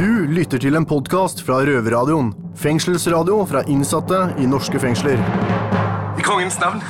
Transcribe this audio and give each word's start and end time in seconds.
Du 0.00 0.24
lytter 0.32 0.56
til 0.56 0.78
en 0.78 0.86
podkast 0.88 1.42
fra 1.44 1.58
Røverradioen. 1.68 2.30
Fengselsradio 2.56 3.34
fra 3.44 3.60
innsatte 3.68 4.16
i 4.40 4.46
norske 4.48 4.80
fengsler. 4.80 5.20
I 6.16 6.24
kongens 6.24 6.56
navn, 6.62 6.80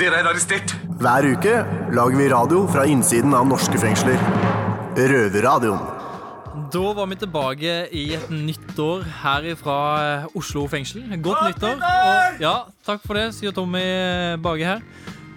dere 0.00 0.18
er 0.18 0.26
arrestert. 0.26 0.74
Hver 0.98 1.28
uke 1.36 1.54
lager 1.94 2.18
vi 2.18 2.26
radio 2.32 2.64
fra 2.72 2.88
innsiden 2.90 3.30
av 3.38 3.46
norske 3.46 3.78
fengsler. 3.78 4.18
Røverradioen. 4.98 5.86
Da 6.74 6.84
var 6.98 7.12
vi 7.12 7.20
tilbake 7.22 7.78
i 7.94 8.08
et 8.18 8.28
nytt 8.34 8.74
år 8.88 9.06
her 9.22 9.46
fra 9.62 9.78
Oslo 10.34 10.66
fengsel. 10.66 11.06
Godt 11.22 11.46
nyttår! 11.46 11.78
Og, 11.78 12.42
ja, 12.42 12.56
takk 12.82 13.06
for 13.06 13.22
det, 13.22 13.28
sier 13.38 13.54
Tommy 13.54 13.86
Bage 14.42 14.66
her. 14.66 14.86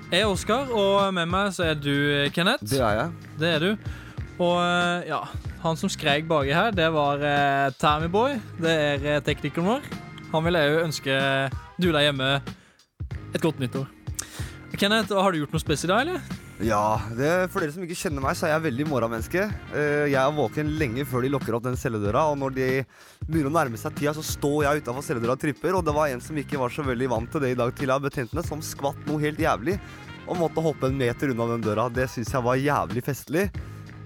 Jeg 0.09 0.25
er 0.25 0.33
Oskar, 0.33 0.73
og 0.73 1.13
med 1.13 1.29
meg 1.29 1.53
så 1.53 1.69
er 1.69 1.77
du, 1.77 1.93
Kenneth. 2.33 2.65
Det 2.65 2.81
er 2.81 3.03
jeg. 3.03 3.35
Det 3.37 3.57
er 3.59 3.67
du. 3.69 3.91
Og 4.41 4.57
ja, 5.05 5.27
han 5.66 5.77
som 5.79 5.89
skrek 5.89 6.27
baki 6.29 6.54
her, 6.54 6.71
det 6.75 6.88
var 6.93 7.21
eh, 7.25 7.73
Tammyboy. 7.82 8.38
Det 8.61 8.71
er 8.71 9.05
eh, 9.15 9.21
teknikeren 9.25 9.68
vår. 9.74 9.91
Han 10.32 10.46
vil 10.46 10.60
òg 10.60 10.79
ønske 10.86 11.19
du 11.82 11.89
der 11.91 12.05
hjemme 12.05 12.32
et 13.36 13.41
godt 13.43 13.60
nyttår. 13.61 13.88
Kenneth, 14.75 15.14
har 15.15 15.32
du 15.32 15.39
gjort 15.39 15.54
noe 15.55 15.64
spes 15.64 15.86
i 15.86 15.89
dag, 15.89 16.04
eller? 16.04 16.41
Ja, 16.64 17.01
det, 17.15 17.29
For 17.51 17.60
dere 17.64 17.74
som 17.75 17.83
ikke 17.83 17.97
kjenner 18.00 18.24
meg, 18.24 18.38
så 18.39 18.47
er 18.47 18.54
jeg 18.54 18.64
veldig 18.69 18.86
morgenmenneske. 18.88 19.43
Eh, 19.75 20.05
Jeg 20.11 20.19
er 20.21 20.36
våken 20.38 20.71
lenge 20.79 21.04
før 21.07 21.25
de 21.25 21.32
lukker 21.33 21.57
opp 21.57 21.66
den 21.66 21.79
celledøra, 21.79 22.27
og 22.32 22.39
når 22.39 22.55
de 22.55 22.68
begynner 23.25 23.50
å 23.52 23.55
nærme 23.57 23.79
seg 23.79 23.96
tida, 23.97 24.13
så 24.16 24.24
står 24.24 24.68
jeg 24.68 24.83
utafor 24.83 25.04
celledøra 25.04 25.36
og 25.36 25.43
tripper, 25.43 25.75
og 25.75 25.83
det 25.88 25.96
var 25.96 26.11
en 26.13 26.24
som 26.24 26.38
ikke 26.39 26.60
var 26.61 26.71
så 26.71 26.86
veldig 26.88 27.10
vant 27.11 27.32
til 27.32 27.43
det 27.43 27.55
i 27.55 27.60
dag 27.60 27.74
til 27.75 27.91
av 27.96 28.04
betjentene, 28.05 28.43
som 28.47 28.63
skvatt 28.63 29.02
noe 29.10 29.24
helt 29.24 29.41
jævlig 29.41 29.79
og 30.25 30.39
måtte 30.39 30.63
hoppe 30.66 30.88
en 30.89 30.97
meter 30.97 31.32
unna 31.33 31.46
den 31.54 31.66
døra. 31.66 31.89
Det 31.93 32.08
syns 32.09 32.31
jeg 32.33 32.45
var 32.45 32.58
jævlig 32.58 33.03
festlig. 33.05 33.50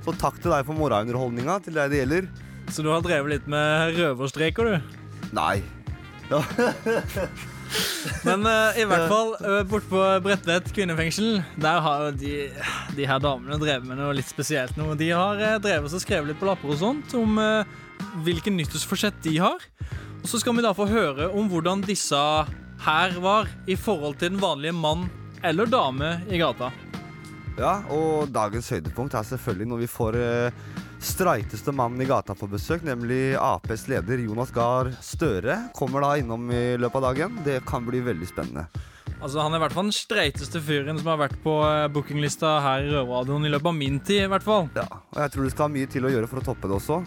Så 0.05 0.15
takk 0.15 0.39
til 0.41 0.53
deg 0.53 0.65
for 0.67 0.77
morgenunderholdninga, 0.77 1.59
til 1.65 1.75
deg 1.75 1.91
det 1.91 2.01
gjelder. 2.03 2.29
Så 2.69 2.85
du 2.85 2.91
har 2.93 3.01
drevet 3.03 3.33
litt 3.33 3.47
med 3.49 3.97
røverstreker, 3.97 4.69
du? 4.69 4.75
Nei. 5.35 5.61
Men 8.25 8.45
uh, 8.45 8.77
i 8.77 8.85
hvert 8.87 9.09
fall 9.09 9.33
uh, 9.41 9.61
borte 9.67 9.89
på 9.89 10.01
Bredtvet 10.25 10.69
kvinnefengsel, 10.73 11.41
der 11.61 11.81
har 11.85 12.07
jo 12.07 12.11
de, 12.21 12.33
de 12.97 13.07
her 13.09 13.21
damene 13.21 13.59
drevet 13.61 13.85
med 13.89 13.99
noe 13.99 14.15
litt 14.17 14.29
spesielt. 14.29 14.77
Noe. 14.79 14.97
De 14.99 15.09
har 15.13 15.41
uh, 15.41 15.57
drevet 15.61 15.93
og 15.93 16.03
skrevet 16.03 16.31
litt 16.31 16.41
på 16.41 16.49
lapper 16.49 16.73
og 16.73 16.81
sånt 16.81 17.13
om 17.17 17.37
uh, 17.41 17.65
hvilken 18.25 18.57
nyttårsforsett 18.57 19.21
de 19.25 19.37
har. 19.41 19.59
Og 20.19 20.27
så 20.29 20.41
skal 20.41 20.57
vi 20.57 20.65
da 20.65 20.73
få 20.75 20.89
høre 20.89 21.29
om 21.35 21.49
hvordan 21.51 21.85
disse 21.85 22.19
her 22.79 23.17
var 23.21 23.49
i 23.67 23.75
forhold 23.79 24.19
til 24.19 24.33
den 24.33 24.41
vanlige 24.41 24.75
mann 24.75 25.07
eller 25.43 25.69
dame 25.69 26.19
i 26.29 26.39
gata. 26.41 26.71
Ja, 27.59 27.81
og 27.91 28.29
dagens 28.31 28.69
høydepunkt 28.71 29.17
er 29.19 29.25
selvfølgelig 29.27 29.65
når 29.67 29.81
vi 29.81 29.87
får 29.91 30.15
eh, 30.15 30.59
streiteste 31.03 31.73
mannen 31.75 31.99
i 31.99 32.07
gata 32.07 32.31
på 32.37 32.47
besøk, 32.47 32.85
nemlig 32.87 33.33
Aps 33.35 33.83
leder 33.91 34.21
Jonas 34.23 34.53
Gahr 34.55 34.93
Støre. 35.03 35.57
Kommer 35.75 36.05
da 36.05 36.13
innom 36.21 36.47
i 36.55 36.77
løpet 36.79 37.01
av 37.01 37.09
dagen. 37.09 37.35
Det 37.43 37.57
kan 37.67 37.83
bli 37.83 37.99
veldig 38.05 38.29
spennende. 38.31 38.63
Altså 39.19 39.43
Han 39.43 39.51
er 39.51 39.59
i 39.59 39.63
hvert 39.65 39.75
fall 39.75 39.89
den 39.89 39.97
streiteste 39.97 40.61
fyren 40.63 41.01
som 41.01 41.11
har 41.11 41.19
vært 41.25 41.35
på 41.43 41.57
eh, 41.67 41.89
bookinglista 41.91 42.55
her 42.63 42.87
i 42.87 42.93
Røverradioen 42.93 43.49
i 43.49 43.51
løpet 43.51 43.73
av 43.73 43.75
min 43.75 43.99
tid. 43.99 44.23
i 44.29 44.31
hvert 44.31 44.47
fall 44.47 44.69
Ja, 44.79 44.87
og 44.87 45.19
jeg 45.25 45.33
tror 45.35 45.43
du 45.43 45.51
skal 45.51 45.67
ha 45.67 45.73
mye 45.75 45.91
til 45.91 46.07
å 46.07 46.13
gjøre 46.15 46.31
for 46.31 46.39
å 46.39 46.45
toppe 46.47 46.71
det 46.71 46.79
også. 46.79 47.01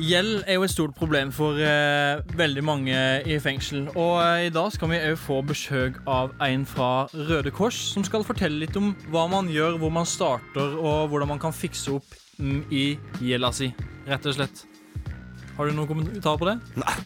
Gjeld 0.00 0.46
er 0.48 0.56
jo 0.56 0.64
et 0.64 0.72
stort 0.72 0.94
problem 0.96 1.28
for 1.36 1.58
eh, 1.60 2.22
veldig 2.38 2.62
mange 2.64 2.96
i 3.28 3.36
fengsel. 3.42 3.84
Og 3.92 4.14
eh, 4.22 4.46
i 4.46 4.52
dag 4.52 4.70
skal 4.72 4.88
vi 4.88 5.00
òg 5.10 5.18
få 5.20 5.42
besøk 5.44 5.98
av 6.08 6.32
en 6.46 6.64
fra 6.68 6.90
Røde 7.12 7.52
Kors, 7.52 7.76
som 7.92 8.06
skal 8.06 8.24
fortelle 8.24 8.64
litt 8.64 8.76
om 8.80 8.94
hva 9.12 9.26
man 9.28 9.52
gjør, 9.52 9.76
hvor 9.82 9.92
man 9.92 10.08
starter, 10.08 10.78
og 10.80 11.12
hvordan 11.12 11.34
man 11.34 11.42
kan 11.42 11.52
fikse 11.52 11.98
opp 11.98 12.16
mm, 12.40 12.62
i 12.72 12.86
gjelda 13.20 13.52
si. 13.52 13.72
Rett 14.08 14.32
og 14.32 14.38
slett. 14.40 14.64
Har 15.58 15.68
du 15.68 15.76
noen 15.76 15.90
kommentar 15.90 16.40
på 16.40 16.48
det? 16.48 16.56
Nei. 16.80 16.96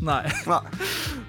Nei. 0.00 0.22
Nei, 0.50 0.60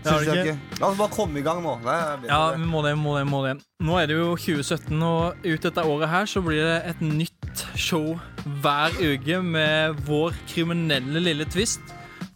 syns 0.05 0.27
jeg 0.27 0.44
ikke. 0.45 0.80
La 0.81 0.89
oss 0.89 0.97
bare 0.97 1.14
komme 1.14 1.41
i 1.41 1.45
gang 1.45 1.61
nå. 1.64 1.75
Det 1.83 1.94
er. 1.94 2.25
Ja, 2.30 2.41
vi 2.58 2.66
må 2.66 2.81
det, 2.86 2.95
må 2.97 3.16
det, 3.19 3.25
må 3.30 3.44
det. 3.45 3.56
Nå 3.85 3.97
er 4.01 4.09
det 4.09 4.18
jo 4.18 4.31
2017, 4.34 4.95
og 5.06 5.45
ut 5.45 5.68
dette 5.68 5.85
året 5.94 6.12
her 6.12 6.29
så 6.29 6.41
blir 6.45 6.63
det 6.66 6.78
et 6.94 7.03
nytt 7.06 7.66
show 7.78 8.16
hver 8.63 8.95
uke 8.97 9.41
med 9.45 10.00
vår 10.07 10.38
kriminelle 10.50 11.22
lille 11.22 11.45
twist. 11.51 11.84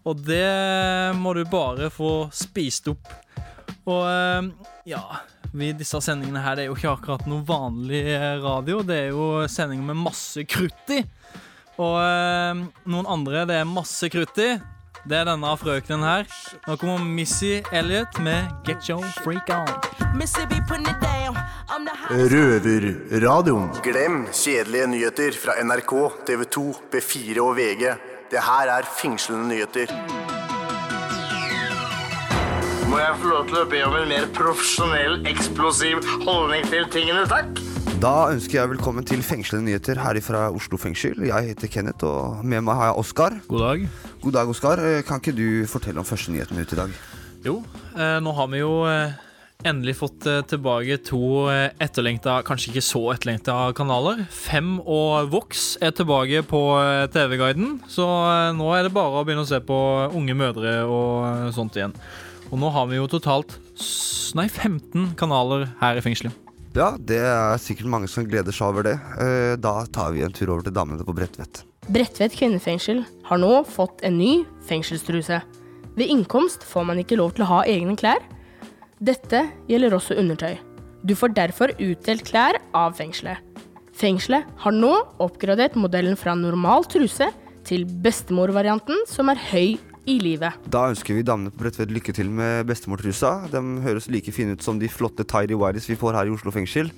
Og 0.05 0.19
det 0.21 1.15
må 1.17 1.33
du 1.33 1.41
bare 1.49 1.89
få 1.93 2.27
spist 2.35 2.91
opp. 2.91 3.09
Og 3.89 4.03
eh, 4.09 4.51
ja 4.89 5.01
vi, 5.55 5.71
Disse 5.77 5.99
sendingene 6.03 6.41
her 6.41 6.57
det 6.57 6.65
er 6.65 6.71
jo 6.71 6.77
ikke 6.77 6.93
akkurat 6.97 7.25
noe 7.29 7.45
vanlig 7.47 8.03
eh, 8.13 8.35
radio. 8.43 8.81
Det 8.85 8.97
er 9.07 9.11
jo 9.15 9.45
sendinger 9.49 9.89
med 9.93 10.03
masse 10.05 10.45
krutt 10.49 10.93
i. 10.93 11.01
Og 11.81 11.97
øh, 11.99 12.63
noen 12.91 13.09
andre 13.11 13.45
det 13.49 13.59
er 13.61 13.69
masse 13.69 14.09
krutt 14.13 14.37
i. 14.43 14.51
Det 15.05 15.13
er 15.19 15.27
denne 15.27 15.51
frøkenen 15.61 16.01
her. 16.01 16.23
Nå 16.65 16.75
kommer 16.81 17.03
Missy 17.05 17.59
Elliot 17.69 18.17
med 18.25 18.47
Get 18.65 18.87
Your 18.89 19.05
Freak 19.21 19.51
On. 19.53 19.67
Mississippi 20.17 20.57
putting 20.67 20.87
it 20.89 20.97
down. 21.01 21.37
I'm 21.69 21.85
the 21.85 21.93
hottest. 21.93 22.33
Røverradioen. 22.33 23.69
Glem 23.85 24.25
kjedelige 24.33 24.87
nyheter 24.87 25.37
fra 25.37 25.59
NRK, 25.61 25.93
TV 26.25 26.47
2, 26.57 26.65
B4 26.95 27.45
og 27.45 27.53
VG. 27.59 27.93
Det 28.31 28.41
her 28.47 28.73
er 28.79 28.89
fengslende 28.97 29.45
nyheter. 29.53 29.93
Må 32.89 32.97
jeg 32.97 33.15
få 33.21 33.29
lov 33.29 33.47
til 33.53 33.61
å 33.61 33.69
be 33.69 33.85
om 33.85 34.01
en 34.01 34.09
mer 34.09 34.25
profesjonell, 34.33 35.21
eksplosiv 35.29 36.01
holdning 36.25 36.65
til 36.73 36.89
tingene, 36.89 37.29
takk? 37.29 37.74
Da 38.03 38.11
ønsker 38.33 38.59
jeg 38.59 38.69
velkommen 38.73 39.05
til 39.07 39.21
Fengslende 39.25 39.69
nyheter 39.69 39.97
her 40.03 40.17
fra 40.23 40.45
Oslo 40.53 40.77
fengsel. 40.79 41.15
Jeg 41.29 41.51
heter 41.53 41.69
Kenneth, 41.71 42.03
og 42.05 42.41
med 42.45 42.61
meg 42.67 42.77
har 42.77 42.91
jeg 42.91 42.99
Oskar. 43.01 43.37
God 43.47 43.63
dag. 43.63 43.85
God 44.21 44.35
dag, 44.35 44.51
Oskar. 44.51 44.81
Eh, 44.83 45.01
Kan 45.07 45.21
ikke 45.23 45.33
du 45.37 45.47
fortelle 45.71 46.01
om 46.03 46.07
første 46.07 46.33
nyheten 46.33 46.59
ut 46.59 46.73
i 46.75 46.79
dag? 46.81 46.91
Jo, 47.45 47.55
eh, 47.95 48.17
nå 48.21 48.33
har 48.35 48.51
vi 48.51 48.59
jo 48.61 48.73
eh, 48.89 49.15
endelig 49.65 49.95
fått 50.01 50.27
tilbake 50.51 50.99
to 51.07 51.47
etterlengta, 51.81 52.41
kanskje 52.45 52.73
ikke 52.73 52.85
så 52.85 53.01
etterlengta 53.15 53.57
kanaler. 53.77 54.25
Fem 54.29 54.75
og 54.83 55.31
Vox 55.33 55.65
er 55.81 55.95
tilbake 55.95 56.43
på 56.45 56.61
TV-guiden, 57.15 57.79
så 57.89 58.05
nå 58.53 58.69
er 58.75 58.85
det 58.85 58.93
bare 58.93 59.23
å 59.23 59.25
begynne 59.25 59.47
å 59.47 59.49
se 59.49 59.61
på 59.65 59.79
Unge 60.11 60.35
mødre 60.37 60.81
og 60.85 61.49
sånt 61.55 61.79
igjen. 61.79 61.95
Og 62.51 62.59
nå 62.61 62.69
har 62.75 62.91
vi 62.91 62.99
jo 62.99 63.07
totalt 63.09 63.55
nei, 64.37 64.49
15 64.51 65.15
kanaler 65.17 65.71
her 65.79 65.97
i 65.97 66.03
fengselet. 66.05 66.44
Ja, 66.75 66.89
det 66.99 67.21
er 67.23 67.55
sikkert 67.63 67.87
mange 67.87 68.07
som 68.11 68.25
gleder 68.27 68.51
seg 68.51 68.67
over 68.67 68.83
det. 68.83 68.97
Eh, 69.23 69.55
Da 69.55 69.85
tar 69.95 70.11
vi 70.11 70.25
en 70.25 70.33
tur 70.35 70.49
over 70.51 70.65
til 70.65 70.73
damene 70.75 71.05
på 71.07 71.15
Bredtvet. 71.15 71.63
Bredtvet 71.87 72.35
kvinnefengsel 72.35 73.05
har 73.29 73.39
nå 73.39 73.63
fått 73.63 74.03
en 74.03 74.17
ny 74.17 74.43
fengselstruse. 74.67 75.39
Ved 75.95 76.11
innkomst 76.11 76.65
får 76.67 76.85
man 76.85 76.99
ikke 76.99 77.15
lov 77.15 77.31
til 77.35 77.45
å 77.45 77.51
ha 77.53 77.61
egne 77.63 77.95
klær. 77.95 78.19
Dette 78.99 79.45
gjelder 79.69 79.95
også 79.95 80.17
undertøy. 80.19 80.57
Du 81.05 81.15
får 81.15 81.35
derfor 81.37 81.71
utdelt 81.79 82.25
klær 82.27 82.59
av 82.73 82.97
fengselet. 82.99 83.39
Fengselet 83.95 84.43
har 84.59 84.75
nå 84.75 84.91
oppgradert 85.23 85.77
modellen 85.79 86.17
fra 86.19 86.35
normal 86.35 86.83
truse 86.91 87.29
til 87.63 87.85
bestemorvarianten, 87.85 89.05
som 89.07 89.29
er 89.31 89.39
høy 89.53 89.77
i 90.09 90.17
livet. 90.21 90.57
Da 90.71 90.87
ønsker 90.91 91.17
vi 91.17 91.25
damene 91.25 91.53
på 91.53 91.63
Bredtvet 91.63 91.93
lykke 91.93 92.15
til 92.15 92.31
med 92.33 92.65
bestemortrusa. 92.69 93.37
De 93.51 93.61
høres 93.85 94.09
like 94.11 94.33
fine 94.35 94.55
ut 94.55 94.65
som 94.65 94.79
de 94.81 94.91
flotte 94.91 95.25
tidy 95.27 95.57
Wires 95.59 95.89
vi 95.89 95.99
får 95.99 96.17
her 96.19 96.29
i 96.29 96.35
Oslo 96.35 96.53
fengsel. 96.55 96.91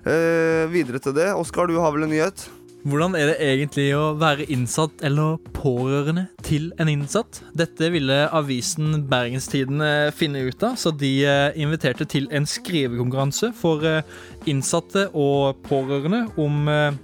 Eh, 0.00 0.64
videre 0.72 1.02
til 1.02 1.14
det. 1.16 1.30
Oskar, 1.36 1.68
du 1.68 1.78
har 1.80 1.92
vel 1.94 2.08
en 2.08 2.14
nyhet? 2.14 2.48
Hvordan 2.80 3.12
er 3.12 3.28
det 3.28 3.40
egentlig 3.44 3.90
å 3.92 4.14
være 4.16 4.46
innsatt 4.48 5.02
eller 5.04 5.36
pårørende 5.52 6.24
til 6.46 6.70
en 6.80 6.88
innsatt? 6.88 7.42
Dette 7.52 7.90
ville 7.92 8.22
avisen 8.32 9.02
Bergenstidene 9.10 10.08
finne 10.16 10.46
ut 10.46 10.64
av, 10.64 10.78
så 10.80 10.88
de 10.96 11.10
eh, 11.28 11.58
inviterte 11.60 12.06
til 12.08 12.30
en 12.32 12.48
skrivekonkurranse 12.48 13.52
for 13.58 13.84
eh, 13.84 14.00
innsatte 14.48 15.10
og 15.12 15.60
pårørende 15.68 16.22
om 16.40 16.72
eh, 16.72 16.96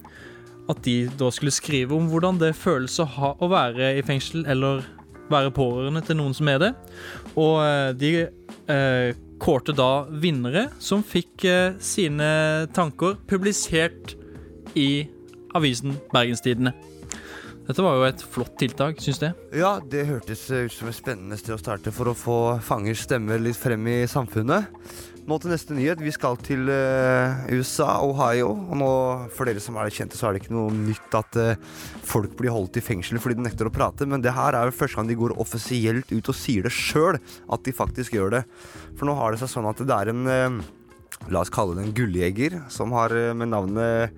at 0.73 0.81
de 0.89 0.97
da 1.21 1.29
skulle 1.29 1.53
skrive 1.53 1.93
om 1.95 2.09
hvordan 2.09 2.41
det 2.41 2.55
føles 2.57 2.97
å, 3.03 3.11
ha, 3.19 3.35
å 3.37 3.53
være 3.53 3.93
i 3.99 4.05
fengsel 4.07 4.49
eller 4.49 4.81
være 5.33 5.53
pårørende 5.55 6.03
til 6.07 6.19
noen 6.19 6.35
som 6.37 6.51
er 6.51 6.61
det. 6.63 6.73
Og 7.35 7.61
eh, 7.65 7.93
de 7.99 8.13
eh, 8.25 9.11
kårte 9.43 9.75
da 9.77 10.07
vinnere 10.11 10.69
som 10.83 11.05
fikk 11.07 11.47
eh, 11.49 11.79
sine 11.83 12.29
tanker 12.77 13.19
publisert 13.29 14.17
i 14.77 15.07
avisen 15.57 15.97
Bergenstidene. 16.13 16.75
Dette 17.67 17.83
var 17.83 17.97
jo 17.99 18.07
et 18.07 18.23
flott 18.23 18.53
tiltak, 18.61 19.01
syns 19.03 19.19
jeg. 19.25 19.35
Ja, 19.59 19.77
det 19.83 20.05
hørtes 20.07 20.45
ut 20.53 20.75
som 20.75 20.91
et 20.91 20.99
spennende 20.99 21.39
sted 21.41 21.57
å 21.57 21.59
starte 21.59 21.91
for 21.95 22.13
å 22.13 22.15
få 22.15 22.39
fangers 22.63 23.03
stemmer 23.09 23.43
litt 23.43 23.59
frem 23.59 23.89
i 23.91 23.99
samfunnet. 24.11 24.71
Nå 25.27 25.41
til 25.43 25.51
neste 25.51 25.75
nyhet. 25.75 25.99
Vi 25.99 26.13
skal 26.15 26.37
til 26.47 26.69
uh, 26.71 27.49
USA, 27.51 27.97
Ohio. 28.07 28.53
Og 28.71 28.79
nå, 28.79 28.91
for 29.35 29.49
dere 29.49 29.63
som 29.63 29.75
er 29.83 29.91
kjente, 29.91 30.15
så 30.15 30.29
er 30.29 30.37
det 30.37 30.45
ikke 30.45 30.55
noe 30.55 30.71
nytt 30.71 31.17
at 31.19 31.39
uh, 31.43 31.81
folk 32.07 32.37
blir 32.39 32.55
holdt 32.55 32.79
i 32.79 32.85
fengsel 32.85 33.19
fordi 33.19 33.41
de 33.41 33.47
nekter 33.49 33.67
å 33.67 33.75
prate, 33.75 34.07
men 34.07 34.23
det 34.23 34.37
her 34.37 34.55
er 34.55 34.71
jo 34.71 34.77
første 34.79 35.01
gang 35.01 35.11
de 35.11 35.19
går 35.19 35.35
offisielt 35.43 36.15
ut 36.15 36.31
og 36.31 36.39
sier 36.39 36.69
det 36.69 36.75
sjøl, 36.75 37.19
at 37.19 37.67
de 37.67 37.75
faktisk 37.75 38.15
gjør 38.15 38.37
det. 38.37 38.45
For 38.95 39.11
nå 39.11 39.17
har 39.19 39.35
det 39.35 39.43
seg 39.43 39.51
sånn 39.51 39.67
at 39.67 39.83
det 39.83 39.99
er 39.99 40.15
en 40.15 40.27
uh, 40.31 40.65
La 41.33 41.41
oss 41.41 41.51
kalle 41.51 41.73
det 41.79 41.87
en 41.87 41.95
gulljeger 41.97 42.59
som 42.71 42.91
har 42.93 43.11
med 43.35 43.49
navnet 43.49 44.13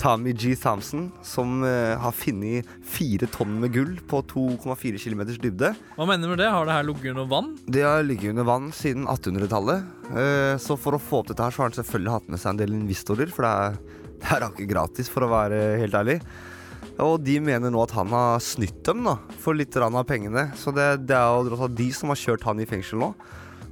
Tommy 0.00 0.32
G. 0.32 0.56
Thompson, 0.56 1.10
som 1.22 1.64
eh, 1.64 1.98
har 2.00 2.12
funnet 2.16 2.68
fire 2.88 3.26
tonn 3.28 3.58
med 3.60 3.74
gull 3.74 3.98
på 4.08 4.22
2,4 4.30 4.96
km 4.96 5.26
dybde. 5.42 5.74
Hva 5.98 6.06
mener 6.08 6.24
du 6.24 6.32
med 6.32 6.40
det? 6.40 6.46
Har 6.48 6.64
det 6.64 6.76
her 6.78 6.86
ligget 6.88 7.12
under 7.12 7.26
vann? 7.28 7.50
Det 7.68 7.82
har 7.84 8.06
ligget 8.06 8.32
under 8.32 8.46
vann 8.48 8.70
siden 8.72 9.04
1800-tallet. 9.04 9.90
Eh, 10.14 10.54
så 10.56 10.78
for 10.80 10.96
å 10.96 11.02
få 11.02 11.20
opp 11.20 11.28
dette 11.28 11.44
her, 11.44 11.52
så 11.52 11.60
har 11.60 11.68
han 11.68 11.76
selvfølgelig 11.76 12.14
hatt 12.14 12.32
med 12.32 12.40
seg 12.40 12.54
en 12.54 12.62
del 12.62 12.72
investorer, 12.78 13.34
for 13.34 13.44
det 13.44 13.52
er, 13.52 13.76
det 14.22 14.32
er 14.38 14.48
ikke 14.48 14.70
gratis, 14.72 15.12
for 15.12 15.26
å 15.26 15.32
være 15.34 15.60
helt 15.82 16.00
ærlig. 16.00 16.16
Og 17.04 17.20
de 17.24 17.36
mener 17.44 17.72
nå 17.72 17.84
at 17.84 17.92
han 17.96 18.08
har 18.16 18.40
snytt 18.44 18.80
dem 18.88 19.04
da, 19.04 19.18
for 19.44 19.56
litt 19.56 19.76
av 19.76 20.00
pengene. 20.08 20.48
Så 20.56 20.72
det, 20.72 20.88
det 21.08 21.16
er 21.16 21.28
jo 21.44 21.68
de 21.76 21.92
som 21.96 22.12
har 22.12 22.24
kjørt 22.24 22.48
han 22.48 22.64
i 22.64 22.68
fengsel 22.68 23.04
nå. 23.04 23.12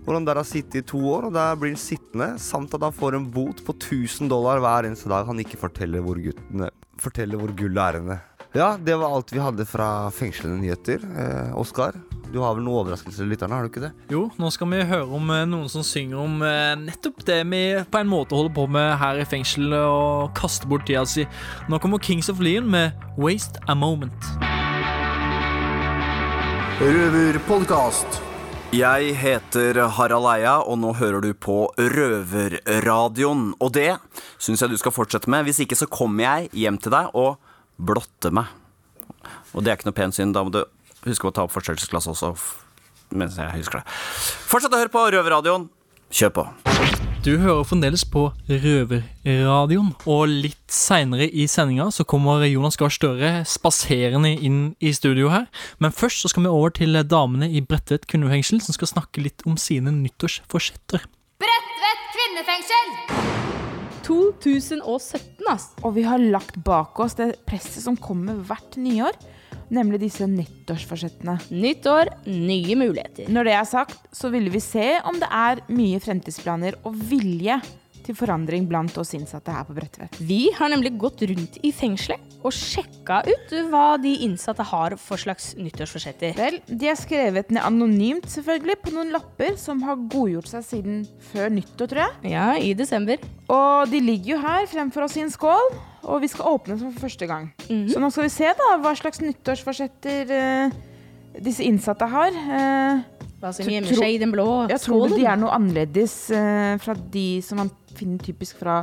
Hvor 0.09 0.17
han 0.17 0.25
der 0.25 0.39
har 0.41 0.47
sittet 0.49 0.79
i 0.81 0.87
to 0.89 1.03
år, 1.05 1.27
og 1.29 1.35
der 1.37 1.57
blir 1.61 1.75
han 1.75 1.81
sittende, 1.81 2.31
samt 2.41 2.73
at 2.73 2.81
han 2.81 2.95
får 2.97 3.19
en 3.19 3.27
bot 3.29 3.59
på 3.61 3.75
1000 3.77 4.31
dollar 4.33 4.57
hver 4.65 4.87
eneste 4.89 5.11
dag 5.13 5.27
han 5.29 5.43
ikke 5.43 5.59
forteller 5.61 6.01
hvor, 6.01 6.17
guttene, 6.17 6.71
forteller 6.97 7.37
hvor 7.37 7.53
gullet 7.53 7.83
er 7.83 7.99
henne. 8.01 8.17
Ja, 8.57 8.71
det 8.81 8.95
var 8.97 9.13
alt 9.13 9.29
vi 9.35 9.43
hadde 9.45 9.67
fra 9.69 10.09
fengslende 10.17 10.63
nyheter. 10.63 11.05
Eh, 11.05 11.51
Oskar, 11.61 11.99
du 12.33 12.39
har 12.41 12.55
vel 12.57 12.65
noen 12.65 12.87
overraskelser 12.87 13.21
til 13.21 13.29
lytterne, 13.35 13.59
har 13.59 13.67
du 13.67 13.69
ikke 13.69 13.83
det? 13.83 13.91
Jo, 14.09 14.23
nå 14.41 14.49
skal 14.55 14.71
vi 14.73 14.79
høre 14.89 15.19
om 15.19 15.29
eh, 15.35 15.45
noen 15.51 15.69
som 15.69 15.85
synger 15.85 16.23
om 16.23 16.41
eh, 16.41 16.73
nettopp 16.81 17.21
det 17.29 17.43
vi 17.51 17.61
på 17.85 18.01
en 18.01 18.09
måte 18.09 18.39
holder 18.39 18.55
på 18.57 18.65
med 18.79 18.95
her 19.03 19.21
i 19.21 19.27
fengselet 19.29 19.77
og 19.77 20.33
kaster 20.41 20.73
bort 20.73 20.89
tida 20.89 21.05
si. 21.05 21.27
Nå 21.69 21.83
kommer 21.85 22.01
Kings 22.01 22.33
of 22.33 22.41
Leon 22.41 22.73
med 22.73 22.97
Waste 23.21 23.61
a 23.69 23.77
Moment. 23.77 24.33
Røverpodkast. 26.81 28.23
Jeg 28.69 29.15
heter 29.17 29.79
Harald 29.97 30.27
Eia, 30.29 30.59
og 30.61 30.77
nå 30.77 30.91
hører 30.99 31.25
du 31.25 31.31
på 31.33 31.71
Røverradioen. 31.81 33.55
Og 33.65 33.73
det 33.73 33.95
syns 34.37 34.61
jeg 34.61 34.69
du 34.69 34.77
skal 34.77 34.93
fortsette 34.93 35.31
med. 35.33 35.47
Hvis 35.49 35.63
ikke 35.65 35.79
så 35.79 35.89
kommer 35.89 36.27
jeg 36.27 36.51
hjem 36.67 36.77
til 36.77 36.93
deg 36.93 37.17
og 37.17 37.41
blotter 37.81 38.35
meg. 38.37 38.53
Og 39.57 39.65
det 39.65 39.73
er 39.73 39.81
ikke 39.81 39.89
noe 39.89 39.97
pent 39.97 40.21
syn. 40.21 40.37
Da 40.37 40.45
må 40.45 40.53
du 40.53 40.61
huske 41.09 41.31
å 41.31 41.33
ta 41.33 41.49
opp 41.49 41.57
forstørrelsesglasset 41.57 42.13
også, 42.13 42.35
mens 43.17 43.41
jeg 43.41 43.57
husker 43.57 43.81
det. 43.81 43.99
Fortsett 44.53 44.77
å 44.77 44.85
høre 44.85 44.93
på 44.93 45.09
Røverradioen. 45.17 45.71
Kjør 46.13 46.37
på. 46.37 46.51
Du 47.19 47.33
hører 47.43 47.65
fremdeles 47.67 48.05
på 48.07 48.29
Røverradioen, 48.47 49.89
og 50.07 50.31
litt 50.31 50.71
seinere 50.71 51.27
i 51.27 51.49
sendinga 51.51 51.89
så 51.91 52.05
kommer 52.07 52.45
Jonas 52.47 52.79
Gahr 52.79 52.93
Støre 52.95 53.31
spaserende 53.43 54.31
inn 54.31 54.61
i 54.79 54.93
studio 54.95 55.33
her. 55.33 55.49
Men 55.83 55.91
først 55.91 56.23
så 56.23 56.31
skal 56.31 56.47
vi 56.47 56.53
over 56.53 56.71
til 56.79 56.95
damene 57.11 57.51
i 57.51 57.59
Bredtvet 57.59 58.07
kvinnefengsel, 58.07 58.63
som 58.63 58.77
skal 58.77 58.93
snakke 58.93 59.25
litt 59.25 59.43
om 59.51 59.59
sine 59.59 59.91
nyttårsforsetter. 59.97 61.09
Bredtvet 61.43 62.07
kvinnefengsel! 62.15 62.95
2017, 64.07 65.51
ass. 65.51 65.73
Og 65.83 65.99
vi 65.99 66.07
har 66.07 66.23
lagt 66.23 66.63
bak 66.65 67.03
oss 67.03 67.19
det 67.19 67.33
presset 67.51 67.83
som 67.83 67.99
kommer 67.99 68.39
hvert 68.47 68.79
nyår, 68.79 69.19
nemlig 69.75 70.01
disse 70.07 70.27
nyttårsforsettene. 70.31 71.39
Nytt 71.53 71.89
år, 71.91 72.13
nye 72.27 72.79
muligheter. 72.79 73.29
Når 73.33 73.49
det 73.49 73.57
er 73.59 73.69
sagt, 73.69 74.01
så 74.15 74.31
ville 74.33 74.53
vi 74.53 74.63
se 74.65 74.87
om 75.09 75.19
det 75.21 75.29
er 75.29 75.63
mye 75.73 76.01
fremtidsplaner 76.03 76.81
og 76.89 76.97
vilje 77.11 77.61
til 78.09 78.17
forandring 78.17 78.67
blant 78.69 78.97
oss 79.01 79.15
innsatte 79.17 79.53
her 79.53 79.67
på 79.69 79.77
Bredtvet. 79.77 80.19
Vi 80.25 80.49
har 80.57 80.73
nemlig 80.73 80.95
gått 81.01 81.23
rundt 81.29 81.59
i 81.65 81.73
fengselet 81.75 82.25
og 82.39 82.55
sjekka 82.55 83.21
ut 83.27 83.55
hva 83.69 83.99
de 84.01 84.15
innsatte 84.25 84.65
har 84.71 84.95
for 85.01 85.21
slags 85.21 85.51
nyttårsforsetter. 85.59 86.37
Vel, 86.39 86.61
de 86.69 86.91
har 86.91 86.99
skrevet 86.99 87.51
ned 87.53 87.65
anonymt, 87.67 88.29
selvfølgelig, 88.31 88.79
på 88.85 88.95
noen 88.95 89.13
lapper 89.15 89.59
som 89.61 89.83
har 89.87 89.99
godgjort 90.11 90.51
seg 90.53 90.67
siden 90.67 91.03
før 91.33 91.53
nyttår, 91.59 91.91
tror 91.91 92.05
jeg. 92.05 92.33
Ja, 92.35 92.49
i 92.57 92.73
desember. 92.79 93.21
Og 93.53 93.91
de 93.93 94.01
ligger 94.05 94.37
jo 94.37 94.41
her 94.45 94.69
fremfor 94.71 95.09
oss 95.09 95.19
i 95.19 95.25
en 95.25 95.35
skål, 95.35 95.73
og 96.09 96.23
vi 96.23 96.31
skal 96.31 96.53
åpne 96.55 96.79
som 96.79 96.93
for 96.95 97.09
første 97.09 97.29
gang. 97.29 97.51
Så 97.67 98.01
nå 98.01 98.13
skal 98.15 98.29
vi 98.29 98.35
se 98.39 98.53
da 98.63 98.73
hva 98.81 98.95
slags 98.97 99.21
nyttårsforsetter 99.25 100.35
eh, 100.39 100.77
disse 101.43 101.67
innsatte 101.67 102.09
har. 102.09 102.39
Eh, 102.39 103.18
Hva 103.39 103.53
som 103.55 103.69
gjemmer 103.71 103.95
seg 103.95 104.17
i 104.17 104.19
den 104.19 104.33
blå 104.35 104.47
skålen? 104.47 104.73
jeg 104.73 104.83
tror 104.83 105.13
de 105.15 105.27
er 105.31 105.39
noe 105.39 105.53
annerledes 105.55 106.17
eh, 106.35 106.75
fra 106.83 106.97
de 106.99 107.29
som 107.47 107.61
man 107.63 107.71
finner 107.95 108.23
typisk 108.25 108.59
fra 108.63 108.81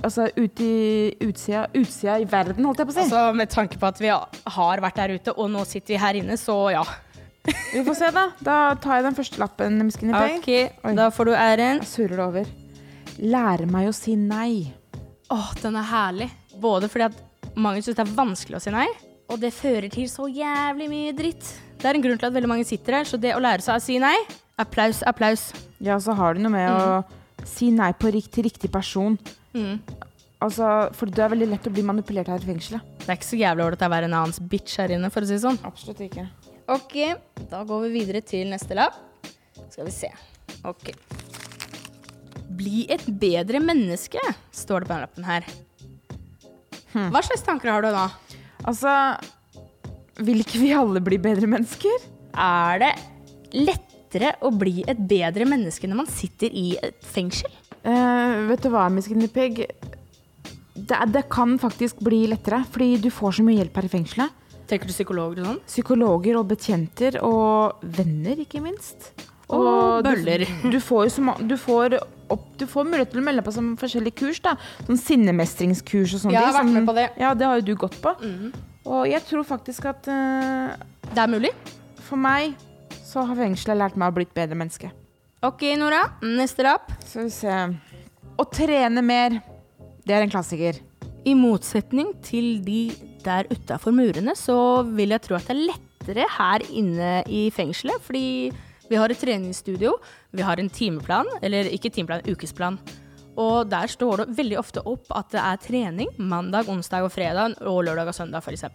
Altså 0.00 0.30
ut 0.32 0.60
i 0.64 1.12
utsida, 1.26 1.66
utsida 1.76 2.14
i 2.22 2.24
verden, 2.24 2.64
holdt 2.64 2.78
jeg 2.80 2.88
på 2.88 2.94
å 2.94 2.96
si. 2.96 3.02
Altså, 3.02 3.24
Med 3.36 3.50
tanke 3.52 3.76
på 3.76 3.88
at 3.90 3.98
vi 4.00 4.08
har 4.08 4.80
vært 4.80 4.96
der 4.96 5.12
ute, 5.18 5.34
og 5.36 5.50
nå 5.52 5.66
sitter 5.68 5.92
vi 5.92 5.98
her 6.00 6.16
inne, 6.22 6.38
så 6.40 6.54
ja. 6.72 6.84
vi 7.74 7.82
får 7.84 7.98
se, 7.98 8.08
da. 8.16 8.22
Da 8.40 8.56
tar 8.80 8.96
jeg 8.96 9.08
den 9.10 9.18
første 9.18 9.42
lappen, 9.42 9.76
Miss 9.84 10.00
Guinea 10.00 10.22
Pig. 10.24 10.38
Ok, 10.40 10.86
Oi. 10.88 10.94
da 10.96 11.10
får 11.12 11.28
du 11.28 11.34
æren. 11.34 11.82
Jeg 11.82 11.90
surrer 11.90 12.16
det 12.16 12.24
over. 12.30 12.54
Lære 13.20 13.68
meg 13.68 13.90
å 13.90 13.94
si 13.96 14.16
nei. 14.16 14.70
Å, 15.28 15.38
den 15.60 15.76
er 15.82 15.90
herlig. 15.90 16.30
Både 16.64 16.88
fordi 16.88 17.10
at 17.10 17.20
mange 17.60 17.84
syns 17.84 17.98
det 17.98 18.06
er 18.06 18.16
vanskelig 18.16 18.56
å 18.56 18.64
si 18.64 18.72
nei, 18.72 18.88
og 19.30 19.38
det 19.40 19.52
fører 19.54 19.88
til 19.92 20.08
så 20.10 20.26
jævlig 20.26 20.88
mye 20.90 21.14
dritt. 21.16 21.46
Det 21.80 21.88
er 21.88 21.96
en 21.96 22.04
grunn 22.04 22.18
til 22.20 22.28
at 22.28 22.34
veldig 22.34 22.50
mange 22.50 22.66
sitter 22.68 22.98
her, 22.98 23.08
så 23.08 23.16
det 23.20 23.32
å 23.36 23.40
lære 23.42 23.64
seg 23.64 23.78
å 23.78 23.82
si 23.82 23.96
nei 24.02 24.16
Applaus, 24.60 24.98
applaus. 25.08 25.46
Ja, 25.80 25.94
så 26.02 26.12
har 26.18 26.36
det 26.36 26.42
noe 26.44 26.52
med 26.52 26.68
å 26.68 27.46
si 27.48 27.70
nei 27.72 27.94
på 27.96 28.10
rikt, 28.12 28.28
til 28.34 28.44
riktig 28.44 28.68
person. 28.74 29.14
Altså, 30.40 30.66
for 30.96 31.08
det 31.08 31.22
er 31.24 31.32
veldig 31.32 31.48
lett 31.54 31.68
å 31.68 31.72
bli 31.72 31.84
manipulert 31.86 32.28
her 32.28 32.42
i 32.42 32.48
fengselet. 32.50 32.84
Det 33.00 33.08
er 33.08 33.16
ikke 33.16 33.28
så 33.30 33.38
jævlig 33.40 33.64
ålreit 33.64 33.86
å 33.86 33.90
være 33.94 34.10
en 34.10 34.18
annens 34.18 34.40
bitch 34.52 34.76
her 34.82 34.92
inne, 34.92 35.08
for 35.12 35.24
å 35.24 35.28
si 35.30 35.38
det 35.38 35.42
sånn. 35.46 35.56
Absolutt 35.64 36.02
ikke. 36.04 36.26
Ok, 36.70 36.96
da 37.50 37.62
går 37.66 37.86
vi 37.86 37.90
videre 37.94 38.20
til 38.24 38.52
neste 38.52 38.76
lapp. 38.76 39.00
Skal 39.70 39.88
vi 39.88 39.94
se. 39.94 40.12
Ok. 40.68 40.92
Bli 42.60 42.84
et 42.92 43.06
bedre 43.08 43.62
menneske, 43.64 44.20
står 44.52 44.84
det 44.84 44.90
på 44.90 44.92
denne 44.92 45.06
lappen 45.08 45.28
her. 45.30 45.48
Hva 46.92 47.24
slags 47.24 47.44
tanker 47.46 47.72
har 47.72 47.86
du 47.86 47.92
da? 47.94 48.08
Altså, 48.70 48.92
vil 50.22 50.42
ikke 50.44 50.60
vi 50.62 50.74
alle 50.76 51.02
bli 51.02 51.18
bedre 51.22 51.48
mennesker? 51.50 52.04
Er 52.38 52.82
det 52.82 52.92
lettere 53.56 54.36
å 54.46 54.52
bli 54.54 54.84
et 54.90 55.00
bedre 55.10 55.46
menneske 55.48 55.90
når 55.90 56.04
man 56.04 56.10
sitter 56.10 56.54
i 56.54 56.76
et 56.78 57.00
fengsel? 57.14 57.50
Uh, 57.80 58.46
vet 58.50 58.62
du 58.62 58.68
hva, 58.70 58.84
Miss 58.92 59.08
Guinea 59.08 59.30
Det, 59.32 60.98
det 61.14 61.24
kan 61.32 61.56
faktisk 61.58 62.02
bli 62.04 62.26
lettere, 62.30 62.62
fordi 62.70 63.00
du 63.00 63.10
får 63.10 63.38
så 63.38 63.46
mye 63.46 63.58
hjelp 63.62 63.80
her 63.80 63.88
i 63.88 63.92
fengselet. 63.96 64.36
Tenker 64.70 64.86
du 64.86 64.94
psykologer 64.94 65.42
og 65.42 65.48
sånn? 65.48 65.60
Psykologer 65.66 66.38
og 66.38 66.46
betjenter 66.52 67.18
og 67.26 67.82
venner, 67.96 68.38
ikke 68.38 68.62
minst. 68.62 69.10
Og 69.50 69.66
og 69.66 70.04
bøller. 70.06 70.44
Du, 70.70 70.78
får 70.78 71.08
jo 71.08 71.14
så 71.16 71.34
du 71.42 71.56
får, 71.58 71.98
opp, 72.34 72.46
du 72.60 72.66
får 72.70 72.88
mulighet 72.88 73.12
til 73.14 73.22
å 73.22 73.26
melde 73.26 73.44
på 73.46 73.52
som 73.54 73.72
forskjellige 73.80 74.18
kurs. 74.22 74.40
da 74.44 74.56
Sånn 74.86 75.00
sinnemestringskurs 75.00 76.16
og 76.16 76.24
sånne 76.24 76.36
jeg 76.36 76.46
har 76.46 76.56
vært 76.56 76.74
med 76.74 76.88
på 76.88 76.96
det. 76.96 77.06
Ja, 77.20 77.34
det 77.34 77.48
har 77.48 77.60
jo 77.60 77.68
du 77.70 77.74
gått 77.80 77.98
på. 78.02 78.14
Og 78.90 79.04
jeg 79.10 79.22
tror 79.28 79.44
faktisk 79.44 79.86
at 79.90 80.08
uh, 80.08 80.72
Det 81.10 81.20
er 81.20 81.30
mulig. 81.30 81.52
for 82.06 82.18
meg 82.18 82.56
så 83.04 83.24
har 83.26 83.38
fengselet 83.38 83.78
lært 83.78 83.96
meg 83.98 84.10
å 84.10 84.14
bli 84.14 84.24
et 84.26 84.34
bedre 84.34 84.56
menneske. 84.58 84.90
Ok, 85.42 85.64
Nora. 85.80 86.02
Neste 86.22 86.62
lapp. 86.66 86.92
Skal 87.06 87.26
vi 87.26 87.32
se 87.34 87.54
Å 88.40 88.44
trene 88.48 89.02
mer, 89.04 89.40
det 90.06 90.14
er 90.14 90.24
en 90.24 90.32
klassiker. 90.32 90.78
I 91.28 91.34
motsetning 91.36 92.14
til 92.24 92.60
de 92.64 92.90
der 93.24 93.48
utafor 93.50 93.92
murene, 93.92 94.32
så 94.38 94.82
vil 94.88 95.12
jeg 95.12 95.24
tro 95.26 95.36
at 95.36 95.48
det 95.48 95.56
er 95.56 95.66
lettere 95.68 96.28
her 96.38 96.64
inne 96.70 97.10
i 97.28 97.48
fengselet. 97.52 98.00
Fordi 98.06 98.52
vi 98.90 98.98
har 98.98 99.12
et 99.14 99.20
treningsstudio, 99.22 99.94
vi 100.34 100.42
har 100.44 100.58
en 100.60 100.68
timeplan, 100.70 101.28
eller 101.46 101.70
ikke 101.70 101.92
timeplan, 101.94 102.24
ukesplan. 102.26 102.78
Og 103.40 103.68
der 103.70 103.88
står 103.88 104.24
det 104.24 104.36
veldig 104.36 104.58
ofte 104.60 104.82
opp 104.90 105.06
at 105.16 105.30
det 105.32 105.40
er 105.40 105.60
trening 105.62 106.10
mandag, 106.18 106.68
onsdag 106.68 107.06
og 107.06 107.12
fredag, 107.14 107.54
og 107.62 107.84
lørdag 107.86 108.10
og 108.10 108.16
søndag 108.16 108.42
f.eks. 108.44 108.66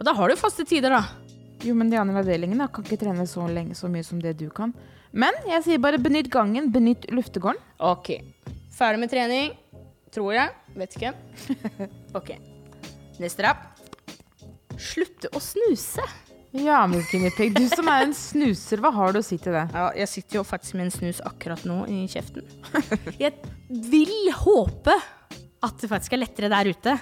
Og 0.00 0.06
da 0.06 0.14
har 0.16 0.28
du 0.32 0.36
faste 0.40 0.66
tider, 0.66 0.92
da. 0.92 1.04
Jo, 1.62 1.74
men 1.76 1.90
de 1.92 1.98
andre 2.00 2.22
avdelingene 2.24 2.66
kan 2.72 2.84
ikke 2.86 2.98
trene 3.02 3.26
så 3.28 3.44
lenge 3.48 3.76
så 3.76 3.88
mye 3.92 4.04
som 4.06 4.20
det 4.20 4.34
du 4.40 4.48
kan. 4.52 4.72
Men 5.12 5.36
jeg 5.48 5.64
sier 5.66 5.82
bare 5.82 6.00
benytt 6.00 6.30
gangen, 6.32 6.70
benytt 6.72 7.06
luftegården. 7.12 7.60
Ok. 7.84 8.14
Ferdig 8.74 9.02
med 9.02 9.12
trening. 9.12 9.52
Tror 10.10 10.34
jeg. 10.34 10.54
Vet 10.78 10.96
ikke. 10.98 11.14
Ok. 12.18 12.32
Neste 13.20 13.44
rapp. 13.44 13.66
Slutte 14.80 15.28
å 15.36 15.42
snuse. 15.44 16.02
Ja, 16.50 16.82
min 16.90 17.04
Guinea 17.06 17.30
du 17.54 17.62
som 17.70 17.86
er 17.92 18.08
en 18.08 18.14
snuser, 18.16 18.80
hva 18.82 18.90
har 18.90 19.14
du 19.14 19.20
å 19.20 19.22
si 19.22 19.36
til 19.38 19.54
det? 19.54 19.68
Ja, 19.70 19.90
jeg 19.94 20.10
sitter 20.10 20.40
jo 20.40 20.46
faktisk 20.46 20.74
med 20.74 20.88
en 20.88 20.94
snus 20.94 21.20
akkurat 21.22 21.62
nå 21.68 21.84
i 21.86 22.02
kjeften. 22.10 22.46
Jeg 23.22 23.36
vil 23.70 24.32
håpe 24.34 24.96
at 25.62 25.76
det 25.78 25.90
faktisk 25.92 26.16
er 26.16 26.22
lettere 26.24 26.50
der 26.50 26.72
ute. 26.72 26.96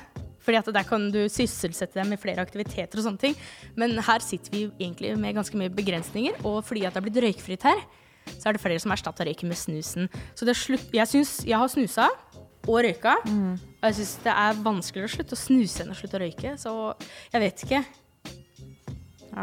Fordi 0.45 0.59
at 0.61 0.69
der 0.73 0.87
kan 0.89 1.07
du 1.13 1.21
sysselsette 1.33 1.97
deg 1.99 2.07
med 2.09 2.21
flere 2.21 2.45
aktiviteter 2.45 3.01
og 3.01 3.05
sånne 3.05 3.21
ting. 3.21 3.35
Men 3.77 3.97
her 4.05 4.25
sitter 4.25 4.53
vi 4.53 4.67
egentlig 4.79 5.15
med 5.21 5.37
ganske 5.37 5.61
mye 5.61 5.73
begrensninger, 5.73 6.39
og 6.49 6.63
fordi 6.65 6.85
at 6.85 6.95
det 6.95 7.01
har 7.03 7.07
blitt 7.09 7.21
røykfritt 7.25 7.67
her, 7.69 7.83
så 8.35 8.49
er 8.49 8.57
det 8.57 8.63
flere 8.63 8.81
som 8.81 8.93
erstatter 8.93 9.29
røyken 9.29 9.49
med 9.49 9.61
snusen. 9.61 10.09
Så 10.37 10.49
er 10.49 10.57
jeg 10.97 11.11
syns 11.11 11.35
jeg 11.49 11.57
har 11.57 11.73
snusa 11.73 12.09
og 12.69 12.83
røyka, 12.85 13.17
og 13.25 13.89
jeg 13.91 13.99
syns 14.01 14.15
det 14.25 14.35
er 14.35 14.61
vanskeligere 14.65 15.09
å 15.09 15.15
slutte 15.17 15.37
å 15.37 15.41
snuse 15.41 15.85
enn 15.85 15.93
å 15.93 15.97
slutte 15.97 16.21
å 16.21 16.23
røyke, 16.25 16.55
så 16.61 16.75
jeg 17.33 17.45
vet 17.45 17.65
ikke. 17.69 17.83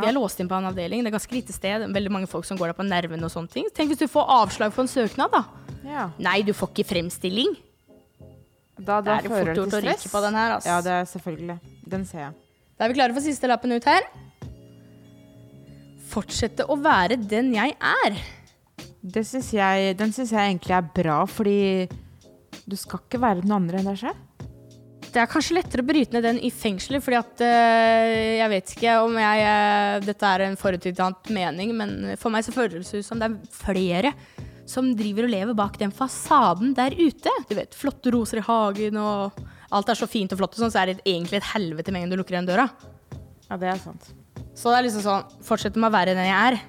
Vi 0.01 0.09
er 0.09 0.15
låst 0.15 0.39
inn 0.41 0.49
på 0.51 0.57
en 0.57 0.67
avdeling. 0.69 1.03
Det 1.03 1.11
er 1.11 1.15
ganske 1.17 1.35
lite 1.35 1.53
sted. 1.55 1.85
Veldig 1.95 2.11
mange 2.11 2.27
folk 2.31 2.47
som 2.47 2.57
går 2.59 2.71
der 2.71 2.77
på 2.77 2.85
nervene 2.87 3.27
og 3.27 3.31
sånne 3.33 3.51
ting. 3.51 3.69
Tenk 3.75 3.93
hvis 3.93 4.01
du 4.01 4.07
får 4.11 4.27
avslag 4.39 4.73
på 4.75 4.83
en 4.83 4.91
søknad, 4.91 5.31
da. 5.31 5.43
Ja. 5.85 6.09
Nei, 6.19 6.39
du 6.45 6.51
får 6.57 6.73
ikke 6.73 6.87
fremstilling. 6.95 7.55
Da, 8.75 8.99
Det 8.99 9.13
er 9.13 9.29
fort 9.29 9.53
gjort 9.55 9.77
å 9.77 9.81
ryke 9.85 10.11
på 10.11 10.21
den 10.25 10.35
her, 10.35 10.55
altså. 10.57 10.69
Ja, 10.73 10.79
det 10.83 10.95
er 10.99 11.05
selvfølgelig. 11.13 11.59
Den 11.95 12.05
ser 12.09 12.19
jeg. 12.25 12.33
Da 12.75 12.85
er 12.85 12.91
vi 12.91 12.97
klare 12.97 13.15
for 13.15 13.23
siste 13.23 13.47
lappen 13.47 13.71
ut 13.71 13.85
her. 13.87 14.07
Fortsette 16.11 16.65
å 16.71 16.75
være 16.79 17.17
den 17.21 17.53
jeg 17.55 17.75
er. 17.79 18.17
Det 19.05 19.23
synes 19.27 19.51
jeg, 19.53 19.95
den 19.99 20.11
syns 20.15 20.33
jeg 20.33 20.49
egentlig 20.51 20.75
er 20.75 20.87
bra, 20.95 21.21
fordi 21.29 21.87
du 22.65 22.75
skal 22.79 22.99
ikke 23.03 23.21
være 23.21 23.43
den 23.45 23.53
andre 23.55 23.79
enn 23.79 23.89
deg 23.91 23.99
sjøl. 24.01 24.17
Det 25.15 25.21
er 25.23 25.29
kanskje 25.31 25.55
lettere 25.55 25.79
å 25.79 25.87
bryte 25.87 26.11
ned 26.11 26.25
den 26.27 26.39
i 26.43 26.49
fengselet, 26.51 26.99
fordi 27.03 27.15
at 27.21 27.43
eh, 27.45 28.35
Jeg 28.41 28.51
vet 28.51 28.73
ikke 28.73 28.95
om 29.05 29.15
jeg 29.15 29.45
eh, 29.47 29.99
Dette 30.03 30.31
er 30.31 30.43
en 30.43 30.57
forutinntatt 30.59 31.31
mening, 31.31 31.71
men 31.77 31.93
for 32.19 32.33
meg 32.33 32.43
så 32.43 32.51
føles 32.51 32.91
det 32.91 32.99
ut 32.99 33.07
som 33.07 33.21
det 33.21 33.29
er 33.29 33.37
flere 33.55 34.11
som 34.67 34.89
driver 34.97 35.27
og 35.27 35.31
lever 35.31 35.55
bak 35.55 35.77
den 35.77 35.93
fasaden 35.93 36.73
der 36.75 36.95
ute. 36.97 37.31
Du 37.47 37.53
vet, 37.55 37.77
flotte 37.77 38.11
roser 38.11 38.41
i 38.41 38.45
hagen 38.47 38.97
og 38.99 39.45
Alt 39.75 39.89
er 39.91 39.97
så 39.97 40.07
fint 40.07 40.31
og 40.31 40.39
flott, 40.39 40.53
og 40.55 40.61
sånn, 40.61 40.71
så 40.73 40.83
er 40.83 40.91
det 40.91 41.07
egentlig 41.09 41.39
et 41.39 41.47
helvete 41.53 41.91
med 41.91 42.03
en 42.03 42.05
gang 42.05 42.13
du 42.13 42.19
lukker 42.19 42.35
igjen 42.35 42.47
døra. 42.47 42.67
Ja, 43.47 43.57
det 43.59 43.71
er 43.71 43.81
sant. 43.81 44.11
Så 44.55 44.71
det 44.71 44.77
er 44.77 44.85
liksom 44.85 45.03
sånn 45.03 45.33
Fortsett 45.43 45.75
med 45.75 45.89
å 45.89 45.95
være 45.95 46.13
den 46.15 46.27
jeg 46.27 46.53
er. 46.53 46.59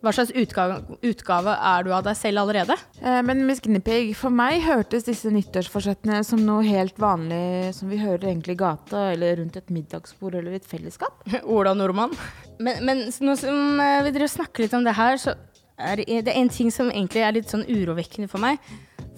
Hva 0.00 0.12
slags 0.16 0.30
utgave, 0.32 0.78
utgave 1.04 1.52
er 1.52 1.84
du 1.84 1.90
av 1.92 2.06
deg 2.06 2.16
selv 2.16 2.40
allerede? 2.42 2.76
Eh, 3.02 3.20
Men 3.26 3.42
Miss 3.48 3.60
Guinevere, 3.60 4.14
for 4.16 4.32
meg 4.32 4.62
hørtes 4.64 5.04
disse 5.04 5.28
nyttårsforsettene 5.32 6.22
som 6.24 6.40
noe 6.46 6.64
helt 6.64 6.96
vanlig 7.00 7.74
som 7.76 7.92
vi 7.92 8.00
hører 8.00 8.30
egentlig 8.30 8.56
i 8.56 8.62
gata, 8.62 9.10
eller 9.12 9.36
rundt 9.42 9.58
et 9.60 9.68
middagsbord 9.68 10.38
eller 10.40 10.56
et 10.56 10.68
fellesskap. 10.68 11.20
Ola 11.44 11.74
Nordmann. 11.76 12.16
Men, 12.58 12.80
men 12.88 13.06
nå 13.12 13.36
som 13.40 13.80
eh, 13.80 14.00
vi 14.06 14.14
driver 14.14 14.30
og 14.30 14.34
snakker 14.38 14.64
litt 14.64 14.78
om 14.80 14.88
det 14.88 14.96
her, 14.96 15.20
så 15.20 15.36
er 15.80 16.00
det, 16.00 16.32
en 16.32 16.52
ting 16.52 16.72
som 16.72 16.88
egentlig 16.92 17.22
er 17.24 17.36
litt 17.36 17.52
sånn 17.52 17.68
urovekkende 17.68 18.28
for 18.28 18.40
meg. 18.40 18.60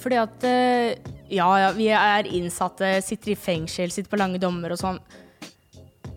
Fordi 0.02 0.18
at 0.18 0.46
eh, 0.46 0.98
ja, 1.30 1.46
ja, 1.62 1.72
vi 1.78 1.92
er 1.94 2.26
innsatte, 2.26 2.96
sitter 3.06 3.36
i 3.36 3.38
fengsel, 3.38 3.94
sitter 3.94 4.10
på 4.10 4.18
lange 4.18 4.42
dommer 4.42 4.74
og 4.74 4.82
sånn. 4.82 4.98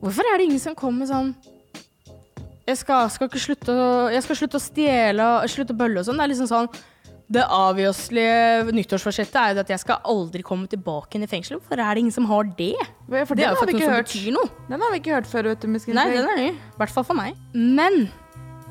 Hvorfor 0.02 0.26
er 0.26 0.40
det 0.40 0.50
ingen 0.50 0.62
som 0.62 0.78
kommer 0.78 1.10
sånn 1.10 1.36
jeg 2.66 2.78
skal, 2.82 3.10
skal 3.14 3.30
ikke 3.30 3.42
slutte 3.42 3.74
å, 3.74 3.88
jeg 4.14 4.26
skal 4.26 4.38
slutte 4.40 4.58
å 4.60 4.64
stjele 4.64 5.26
og 5.36 5.50
slutte 5.54 5.76
å 5.76 5.80
bølle 5.80 6.02
og 6.02 6.08
sånn. 6.08 6.18
Det 6.18 6.26
er 6.26 6.32
liksom 6.34 6.50
sånn 6.50 6.70
Det 7.26 7.42
avgjørelseslige 7.42 8.74
nyttårsforsettet 8.78 9.38
er 9.42 9.54
jo 9.56 9.62
at 9.64 9.72
jeg 9.74 9.82
skal 9.82 10.02
aldri 10.06 10.44
komme 10.46 10.70
tilbake 10.70 11.18
inn 11.18 11.26
i 11.26 11.30
fengsel. 11.30 11.58
Hvorfor 11.58 11.82
er 11.82 11.98
det 11.98 12.04
ingen 12.04 12.14
som 12.14 12.28
har 12.30 12.46
det? 12.58 12.76
For 13.10 13.34
det 13.34 13.48
er 13.48 13.56
jo 13.56 13.62
har 13.62 13.66
vi 13.70 13.74
faktisk 13.74 13.82
ikke 13.82 13.90
noe 13.90 13.96
som 13.96 14.06
betyr 14.06 14.36
noe. 14.36 14.52
Den 14.70 14.86
har 14.86 14.94
vi 14.94 15.00
ikke 15.02 15.16
hørt 15.16 15.32
før, 15.32 15.50
vet 15.50 15.66
du, 15.66 15.72
Nei, 15.98 16.06
den 16.14 16.30
er 16.30 16.38
ny. 16.42 16.52
I 16.54 16.78
hvert 16.82 16.94
fall 16.94 17.08
for 17.08 17.18
meg. 17.18 17.40
Men 17.54 18.06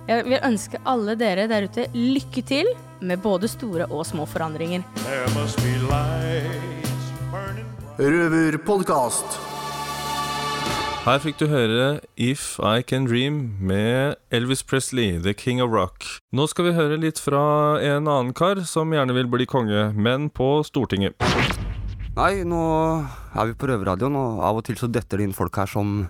jeg 0.06 0.26
vil 0.28 0.38
ønske 0.44 0.78
alle 0.86 1.16
dere 1.18 1.48
der 1.50 1.66
ute 1.66 1.88
lykke 1.94 2.44
til 2.46 2.70
med 3.02 3.22
både 3.24 3.50
store 3.50 3.88
og 3.90 4.06
små 4.06 4.26
forandringer. 4.30 4.86
Røverpodkast. 7.98 9.53
Her 11.04 11.18
fikk 11.20 11.36
du 11.36 11.50
høre 11.52 11.98
If 12.16 12.54
I 12.64 12.80
Can 12.80 13.04
Dream 13.04 13.58
med 13.60 14.14
Elvis 14.32 14.62
Presley, 14.64 15.18
The 15.20 15.34
King 15.36 15.58
of 15.60 15.68
Rock. 15.68 16.06
Nå 16.32 16.46
skal 16.48 16.70
vi 16.70 16.72
høre 16.78 16.96
litt 16.96 17.20
fra 17.20 17.76
en 17.76 18.08
annen 18.08 18.32
kar 18.32 18.62
som 18.64 18.88
gjerne 18.88 19.12
vil 19.12 19.28
bli 19.28 19.44
konge, 19.44 19.90
men 19.92 20.30
på 20.32 20.62
Stortinget. 20.64 21.20
Nei, 22.16 22.40
nå 22.48 22.62
er 23.36 23.50
vi 23.50 23.58
på 23.60 23.68
Røverradioen, 23.68 24.16
og 24.16 24.40
av 24.48 24.62
og 24.62 24.64
til 24.64 24.80
så 24.80 24.88
detter 24.88 25.20
det 25.20 25.28
inn 25.28 25.36
folk 25.36 25.60
her 25.60 25.68
som 25.68 26.06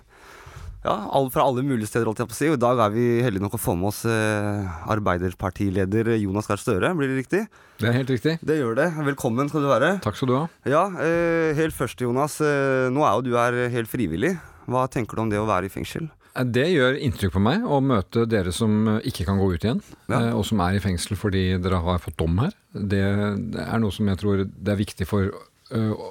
ja, 0.85 0.95
all, 1.11 1.27
fra 1.33 1.43
alle 1.43 1.67
mulige 1.67 1.91
steder, 1.91 2.07
holdt 2.07 2.23
jeg 2.23 2.31
på 2.31 2.37
å 2.37 2.39
si. 2.39 2.49
Og 2.53 2.55
i 2.55 2.63
dag 2.63 2.85
er 2.87 2.95
vi 2.95 3.05
heldige 3.25 3.43
nok 3.43 3.59
å 3.59 3.63
få 3.65 3.75
med 3.75 3.91
oss 3.91 4.05
eh, 4.07 4.89
Arbeiderpartileder 4.95 6.13
Jonas 6.21 6.47
Gahr 6.47 6.63
Støre, 6.63 6.95
blir 6.95 7.11
det 7.11 7.19
riktig? 7.19 7.45
Det 7.83 7.91
er 7.91 7.99
helt 7.99 8.15
riktig. 8.15 8.39
Det 8.39 8.61
gjør 8.61 8.79
det. 8.79 8.89
Velkommen 9.11 9.51
skal 9.51 9.67
du 9.67 9.73
være. 9.75 9.95
Takk 10.07 10.23
skal 10.23 10.31
du 10.31 10.37
ha. 10.39 10.43
Ja, 10.63 10.87
eh, 11.03 11.51
helt 11.59 11.75
først 11.75 11.99
Jonas. 11.99 12.39
Eh, 12.39 12.87
nå 12.95 13.03
er 13.03 13.17
jo 13.17 13.27
du 13.27 13.33
her 13.35 13.65
helt 13.75 13.91
frivillig. 13.91 14.37
Hva 14.65 14.85
tenker 14.91 15.15
du 15.17 15.21
om 15.25 15.29
det 15.31 15.39
å 15.41 15.47
være 15.47 15.67
i 15.69 15.73
fengsel? 15.73 16.09
Eh, 16.35 16.43
Det 16.43 16.65
gjør 16.73 16.97
inntrykk 16.99 17.33
på 17.37 17.41
meg 17.43 17.63
å 17.63 17.79
møte 17.83 18.25
dere 18.27 18.51
som 18.55 18.87
eh, 18.95 19.01
ikke 19.09 19.25
kan 19.25 19.37
gå 19.39 19.51
ut 19.53 19.63
igjen, 19.65 19.81
Ja. 20.09 20.19
eh, 20.19 20.33
og 20.35 20.45
som 20.45 20.59
er 20.65 20.75
i 20.75 20.79
fengsel 20.83 21.15
fordi 21.17 21.57
dere 21.61 21.81
har 21.81 21.99
fått 21.99 22.17
dom 22.17 22.37
her. 22.43 22.51
Det, 22.73 23.01
er 23.01 23.79
noe 23.79 23.91
som 23.91 24.07
jeg 24.07 24.17
tror 24.21 24.43
det 24.45 24.71
er 24.73 24.81
viktig 24.81 25.07
for 25.07 25.31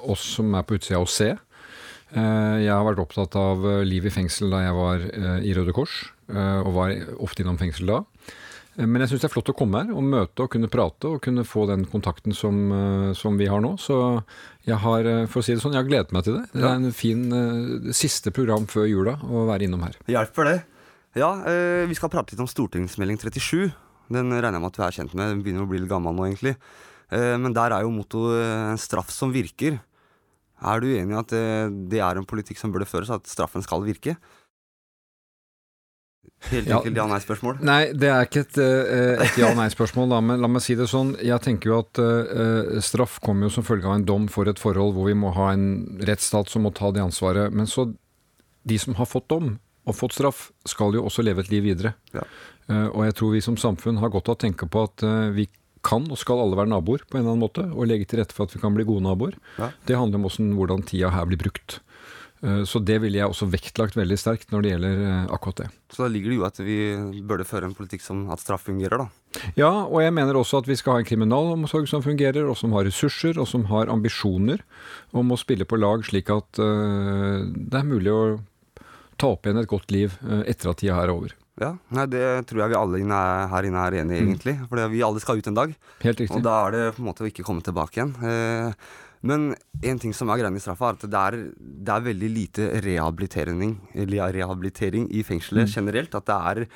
oss 0.05 0.19
som 0.35 0.49
er 0.55 0.63
på 0.67 0.75
utsida 0.75 0.99
å 0.99 1.07
se. 1.07 1.29
Jeg 2.15 2.69
har 2.69 2.83
vært 2.85 2.99
opptatt 2.99 3.35
av 3.39 3.63
liv 3.87 4.03
i 4.05 4.11
fengsel 4.11 4.51
da 4.51 4.59
jeg 4.65 4.73
var 4.75 4.99
i 5.41 5.53
Røde 5.55 5.71
Kors, 5.73 6.11
og 6.29 6.69
var 6.75 6.91
ofte 7.23 7.41
innom 7.41 7.57
fengsel 7.57 7.87
da. 7.87 8.01
Eh, 8.77 8.85
Men 8.85 9.03
jeg 9.03 9.13
syns 9.13 9.23
det 9.23 9.29
er 9.29 9.33
flott 9.35 9.51
å 9.51 9.57
komme 9.57 9.81
her 9.83 9.95
og 9.95 10.03
møte 10.03 10.45
og 10.45 10.51
kunne 10.55 10.69
prate 10.71 11.09
og 11.09 11.21
kunne 11.23 11.45
få 11.47 11.65
den 11.69 11.85
kontakten 11.89 12.35
som, 12.35 12.59
eh, 12.71 13.13
som 13.13 13.37
vi 13.37 13.47
har 13.47 13.61
nå. 13.63 13.75
Så 13.79 14.23
jeg 14.65 14.77
har, 14.77 14.99
eh, 15.05 15.25
for 15.27 15.41
å 15.41 15.43
si 15.43 15.53
det 15.53 15.61
sånn, 15.61 15.73
jeg 15.73 15.83
har 15.83 15.89
gledet 15.89 16.11
meg 16.11 16.23
til 16.23 16.39
det. 16.39 16.51
Det 16.51 16.63
er 16.63 16.75
en 16.75 16.91
fin 16.91 17.91
siste 17.93 18.31
program 18.31 18.65
før 18.65 18.87
jula 18.89 19.17
å 19.23 19.45
være 19.47 19.63
innom 19.67 19.83
her. 19.83 19.95
Hjelper 20.07 20.43
det. 20.45 20.63
Ja, 21.15 21.31
vi 21.87 21.95
skal 21.95 22.09
prate 22.09 22.33
litt 22.33 22.39
om 22.43 22.47
stortingsmelding 22.47 23.17
37. 23.17 23.73
Den 24.11 24.29
regner 24.29 24.59
jeg 24.59 24.61
med 24.61 24.67
at 24.67 24.73
du 24.73 24.83
er 24.83 24.91
kjent 24.91 25.13
med. 25.15 25.29
Den 25.29 25.43
begynner 25.43 25.63
å 25.65 25.69
bli 25.69 25.79
litt 25.79 25.89
gammel 25.89 26.13
nå, 26.13 26.27
egentlig. 26.27 26.57
Men 27.11 27.53
der 27.53 27.71
er 27.71 27.81
jo 27.83 27.91
mottoet 27.91 28.41
eh, 28.41 28.71
'en 28.71 28.77
straff 28.77 29.09
som 29.09 29.31
virker'. 29.31 29.79
Er 30.61 30.79
du 30.79 30.87
enig 30.87 31.11
i 31.11 31.19
at 31.19 31.27
det 31.89 31.99
er 31.99 32.17
en 32.17 32.25
politikk 32.25 32.57
som 32.57 32.71
burde 32.71 32.87
føres, 32.87 33.09
at 33.09 33.23
straffen 33.23 33.61
skal 33.61 33.81
virke? 33.81 34.17
Helt 36.51 36.69
enkelt 36.69 36.99
ja-nei-spørsmål. 36.99 37.59
Nei, 37.65 37.79
det 37.97 38.09
er 38.11 38.27
ikke 38.27 38.43
et, 38.45 38.57
eh, 38.61 39.23
et 39.25 39.37
ja-nei-spørsmål, 39.41 40.13
men 40.25 40.43
la 40.43 40.49
meg 40.51 40.63
si 40.65 40.75
det 40.77 40.87
sånn. 40.91 41.15
Jeg 41.25 41.41
tenker 41.45 41.71
jo 41.71 41.81
at 41.81 42.01
uh, 42.01 42.77
straff 42.85 43.17
kommer 43.25 43.47
jo 43.47 43.55
som 43.57 43.65
følge 43.65 43.89
av 43.89 43.97
en 43.97 44.07
dom 44.07 44.27
for 44.31 44.49
et 44.51 44.61
forhold 44.61 44.93
hvor 44.97 45.09
vi 45.09 45.17
må 45.17 45.33
ha 45.37 45.51
en 45.55 45.67
rettsstat 46.05 46.51
som 46.51 46.67
må 46.67 46.73
ta 46.75 46.91
det 46.93 47.03
ansvaret. 47.03 47.53
Men 47.55 47.69
så 47.69 47.89
de 48.65 48.77
som 48.81 48.97
har 48.99 49.09
fått 49.09 49.29
dom 49.31 49.55
og 49.85 49.93
fått 49.93 50.15
straff, 50.17 50.49
skal 50.65 50.95
jo 50.97 51.05
også 51.05 51.25
leve 51.25 51.43
et 51.45 51.51
liv 51.53 51.65
videre. 51.67 51.93
Eh, 52.15 52.87
og 52.87 53.03
jeg 53.05 53.15
tror 53.19 53.35
vi 53.35 53.43
som 53.45 53.57
samfunn 53.59 54.01
har 54.01 54.09
godt 54.13 54.31
av 54.31 54.37
å 54.37 54.41
tenke 54.41 54.69
på 54.69 54.85
at 54.87 55.05
uh, 55.05 55.29
vi 55.35 55.45
kan 55.85 56.07
og 56.09 56.17
skal 56.17 56.41
alle 56.41 56.57
være 56.57 56.71
naboer 56.71 57.03
på 57.05 57.19
en 57.19 57.21
eller 57.21 57.35
annen 57.35 57.45
måte, 57.45 57.65
og 57.69 57.85
legge 57.89 58.07
til 58.09 58.21
rette 58.21 58.33
for 58.33 58.47
at 58.47 58.55
vi 58.55 58.61
kan 58.63 58.73
bli 58.73 58.87
gode 58.87 59.05
naboer. 59.05 59.37
Ja. 59.59 59.69
Det 59.85 59.99
handler 59.99 60.23
om 60.23 60.55
hvordan 60.57 60.85
tida 60.89 61.11
her 61.13 61.27
blir 61.29 61.41
brukt. 61.43 61.79
Eh, 62.43 62.63
Så 62.67 62.79
det 62.83 62.99
ville 63.01 63.17
jeg 63.17 63.27
også 63.29 63.47
vektlagt 63.49 63.95
veldig 63.95 64.17
sterkt 64.19 64.51
når 64.51 64.61
det 64.61 64.71
gjelder 64.73 65.03
eh, 65.05 65.27
akkurat 65.33 65.55
det. 65.63 65.67
Så 65.91 66.03
da 66.03 66.09
ligger 66.11 66.29
det 66.29 66.37
jo 66.39 66.45
at 66.45 66.57
vi 66.59 67.21
burde 67.23 67.45
føre 67.47 67.65
en 67.69 67.75
politikk 67.77 68.01
som 68.01 68.29
at 68.29 68.39
straff 68.43 68.65
fungerer, 68.67 68.97
da. 69.05 69.07
Ja, 69.55 69.71
og 69.85 70.01
jeg 70.01 70.13
mener 70.15 70.33
også 70.39 70.59
at 70.61 70.67
vi 70.67 70.75
skal 70.79 70.93
ha 70.93 70.99
en 70.99 71.07
kriminalomsorg 71.07 71.87
som 71.91 72.03
fungerer, 72.03 72.47
og 72.49 72.57
som 72.57 72.71
har 72.75 72.85
ressurser, 72.87 73.37
og 73.39 73.47
som 73.47 73.65
har 73.71 73.87
ambisjoner 73.91 74.61
om 75.13 75.31
å 75.31 75.37
spille 75.39 75.65
på 75.67 75.79
lag 75.79 76.03
slik 76.07 76.29
at 76.29 76.59
eh, 76.59 77.45
det 77.55 77.79
er 77.81 77.87
mulig 77.87 78.11
å 78.13 78.39
ta 79.17 79.31
opp 79.31 79.45
igjen 79.47 79.61
et 79.63 79.69
godt 79.71 79.91
liv 79.95 80.15
etter 80.45 80.69
at 80.73 80.77
tida 80.81 80.97
er 81.01 81.11
over. 81.13 81.31
Ja, 81.55 81.69
nei, 81.95 82.03
Det 82.11 82.19
tror 82.49 82.65
jeg 82.65 82.69
vi 82.73 82.75
alle 82.75 82.99
inne 82.99 83.15
er, 83.15 83.45
her 83.47 83.63
inne 83.63 83.79
er 83.87 83.93
enig 84.01 84.17
i, 84.17 84.21
Mm. 84.25 84.27
egentlig. 84.33 84.55
For 84.67 84.87
vi 84.91 85.01
alle 85.07 85.21
skal 85.23 85.37
ut 85.39 85.47
en 85.47 85.53
dag. 85.55 85.75
Helt 86.03 86.19
riktig. 86.19 86.35
Og 86.35 86.43
da 86.43 86.67
er 86.67 86.71
det 86.75 86.95
på 86.97 86.99
en 86.99 87.07
måte 87.07 87.23
å 87.23 87.29
ikke 87.31 87.45
komme 87.47 87.63
tilbake 87.63 87.95
igjen. 87.95 88.11
Eh, 88.19 88.73
men 89.25 89.55
en 89.83 89.99
ting 89.99 90.13
som 90.13 90.29
er 90.29 90.37
greia 90.39 90.51
med 90.53 90.61
straffa, 90.61 90.91
er 90.93 90.97
at 90.99 91.05
det 91.09 91.21
er, 91.21 91.37
det 91.57 91.89
er 91.95 92.05
veldig 92.13 92.29
lite 92.35 92.67
rehabilitering, 92.85 93.75
rehabilitering 93.95 95.07
i 95.11 95.23
fengselet 95.25 95.65
Mm. 95.67 95.73
generelt. 95.73 96.13
At 96.15 96.25
det 96.29 96.35
er 96.35 96.67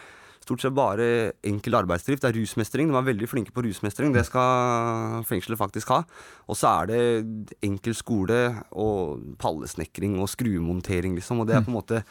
stort 0.41 0.62
sett 0.63 0.74
bare 0.74 1.32
enkel 1.46 1.75
arbeidsdrift. 1.77 2.24
Det 2.24 2.29
er 2.34 2.39
rusmestring. 2.41 2.89
De 2.89 2.98
er 2.98 3.06
veldig 3.13 3.27
flinke 3.29 3.51
på 3.53 3.62
rusmestring. 3.62 4.12
Det 4.15 4.25
skal 4.25 5.22
fengselet 5.29 5.60
faktisk 5.60 5.89
ha. 5.94 6.03
Og 6.50 6.56
så 6.58 6.82
er 6.82 6.88
det 6.88 7.56
enkel 7.62 7.94
skole 7.94 8.63
og 8.74 9.38
pallesnekring 9.38 10.18
og 10.20 10.27
skruemontering, 10.34 11.13
liksom. 11.20 11.39
Og 11.41 11.48
det 11.48 11.56
er 11.56 11.62
på 11.62 11.70
en 11.70 11.77
måte 11.77 12.03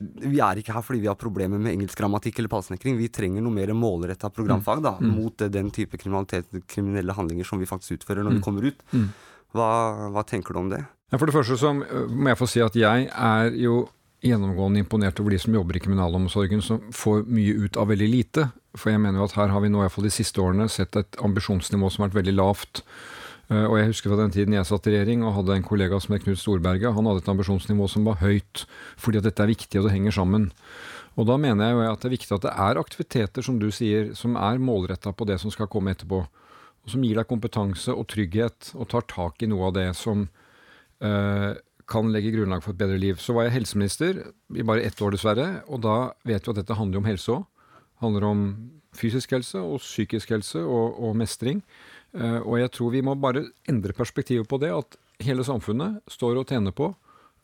vi 0.00 0.40
er 0.42 0.58
ikke 0.58 0.72
her 0.74 0.82
fordi 0.82 1.00
vi 1.04 1.06
har 1.06 1.14
problemer 1.14 1.60
med 1.62 1.70
engelsk 1.76 1.96
grammatikk 2.00 2.40
eller 2.40 2.50
pallesnekring. 2.50 2.96
Vi 2.98 3.06
trenger 3.14 3.40
noe 3.44 3.54
mer 3.54 3.70
målretta 3.78 4.26
programfag 4.34 4.82
da, 4.82 4.96
Mm. 4.98 5.14
mot 5.22 5.40
eh, 5.40 5.48
den 5.48 5.70
type 5.70 5.96
kriminelle 5.96 7.14
handlinger 7.14 7.44
som 7.46 7.60
vi 7.60 7.64
faktisk 7.66 8.00
utfører 8.00 8.24
når 8.24 8.32
Mm. 8.32 8.34
vi 8.34 8.42
kommer 8.42 8.64
ut. 8.66 8.82
Mm. 8.92 9.08
Hva, 9.54 9.70
hva 10.12 10.24
tenker 10.26 10.54
du 10.56 10.60
om 10.64 10.70
det? 10.72 10.82
Ja, 11.12 11.18
for 11.20 11.30
det 11.30 11.34
første 11.36 11.56
så 11.60 11.70
må 11.74 12.30
jeg 12.32 12.40
få 12.40 12.48
si 12.50 12.62
at 12.64 12.74
jeg 12.74 13.08
er 13.12 13.54
jo 13.60 13.84
gjennomgående 14.24 14.80
imponert 14.80 15.20
over 15.20 15.34
de 15.34 15.38
som 15.38 15.54
jobber 15.54 15.76
i 15.76 15.82
kriminalomsorgen, 15.84 16.62
som 16.64 16.80
får 16.96 17.26
mye 17.28 17.54
ut 17.66 17.76
av 17.78 17.90
veldig 17.92 18.08
lite. 18.08 18.46
For 18.74 18.90
jeg 18.90 19.02
mener 19.04 19.20
jo 19.20 19.26
at 19.28 19.36
her 19.36 19.52
har 19.52 19.60
vi 19.62 19.68
nå 19.70 19.82
i 19.82 19.84
hvert 19.84 19.94
fall 19.94 20.08
de 20.08 20.14
siste 20.14 20.40
årene 20.42 20.66
sett 20.72 20.96
et 20.98 21.18
ambisjonsnivå 21.22 21.90
som 21.92 22.02
har 22.02 22.10
vært 22.10 22.22
veldig 22.22 22.34
lavt. 22.38 22.80
Eh, 23.52 23.66
Og 23.68 23.76
jeg 23.78 23.90
husker 23.92 24.10
fra 24.10 24.22
den 24.22 24.32
tiden 24.34 24.56
jeg 24.56 24.66
satt 24.66 24.88
i 24.88 24.94
regjering 24.96 25.22
og 25.22 25.36
hadde 25.36 25.58
en 25.58 25.66
kollega 25.68 26.00
som 26.00 26.16
het 26.16 26.24
Knut 26.24 26.40
Storberget. 26.40 26.94
Han 26.96 27.06
hadde 27.06 27.22
et 27.22 27.28
ambisjonsnivå 27.34 27.86
som 27.92 28.08
var 28.08 28.18
høyt, 28.24 28.64
fordi 28.96 29.20
at 29.20 29.28
dette 29.28 29.44
er 29.44 29.52
viktig 29.52 29.78
og 29.78 29.86
det 29.86 29.92
henger 29.94 30.16
sammen. 30.16 30.48
Og 31.20 31.28
da 31.28 31.36
mener 31.38 31.68
jeg 31.68 31.76
jo 31.76 31.84
at 31.92 32.00
det 32.00 32.08
er 32.08 32.16
viktig 32.16 32.32
at 32.34 32.46
det 32.48 32.54
er 32.64 32.80
aktiviteter, 32.80 33.44
som 33.44 33.60
du 33.60 33.68
sier, 33.70 34.14
som 34.18 34.34
er 34.40 34.58
målretta 34.58 35.12
på 35.14 35.28
det 35.28 35.36
som 35.38 35.52
skal 35.52 35.68
komme 35.70 35.92
etterpå. 35.94 36.24
Og 36.84 36.92
som 36.92 37.04
gir 37.04 37.16
deg 37.16 37.28
kompetanse 37.28 37.92
og 37.94 38.06
trygghet, 38.12 38.74
og 38.76 38.90
tar 38.92 39.06
tak 39.08 39.42
i 39.42 39.48
noe 39.48 39.70
av 39.70 39.76
det 39.78 39.88
som 39.96 40.26
eh, 41.00 41.52
kan 41.90 42.12
legge 42.12 42.32
grunnlag 42.34 42.64
for 42.64 42.74
et 42.74 42.80
bedre 42.80 43.00
liv. 43.00 43.18
Så 43.20 43.36
var 43.36 43.48
jeg 43.48 43.58
helseminister 43.58 44.20
i 44.54 44.64
bare 44.66 44.84
ett 44.84 45.00
år, 45.00 45.14
dessverre. 45.16 45.48
Og 45.68 45.82
da 45.84 46.14
vet 46.28 46.44
vi 46.44 46.52
at 46.52 46.60
dette 46.60 46.78
handler 46.78 47.00
om 47.00 47.08
helse 47.08 47.32
òg. 47.38 47.44
handler 48.04 48.24
om 48.28 48.40
fysisk 48.94 49.32
helse 49.32 49.58
og 49.58 49.80
psykisk 49.80 50.30
helse 50.34 50.60
og, 50.60 50.98
og 51.00 51.16
mestring. 51.16 51.62
Eh, 52.14 52.40
og 52.42 52.58
jeg 52.60 52.72
tror 52.76 52.92
vi 52.94 53.02
må 53.04 53.16
bare 53.16 53.46
endre 53.68 53.96
perspektivet 53.96 54.48
på 54.48 54.60
det. 54.60 54.72
At 54.74 54.98
hele 55.24 55.44
samfunnet 55.46 56.02
står 56.10 56.42
og 56.42 56.48
tjener 56.48 56.74
på 56.74 56.92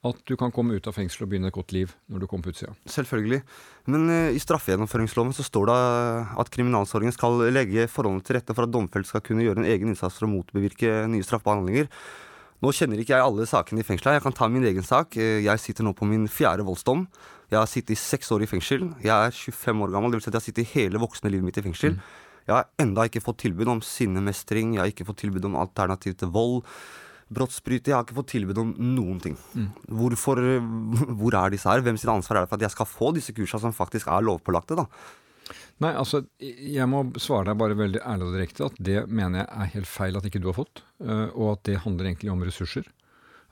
at 0.07 0.23
du 0.25 0.33
kan 0.41 0.53
komme 0.55 0.79
ut 0.79 0.87
av 0.89 0.95
fengsel 0.97 1.27
og 1.27 1.33
begynne 1.33 1.51
et 1.51 1.57
godt 1.57 1.75
liv 1.77 1.91
når 2.09 2.23
du 2.23 2.27
kommer 2.31 2.49
på 2.49 2.55
utsida. 2.55 2.73
Selvfølgelig. 2.89 3.43
Men 3.93 4.07
uh, 4.09 4.31
i 4.33 4.41
straffegjennomføringsloven 4.41 5.35
så 5.37 5.45
står 5.45 5.69
det 5.69 5.77
at 6.41 6.53
kriminalsorgen 6.55 7.13
skal 7.13 7.37
legge 7.53 7.85
forholdene 7.93 8.25
til 8.25 8.39
rette 8.39 8.57
for 8.57 8.65
at 8.65 8.73
domfelte 8.73 9.13
skal 9.13 9.25
kunne 9.27 9.45
gjøre 9.45 9.61
en 9.61 9.69
egen 9.69 9.93
innsats 9.93 10.17
for 10.17 10.29
å 10.29 10.33
motbevirke 10.33 11.03
nye 11.13 11.27
straffbare 11.27 11.61
handlinger. 11.61 11.91
Nå 12.61 12.73
kjenner 12.77 13.01
ikke 13.01 13.15
jeg 13.17 13.25
alle 13.25 13.47
sakene 13.49 13.81
i 13.81 13.87
fengselet. 13.89 14.19
Jeg 14.19 14.25
kan 14.25 14.37
ta 14.37 14.49
min 14.53 14.65
egen 14.69 14.85
sak. 14.85 15.17
Eh, 15.17 15.41
Jeg 15.45 15.61
sitter 15.63 15.85
nå 15.87 15.95
på 15.97 16.09
min 16.09 16.27
fjerde 16.29 16.65
voldsdom. 16.67 17.07
Jeg 17.49 17.57
har 17.57 17.69
sittet 17.69 17.95
i 17.97 18.01
seks 18.01 18.29
år 18.37 18.45
i 18.45 18.49
fengsel. 18.51 18.91
Jeg 19.01 19.13
er 19.13 19.33
25 19.33 19.85
år 19.87 19.95
gammel, 19.95 20.13
dvs. 20.13 20.27
Si 20.27 20.29
at 20.29 20.35
jeg 20.37 20.41
har 20.41 20.45
sittet 20.45 20.75
hele 20.75 21.01
voksne 21.01 21.33
livet 21.33 21.49
mitt 21.49 21.61
i 21.61 21.65
fengsel. 21.65 21.97
Jeg 22.47 22.53
har 22.57 22.69
enda 22.83 23.07
ikke 23.09 23.23
fått 23.25 23.41
tilbud 23.45 23.69
om 23.69 23.81
sinnemestring, 23.85 24.75
jeg 24.75 24.83
har 24.83 24.91
ikke 24.93 25.07
fått 25.09 25.23
tilbud 25.23 25.45
om 25.49 25.57
alternativ 25.61 26.17
til 26.21 26.33
vold. 26.35 26.61
Brottsbryter. 27.31 27.93
Jeg 27.93 27.97
har 27.97 28.07
ikke 28.07 28.19
fått 28.19 28.33
tilbud 28.35 28.59
om 28.59 28.75
noen 28.97 29.21
ting. 29.23 29.39
Hvorfor, 29.87 30.43
hvor 31.21 31.39
er 31.39 31.55
disse 31.55 31.71
her? 31.71 31.85
Hvem 31.87 31.99
sitt 32.01 32.13
ansvar 32.13 32.41
er 32.41 32.47
det 32.47 32.53
for 32.53 32.61
at 32.61 32.67
jeg 32.67 32.75
skal 32.77 32.91
få 32.91 33.11
disse 33.17 33.35
kursene 33.37 33.69
som 33.69 33.77
faktisk 33.77 34.11
er 34.11 34.27
lovpålagte? 34.27 34.79
da? 34.81 34.87
Nei, 35.81 35.95
altså, 35.97 36.23
jeg 36.41 36.87
må 36.91 37.07
svare 37.23 37.49
deg 37.49 37.61
bare 37.61 37.77
veldig 37.79 38.03
ærlig 38.05 38.27
og 38.27 38.35
direkte 38.37 38.67
at 38.69 38.81
det 38.85 39.05
mener 39.09 39.41
jeg 39.41 39.49
er 39.49 39.71
helt 39.75 39.89
feil 39.89 40.19
at 40.19 40.27
ikke 40.29 40.43
du 40.43 40.51
har 40.51 40.59
fått, 40.59 40.83
eh, 41.01 41.29
og 41.33 41.55
at 41.55 41.63
det 41.71 41.81
handler 41.87 42.11
egentlig 42.11 42.33
om 42.35 42.45
ressurser. 42.45 42.85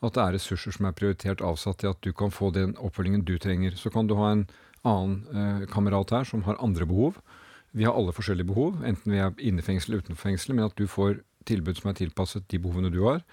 At 0.05 0.15
det 0.15 0.23
er 0.23 0.35
ressurser 0.37 0.77
som 0.77 0.87
er 0.87 0.97
prioritert 0.99 1.43
avsatt 1.43 1.81
til 1.81 1.95
at 1.95 2.03
du 2.05 2.13
kan 2.15 2.31
få 2.35 2.53
den 2.55 2.77
oppfølgingen 2.77 3.25
du 3.27 3.35
trenger. 3.41 3.75
Så 3.81 3.91
kan 3.95 4.07
du 4.07 4.15
ha 4.21 4.31
en 4.35 4.45
annen 4.87 5.17
eh, 5.33 5.65
kamerat 5.73 6.13
her 6.15 6.29
som 6.29 6.45
har 6.47 6.61
andre 6.63 6.87
behov. 6.87 7.17
Vi 7.73 7.89
har 7.89 7.97
alle 7.97 8.15
forskjellige 8.15 8.49
behov, 8.49 8.79
enten 8.87 9.13
vi 9.13 9.23
er 9.25 9.33
inne 9.41 9.63
i 9.63 9.65
fengsel 9.65 9.95
eller 9.95 10.05
utenfor 10.05 10.29
fengsel, 10.29 10.55
men 10.55 10.69
at 10.69 10.77
du 10.79 10.87
får 10.89 11.23
tilbud 11.49 11.81
som 11.81 11.91
er 11.91 11.99
tilpasset 11.99 12.47
de 12.53 12.61
behovene 12.61 12.93
du 12.93 13.03
har. 13.07 13.25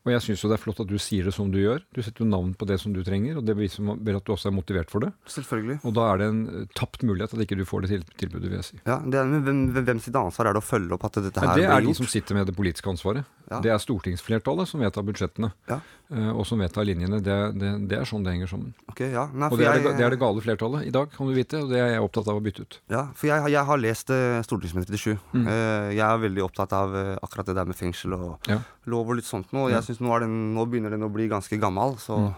Og 0.00 0.12
jeg 0.14 0.22
syns 0.24 0.40
jo 0.40 0.48
det 0.48 0.56
er 0.56 0.62
flott 0.62 0.78
at 0.80 0.88
du 0.88 0.94
sier 0.96 1.26
det 1.28 1.34
som 1.36 1.50
du 1.52 1.58
gjør. 1.60 1.82
Du 1.92 1.98
setter 2.00 2.24
jo 2.24 2.28
navn 2.30 2.54
på 2.56 2.64
det 2.70 2.78
som 2.80 2.94
du 2.96 3.02
trenger, 3.04 3.36
og 3.36 3.44
det 3.44 3.52
viser 3.58 3.84
vel 3.84 4.16
at 4.16 4.24
du 4.24 4.32
også 4.32 4.48
er 4.48 4.54
motivert 4.56 4.88
for 4.88 5.04
det. 5.04 5.10
Selvfølgelig. 5.28 5.76
Og 5.84 5.92
da 5.98 6.06
er 6.14 6.22
det 6.22 6.28
en 6.32 6.38
eh, 6.48 6.62
tapt 6.78 7.04
mulighet 7.04 7.34
at 7.36 7.42
ikke 7.44 7.58
du 7.60 7.66
får 7.68 7.84
det 7.84 7.90
til 7.92 8.06
tilbudet, 8.22 8.48
vil 8.48 8.56
jeg 8.62 8.68
si. 8.70 8.78
Ja, 8.88 8.96
det 9.04 9.20
er, 9.20 9.28
men 9.28 9.44
hvem, 9.44 9.84
hvem- 9.84 10.00
sitt 10.00 10.16
ansvar 10.16 10.48
er 10.48 10.56
det 10.56 10.62
å 10.62 10.64
følge 10.64 10.96
opp 10.96 11.04
at 11.10 11.20
dette 11.20 11.44
her 11.44 11.52
det 11.60 11.66
er 11.68 11.84
de 11.84 11.92
som 12.00 12.08
sitter 12.08 12.38
med 12.40 12.48
det 12.48 12.56
politiske 12.56 12.88
ansvaret. 12.88 13.28
Ja. 13.50 13.58
Det 13.60 13.70
er 13.74 13.78
stortingsflertallet 13.82 14.68
som 14.70 14.80
vedtar 14.80 15.02
budsjettene, 15.02 15.52
Ja. 15.68 15.80
eh, 16.14 16.28
og 16.30 16.44
som 16.46 16.58
vedtar 16.62 16.84
linjene. 16.86 17.18
Det, 17.20 17.38
det, 17.58 17.70
det 17.90 17.98
er 17.98 18.04
sånn 18.06 18.22
det 18.22 18.32
henger 18.36 18.46
sammen. 18.52 18.74
Okay, 18.92 19.10
ja. 19.10 19.24
Nei, 19.34 19.48
og 19.50 19.58
det 19.58 19.66
er, 19.66 19.80
jeg- 19.80 19.96
det, 19.98 20.04
er 20.06 20.10
det 20.14 20.18
gale 20.20 20.40
flertallet 20.44 20.86
i 20.86 20.90
dag, 20.94 21.10
kan 21.16 21.26
du 21.26 21.34
vite, 21.34 21.58
og 21.64 21.68
det 21.72 21.80
er 21.80 21.88
jeg 21.96 22.04
opptatt 22.06 22.28
av 22.30 22.38
å 22.38 22.44
bytte 22.44 22.62
ut. 22.62 22.78
Ja, 22.94 23.08
for 23.14 23.26
jeg, 23.26 23.50
jeg 23.50 23.64
har 23.66 23.78
lest 23.82 24.10
uh, 24.14 24.38
Stortingsmelding 24.46 24.94
37. 24.94 25.18
Mm. 25.34 25.46
Uh, 25.50 25.90
jeg 25.96 26.06
er 26.06 26.22
veldig 26.28 26.44
opptatt 26.46 26.72
av 26.78 26.94
uh, 26.94 27.16
akkurat 27.26 27.46
det 27.50 27.56
der 27.58 27.64
med 27.66 27.76
fengsel 27.76 28.14
og 28.14 28.52
lov 28.86 29.08
og 29.10 29.16
litt 29.18 29.26
sånt 29.26 29.50
Ja. 29.52 29.66
jeg 29.80 29.82
synes 29.90 30.00
nå, 30.00 30.14
den, 30.22 30.54
nå 30.54 30.64
begynner 30.70 30.90
den 30.94 31.02
å 31.02 31.10
bli 31.12 31.26
ganske 31.28 31.58
gammel, 31.58 31.96
så 31.98 32.20
Mm. 32.20 32.34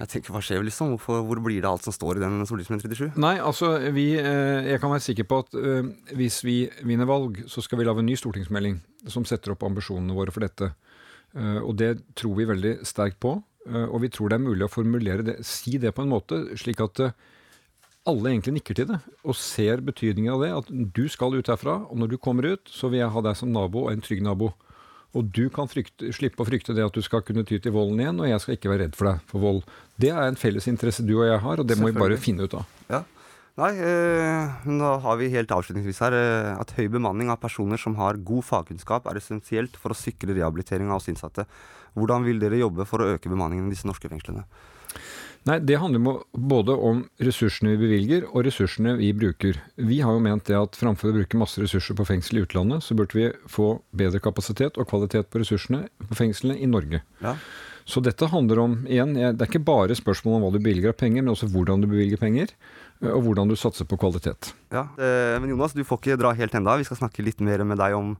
Jeg 0.00 0.08
tenker 0.08 0.32
hva 0.32 0.40
skjer 0.40 0.62
liksom? 0.64 0.94
Hvorfor, 0.94 1.20
hvor 1.28 1.40
blir 1.44 1.60
det 1.60 1.68
alt 1.68 1.84
som 1.84 1.92
står 1.92 2.16
i 2.18 2.22
den 2.22 2.40
Solismen 2.48 2.80
37? 2.80 3.18
Nei, 3.20 3.34
altså, 3.44 3.74
vi, 3.92 4.14
eh, 4.16 4.70
jeg 4.70 4.80
kan 4.80 4.92
være 4.94 5.04
sikker 5.04 5.26
på 5.28 5.40
at 5.44 5.56
eh, 5.60 5.90
hvis 6.16 6.40
vi 6.46 6.56
vinner 6.88 7.08
valg, 7.08 7.42
så 7.50 7.60
skal 7.64 7.80
vi 7.80 7.84
lage 7.84 8.00
en 8.00 8.08
ny 8.08 8.16
stortingsmelding 8.16 8.78
som 9.12 9.26
setter 9.28 9.52
opp 9.52 9.66
ambisjonene 9.68 10.16
våre 10.16 10.32
for 10.32 10.46
dette. 10.46 10.70
Eh, 11.36 11.60
og 11.60 11.74
det 11.82 11.92
tror 12.16 12.38
vi 12.38 12.48
veldig 12.48 12.78
sterkt 12.88 13.20
på. 13.20 13.36
og 13.70 13.98
vi 14.00 14.08
tror 14.08 14.30
det 14.32 14.38
er 14.38 14.42
mulig 14.42 14.64
å 14.64 14.72
formulere 14.72 15.22
det, 15.22 15.34
si 15.44 15.76
det 15.78 15.92
på 15.92 16.02
en 16.02 16.08
måte 16.08 16.36
slik 16.58 16.80
at 16.80 17.02
alle 18.08 18.30
egentlig 18.30 18.54
nikker 18.56 18.78
til 18.78 18.86
det 18.88 18.96
og 19.20 19.36
ser 19.36 19.82
betydningen 19.84 20.32
av 20.32 20.40
det. 20.40 20.50
At 20.62 20.70
du 20.96 21.04
skal 21.12 21.36
ut 21.36 21.50
herfra, 21.52 21.76
og 21.84 22.00
når 22.00 22.14
du 22.14 22.16
kommer 22.16 22.48
ut, 22.48 22.72
så 22.72 22.88
vil 22.88 23.02
jeg 23.02 23.12
ha 23.12 23.22
deg 23.28 23.36
som 23.36 23.52
nabo 23.52 23.84
og 23.84 23.92
en 23.92 24.00
trygg 24.00 24.24
nabo. 24.24 24.54
Og 25.18 25.30
du 25.34 25.48
kan 25.50 25.66
frykte, 25.70 26.12
slippe 26.14 26.44
å 26.44 26.46
frykte 26.46 26.74
det 26.76 26.84
at 26.86 26.94
du 26.94 27.02
skal 27.02 27.24
kunne 27.26 27.42
ty 27.46 27.58
til 27.58 27.74
volden 27.74 27.98
igjen, 28.02 28.20
og 28.22 28.28
jeg 28.30 28.42
skal 28.44 28.56
ikke 28.56 28.70
være 28.70 28.84
redd 28.86 28.98
for 28.98 29.10
deg 29.10 29.24
for 29.30 29.42
vold. 29.42 29.64
Det 30.00 30.12
er 30.12 30.28
en 30.28 30.38
felles 30.38 30.68
interesse 30.70 31.02
du 31.06 31.16
og 31.16 31.26
jeg 31.26 31.40
har, 31.42 31.62
og 31.62 31.66
det 31.66 31.78
må 31.80 31.90
vi 31.90 31.98
bare 31.98 32.20
finne 32.20 32.46
ut 32.46 32.54
av. 32.60 32.76
Ja. 32.92 33.02
Nei, 33.58 33.72
eh, 33.82 34.60
nå 34.70 34.90
har 35.02 35.18
vi 35.20 35.32
helt 35.34 35.50
avslutningsvis 35.52 35.98
her 36.04 36.14
eh, 36.16 36.52
at 36.54 36.70
høy 36.78 36.86
bemanning 36.94 37.32
av 37.32 37.40
personer 37.42 37.80
som 37.80 37.96
har 37.98 38.20
god 38.22 38.46
fagkunnskap, 38.46 39.10
er 39.10 39.18
essensielt 39.18 39.74
for 39.76 39.92
å 39.92 39.98
sikre 39.98 40.36
rehabilitering 40.36 40.88
av 40.88 41.00
oss 41.00 41.10
innsatte. 41.10 41.44
Hvordan 41.98 42.24
vil 42.24 42.38
dere 42.40 42.62
jobbe 42.62 42.86
for 42.86 43.02
å 43.02 43.10
øke 43.16 43.32
bemanningen 43.32 43.66
i 43.66 43.74
disse 43.74 43.90
norske 43.90 44.08
fengslene? 44.08 44.46
Nei, 45.48 45.56
Det 45.64 45.78
handler 45.80 46.20
både 46.36 46.74
om 46.76 47.00
ressursene 47.22 47.72
vi 47.72 47.86
bevilger 47.86 48.26
og 48.28 48.44
ressursene 48.44 48.92
vi 48.98 49.12
bruker. 49.16 49.56
Vi 49.76 50.02
har 50.04 50.12
jo 50.12 50.20
ment 50.20 50.44
det 50.44 50.58
at 50.58 50.76
framfor 50.76 51.10
å 51.10 51.16
bruke 51.16 51.40
masse 51.40 51.62
ressurser 51.62 51.96
på 51.96 52.04
fengsel 52.04 52.38
i 52.40 52.44
utlandet, 52.44 52.84
så 52.84 52.96
burde 52.98 53.16
vi 53.16 53.30
få 53.48 53.78
bedre 53.96 54.20
kapasitet 54.20 54.76
og 54.76 54.90
kvalitet 54.90 55.32
på 55.32 55.40
ressursene 55.40 55.86
på 56.10 56.18
fengslene 56.18 56.58
i 56.60 56.68
Norge. 56.68 57.00
Ja. 57.24 57.38
Så 57.88 58.02
dette 58.04 58.28
handler 58.30 58.60
om, 58.62 58.76
igjen, 58.86 59.16
det 59.16 59.40
er 59.40 59.48
ikke 59.48 59.64
bare 59.64 59.96
spørsmål 59.96 60.36
om 60.36 60.44
hva 60.44 60.52
du 60.54 60.60
bevilger 60.60 60.92
av 60.92 60.98
penger, 61.00 61.24
men 61.24 61.32
også 61.32 61.48
hvordan 61.50 61.80
du 61.82 61.88
bevilger 61.90 62.20
penger, 62.20 62.52
eh, 63.00 63.10
og 63.10 63.24
hvordan 63.24 63.50
du 63.50 63.56
satser 63.58 63.88
på 63.88 63.98
kvalitet. 63.98 64.52
Ja, 64.70 64.90
eh, 65.00 65.40
Men 65.40 65.50
Jonas, 65.50 65.72
du 65.72 65.82
får 65.82 66.02
ikke 66.02 66.20
dra 66.20 66.34
helt 66.36 66.54
enda. 66.54 66.76
Vi 66.76 66.84
skal 66.84 67.00
snakke 67.00 67.24
litt 67.24 67.40
mer 67.40 67.64
med 67.64 67.80
deg 67.80 67.96
om 67.96 68.16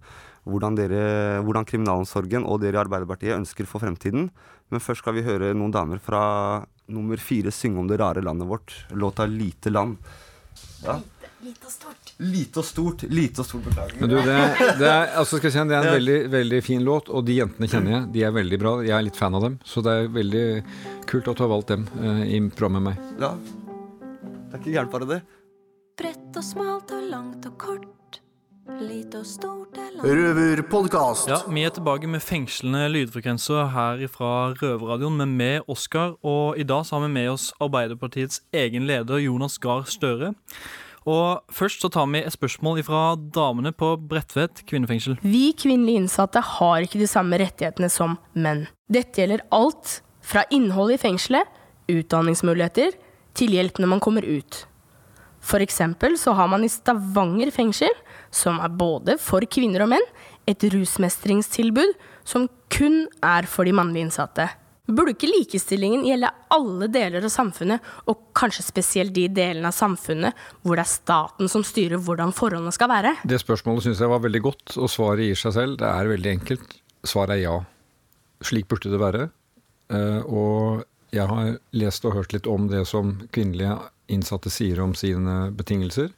hvordan, 0.49 0.75
dere, 0.75 1.45
hvordan 1.45 1.69
kriminalomsorgen 1.69 2.49
og 2.49 2.63
dere 2.63 2.81
i 2.81 2.83
Arbeiderpartiet 2.83 3.37
ønsker 3.37 3.69
for 3.69 3.85
fremtiden. 3.85 4.31
Men 4.71 4.81
først 4.81 5.05
skal 5.05 5.15
vi 5.15 5.27
høre 5.27 5.53
noen 5.55 5.75
damer 5.75 6.01
fra 6.03 6.65
nummer 6.91 7.21
fire 7.23 7.53
synge 7.55 7.81
om 7.83 7.89
det 7.91 8.01
rare 8.01 8.23
landet 8.25 8.49
vårt. 8.51 8.75
Låta 8.91 9.27
'Lite 9.27 9.71
land'. 9.71 9.97
Ja. 10.85 11.01
Lite 11.41 11.67
og 11.67 11.73
stort. 11.73 12.11
Lite 12.19 12.61
og 12.61 12.67
stort. 12.69 13.03
Lite 13.09 13.41
og 13.41 13.47
stort, 13.49 13.63
beklager. 13.65 14.01
Du, 14.05 14.17
det, 14.17 14.35
det, 14.77 14.89
er, 14.89 15.07
altså 15.17 15.39
skal 15.39 15.49
jeg 15.49 15.55
si, 15.55 15.63
det 15.71 15.77
er 15.79 15.87
en 15.89 15.95
veldig, 15.97 16.17
veldig 16.35 16.59
fin 16.67 16.85
låt, 16.85 17.09
og 17.09 17.25
de 17.25 17.39
jentene 17.39 17.69
kjenner 17.71 17.95
jeg. 17.95 18.09
De 18.17 18.25
er 18.29 18.35
veldig 18.37 18.59
bra. 18.61 18.75
Jeg 18.85 18.93
er 18.99 19.07
litt 19.07 19.17
fan 19.17 19.39
av 19.39 19.47
dem, 19.47 19.57
så 19.65 19.81
det 19.87 19.95
er 19.95 20.11
veldig 20.19 20.45
kult 21.09 21.31
at 21.33 21.41
du 21.41 21.45
har 21.47 21.53
valgt 21.55 21.73
dem 21.73 21.87
eh, 21.97 22.21
i 22.37 22.43
programmet 22.53 22.85
med 22.85 22.91
meg. 22.91 23.25
Ja. 23.25 23.33
Det 23.41 24.53
er 24.53 24.61
ikke 24.61 24.75
gærent, 24.77 24.93
bare 24.93 25.09
det. 25.15 25.21
Bredt 26.01 26.37
og 26.43 26.45
smalt 26.45 26.93
og 26.97 27.09
langt 27.09 27.49
og 27.49 27.57
kort. 27.61 27.89
Lite 28.79 29.19
og 29.19 29.27
stort 29.27 29.79
er 29.81 29.97
Røverpodkast. 30.05 31.27
Ja, 31.29 31.39
Vi 31.51 31.65
er 31.67 31.73
tilbake 31.75 32.07
med 32.07 32.23
fengslende 32.23 32.85
lydfrekvenser 32.93 33.67
her 33.75 34.05
fra 34.13 34.53
Røverradioen 34.61 35.17
med 35.19 35.33
meg, 35.35 35.65
Oskar. 35.69 36.15
Og 36.23 36.59
i 36.59 36.63
dag 36.63 36.87
så 36.87 36.97
har 36.97 37.09
vi 37.09 37.13
med 37.17 37.31
oss 37.33 37.49
Arbeiderpartiets 37.61 38.43
egen 38.53 38.87
leder, 38.87 39.19
Jonas 39.19 39.59
Gahr 39.59 39.83
Støre. 39.91 40.35
Og 41.05 41.43
først 41.51 41.83
så 41.83 41.91
tar 41.91 42.07
vi 42.13 42.23
et 42.23 42.33
spørsmål 42.33 42.85
fra 42.87 43.17
damene 43.17 43.73
på 43.73 43.97
Bredtvet 43.99 44.63
kvinnefengsel. 44.69 45.19
Vi 45.23 45.51
kvinnelige 45.59 46.05
innsatte 46.05 46.41
har 46.41 46.87
ikke 46.87 47.01
de 47.03 47.11
samme 47.11 47.41
rettighetene 47.43 47.91
som 47.91 48.19
menn. 48.35 48.69
Dette 48.87 49.19
gjelder 49.25 49.43
alt 49.51 50.01
fra 50.23 50.45
innhold 50.55 50.95
i 50.95 51.01
fengselet, 51.01 51.49
utdanningsmuligheter, 51.91 52.95
til 53.35 53.57
hjelp 53.57 53.81
når 53.81 53.97
man 53.97 54.05
kommer 54.05 54.23
ut. 54.23 54.67
For 55.41 55.65
eksempel 55.65 56.19
så 56.21 56.35
har 56.37 56.51
man 56.53 56.65
i 56.65 56.71
Stavanger 56.71 57.51
fengsel, 57.55 57.93
som 58.31 58.61
er 58.63 58.73
både 58.73 59.17
for 59.21 59.45
kvinner 59.51 59.85
og 59.85 59.93
menn, 59.95 60.07
et 60.49 60.63
rusmestringstilbud 60.73 61.95
som 62.27 62.49
kun 62.73 63.05
er 63.25 63.47
for 63.51 63.67
de 63.69 63.75
mannlige 63.77 64.09
innsatte. 64.09 64.49
Burde 64.91 65.13
ikke 65.15 65.29
likestillingen 65.31 66.03
gjelde 66.07 66.33
alle 66.51 66.89
deler 66.91 67.23
av 67.27 67.31
samfunnet, 67.31 67.83
og 68.11 68.33
kanskje 68.35 68.65
spesielt 68.67 69.15
de 69.15 69.29
delene 69.31 69.71
av 69.71 69.77
samfunnet 69.77 70.35
hvor 70.65 70.79
det 70.79 70.83
er 70.87 70.91
staten 70.91 71.51
som 71.53 71.63
styrer 71.67 72.01
hvordan 72.03 72.35
forholdene 72.35 72.75
skal 72.75 72.91
være? 72.91 73.13
Det 73.23 73.39
spørsmålet 73.43 73.87
syns 73.87 74.03
jeg 74.03 74.11
var 74.11 74.25
veldig 74.25 74.43
godt, 74.49 74.77
og 74.79 74.91
svaret 74.91 75.29
gir 75.29 75.39
seg 75.39 75.55
selv. 75.55 75.79
Det 75.79 75.87
er 75.91 76.11
veldig 76.11 76.33
enkelt. 76.39 76.75
Svaret 77.07 77.37
er 77.37 77.45
ja. 77.45 77.59
Slik 78.43 78.67
burde 78.73 78.91
det 78.91 78.99
være. 79.01 79.29
Eh, 79.93 80.21
Og 80.27 80.83
jeg 81.15 81.27
har 81.27 81.57
lest 81.75 82.05
og 82.07 82.15
hørt 82.15 82.35
litt 82.35 82.47
om 82.51 82.67
det 82.71 82.85
som 82.89 83.17
kvinnelige 83.35 83.77
innsatte 84.11 84.51
sier 84.51 84.81
om 84.83 84.95
sine 84.99 85.51
betingelser. 85.55 86.11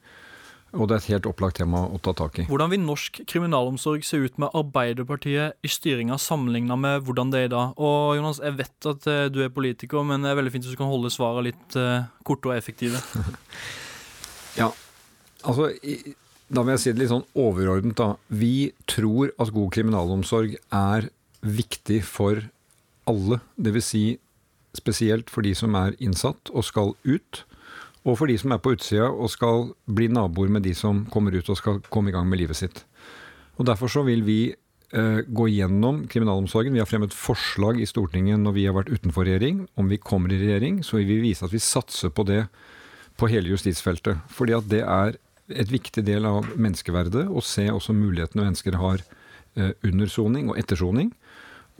Og 0.72 0.88
det 0.88 0.94
er 0.94 1.02
et 1.02 1.10
helt 1.12 1.26
opplagt 1.28 1.58
tema 1.60 1.82
å 1.84 1.98
ta 2.00 2.14
tak 2.16 2.38
i. 2.40 2.46
Hvordan 2.48 2.70
vil 2.72 2.80
norsk 2.80 3.20
kriminalomsorg 3.28 4.06
se 4.08 4.22
ut 4.22 4.38
med 4.40 4.54
Arbeiderpartiet 4.56 5.58
i 5.60 5.70
styringa 5.70 6.16
sammenligna 6.20 6.78
med 6.80 7.04
hvordan 7.04 7.32
det 7.32 7.42
er 7.42 7.50
i 7.50 7.52
dag? 7.52 7.74
Og 7.76 8.16
Jonas, 8.16 8.40
jeg 8.40 8.56
vet 8.62 8.88
at 8.94 9.08
eh, 9.12 9.26
du 9.32 9.42
er 9.44 9.52
politiker, 9.52 10.04
men 10.08 10.24
det 10.24 10.32
er 10.32 10.38
veldig 10.40 10.54
fint 10.54 10.64
hvis 10.64 10.72
du 10.76 10.80
kan 10.80 10.92
holde 10.92 11.12
svaret 11.12 11.50
litt 11.50 11.76
eh, 11.76 12.08
korte 12.28 12.52
og 12.52 12.56
effektive. 12.56 13.02
Ja, 14.52 14.66
altså 15.48 15.70
Da 16.52 16.60
vil 16.60 16.74
jeg 16.74 16.80
si 16.82 16.90
det 16.92 17.00
litt 17.00 17.08
sånn 17.08 17.22
overordnet, 17.40 17.96
da. 17.96 18.18
Vi 18.28 18.72
tror 18.84 19.30
at 19.40 19.52
god 19.54 19.70
kriminalomsorg 19.72 20.58
er 20.68 21.06
viktig 21.40 22.02
for 22.04 22.42
alle. 23.08 23.40
Dvs. 23.56 23.88
Si 23.88 24.02
spesielt 24.76 25.32
for 25.32 25.44
de 25.44 25.54
som 25.56 25.74
er 25.76 25.96
innsatt 26.00 26.52
og 26.52 26.64
skal 26.68 26.92
ut. 27.08 27.42
Og 28.02 28.18
for 28.18 28.30
de 28.30 28.34
som 28.40 28.54
er 28.54 28.62
på 28.62 28.72
utsida 28.74 29.06
og 29.10 29.30
skal 29.30 29.68
bli 29.86 30.08
naboer 30.10 30.50
med 30.50 30.64
de 30.66 30.74
som 30.74 31.04
kommer 31.12 31.36
ut 31.36 31.48
og 31.52 31.58
skal 31.58 31.78
komme 31.92 32.10
i 32.10 32.16
gang 32.16 32.26
med 32.28 32.42
livet 32.42 32.58
sitt. 32.58 32.82
Og 33.60 33.66
Derfor 33.68 33.90
så 33.92 34.02
vil 34.06 34.24
vi 34.26 34.40
eh, 34.50 35.20
gå 35.22 35.46
gjennom 35.52 36.02
kriminalomsorgen. 36.10 36.74
Vi 36.74 36.82
har 36.82 36.90
fremmet 36.90 37.14
forslag 37.14 37.78
i 37.80 37.86
Stortinget 37.86 38.40
når 38.42 38.56
vi 38.58 38.66
har 38.66 38.74
vært 38.74 38.90
utenfor 38.90 39.28
regjering. 39.28 39.66
Om 39.78 39.92
vi 39.92 40.00
kommer 40.02 40.32
i 40.32 40.40
regjering, 40.40 40.82
så 40.82 40.98
vil 40.98 41.12
vi 41.12 41.20
vise 41.28 41.46
at 41.46 41.54
vi 41.54 41.62
satser 41.62 42.10
på 42.10 42.26
det 42.26 42.46
på 43.20 43.28
hele 43.30 43.52
justisfeltet. 43.52 44.18
Fordi 44.32 44.56
at 44.56 44.66
det 44.72 44.82
er 44.82 45.18
et 45.52 45.70
viktig 45.70 46.02
del 46.06 46.26
av 46.26 46.48
menneskeverdet 46.56 47.28
å 47.28 47.42
se 47.44 47.68
også 47.70 47.94
mulighetene 47.94 48.48
mennesker 48.48 48.80
har 48.80 49.02
eh, 49.54 49.74
under 49.86 50.10
soning 50.10 50.50
og 50.50 50.58
etter 50.58 50.80
soning. 50.80 51.12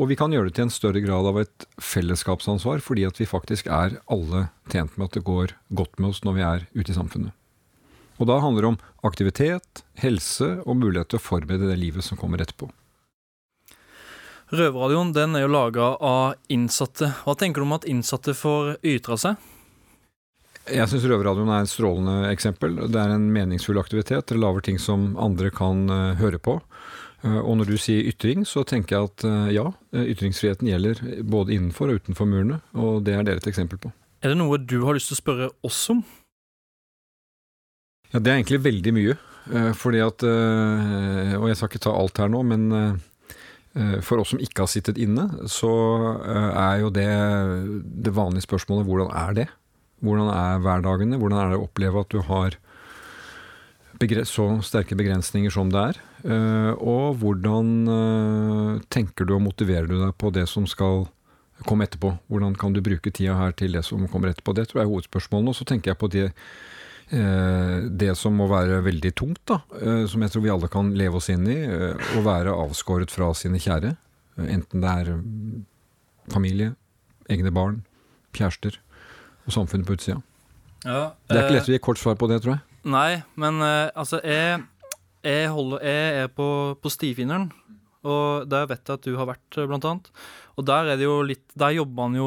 Og 0.01 0.09
vi 0.09 0.17
kan 0.17 0.33
gjøre 0.33 0.49
det 0.49 0.57
til 0.57 0.67
en 0.67 0.73
større 0.73 1.03
grad 1.05 1.29
av 1.29 1.39
et 1.43 1.67
fellesskapsansvar, 1.83 2.81
fordi 2.81 3.05
at 3.05 3.21
vi 3.21 3.29
faktisk 3.29 3.69
er 3.69 3.99
alle 4.11 4.47
tjent 4.73 4.97
med 4.97 5.11
at 5.11 5.19
det 5.19 5.27
går 5.27 5.53
godt 5.77 5.99
med 6.01 6.15
oss 6.15 6.23
når 6.25 6.39
vi 6.39 6.45
er 6.49 6.69
ute 6.73 6.91
i 6.95 6.97
samfunnet. 6.97 7.35
Og 8.21 8.29
da 8.29 8.39
handler 8.41 8.63
det 8.63 8.71
om 8.73 8.81
aktivitet, 9.09 9.83
helse 10.01 10.55
og 10.63 10.79
mulighet 10.79 11.13
til 11.13 11.21
å 11.21 11.25
forberede 11.25 11.69
det 11.69 11.81
livet 11.81 12.07
som 12.07 12.19
kommer 12.21 12.43
etterpå. 12.43 12.71
Røverradioen 14.53 15.15
den 15.17 15.37
er 15.37 15.47
jo 15.47 15.53
laga 15.53 15.95
av 15.97 16.35
innsatte. 16.53 17.09
Hva 17.25 17.35
tenker 17.41 17.63
du 17.63 17.67
om 17.67 17.77
at 17.79 17.89
innsatte 17.89 18.35
får 18.37 18.77
ytre 18.85 19.17
seg? 19.21 19.49
Jeg 20.69 20.87
syns 20.93 21.07
Røverradioen 21.09 21.51
er 21.51 21.65
et 21.65 21.73
strålende 21.73 22.29
eksempel. 22.29 22.77
Det 22.93 23.01
er 23.01 23.15
en 23.17 23.31
meningsfull 23.35 23.81
aktivitet. 23.81 24.29
Dere 24.29 24.43
lager 24.45 24.63
ting 24.69 24.79
som 24.79 25.17
andre 25.19 25.51
kan 25.51 25.89
uh, 25.91 26.13
høre 26.21 26.39
på. 26.39 26.61
Uh, 27.23 27.39
og 27.39 27.61
når 27.61 27.71
du 27.71 27.77
sier 27.79 28.09
ytring, 28.11 28.43
så 28.49 28.65
tenker 28.67 28.97
jeg 28.97 29.11
at 29.11 29.25
uh, 29.29 29.51
ja, 29.55 29.69
ytringsfriheten 29.95 30.71
gjelder 30.71 31.03
både 31.23 31.55
innenfor 31.55 31.93
og 31.93 32.03
utenfor 32.03 32.27
murene. 32.27 32.59
Og 32.75 33.05
det 33.07 33.15
er 33.15 33.29
dere 33.29 33.43
et 33.43 33.51
eksempel 33.51 33.79
på. 33.83 33.93
Er 34.23 34.33
det 34.33 34.39
noe 34.41 34.59
du 34.59 34.81
har 34.87 34.97
lyst 34.97 35.11
til 35.11 35.19
å 35.19 35.23
spørre 35.23 35.51
oss 35.67 35.85
om? 35.93 36.03
Ja, 38.13 38.19
det 38.19 38.29
er 38.29 38.41
egentlig 38.41 38.63
veldig 38.67 38.93
mye. 38.95 39.15
fordi 39.75 39.99
at 39.99 40.23
Og 40.23 41.47
jeg 41.49 41.57
skal 41.57 41.71
ikke 41.71 41.81
ta 41.83 41.95
alt 41.97 42.19
her 42.21 42.29
nå, 42.31 42.43
men 42.47 43.01
for 44.05 44.21
oss 44.21 44.31
som 44.31 44.39
ikke 44.39 44.63
har 44.63 44.71
sittet 44.71 45.01
inne, 45.01 45.25
så 45.51 45.73
er 46.29 46.85
jo 46.85 46.93
det 46.95 47.09
det 48.05 48.13
vanlige 48.15 48.45
spørsmålet 48.45 48.87
hvordan 48.87 49.11
er 49.11 49.35
det? 49.41 49.49
Hvordan 50.05 50.29
er 50.29 50.63
hverdagene? 50.63 51.19
Hvordan 51.19 51.41
er 51.41 51.51
det 51.51 51.59
å 51.59 51.67
oppleve 51.67 52.05
at 52.05 52.13
du 52.13 52.21
har 52.29 52.61
så 54.29 54.47
sterke 54.63 54.99
begrensninger 54.99 55.51
som 55.51 55.73
det 55.73 55.83
er? 55.89 56.01
Uh, 56.23 56.73
og 56.79 57.19
hvordan 57.23 57.71
uh, 57.89 58.83
tenker 58.95 59.27
du 59.27 59.35
og 59.37 59.43
motiverer 59.43 59.89
du 59.91 59.97
deg 59.99 60.13
på 60.19 60.31
det 60.35 60.47
som 60.51 60.69
skal 60.71 61.07
komme 61.67 61.87
etterpå? 61.87 62.13
Hvordan 62.31 62.55
kan 62.59 62.75
du 62.75 62.83
bruke 62.85 63.11
tida 63.11 63.35
her 63.39 63.57
til 63.59 63.75
det 63.75 63.85
som 63.87 64.05
kommer 64.11 64.31
etterpå? 64.31 64.55
Det 64.55 64.69
tror 64.71 64.83
jeg 64.83 64.87
er 64.87 64.93
hovedspørsmålene. 64.93 65.55
Og 65.55 65.59
så 65.59 65.67
tenker 65.69 65.93
jeg 65.93 66.01
på 66.01 66.11
det, 66.15 66.29
uh, 67.15 67.89
det 67.91 68.13
som 68.21 68.39
må 68.39 68.47
være 68.53 68.83
veldig 68.87 69.15
tungt, 69.19 69.43
da. 69.51 69.61
som 70.11 70.23
jeg 70.23 70.35
tror 70.35 70.47
vi 70.47 70.55
alle 70.55 70.71
kan 70.73 70.95
leve 70.99 71.19
oss 71.19 71.31
inn 71.33 71.49
i. 71.51 71.59
Å 71.67 72.25
være 72.25 72.55
avskåret 72.67 73.11
fra 73.15 73.33
sine 73.39 73.61
kjære. 73.63 73.97
enten 74.49 74.81
det 74.81 74.89
er 74.89 75.15
familie, 76.33 76.75
egne 77.29 77.51
barn, 77.51 77.83
kjærester 78.33 78.79
og 79.47 79.53
samfunnet 79.53 79.87
på 79.87 79.97
utsida. 79.99 80.21
Ja, 80.85 81.13
det 81.31 81.37
er 81.37 81.45
ikke 81.45 81.53
eh, 81.53 81.57
lett 81.59 81.71
å 81.71 81.75
gi 81.75 81.83
kort 81.83 82.01
svar 82.01 82.19
på 82.19 82.29
det, 82.31 82.41
tror 82.43 82.57
jeg. 82.57 82.63
Nei, 82.91 83.23
men 83.39 83.63
eh, 83.63 83.91
altså, 83.95 84.19
jeg, 84.27 84.63
jeg, 85.23 85.51
holder, 85.55 85.83
jeg 85.87 86.23
er 86.23 86.31
på, 86.33 86.47
på 86.83 86.93
Stifinneren, 86.93 87.51
og 88.03 88.49
der 88.51 88.67
vet 88.71 88.83
jeg 88.83 88.99
at 88.99 89.07
du 89.07 89.17
har 89.19 89.29
vært, 89.31 89.47
eh, 89.57 89.69
blant 89.71 89.87
annet. 89.87 90.11
Og 90.59 90.67
der 90.67 90.91
er 90.93 90.99
det 91.01 91.07
jo 91.07 91.23
litt 91.25 91.47
Der 91.57 91.71
jobber 91.73 91.95
man 92.03 92.17
jo 92.19 92.27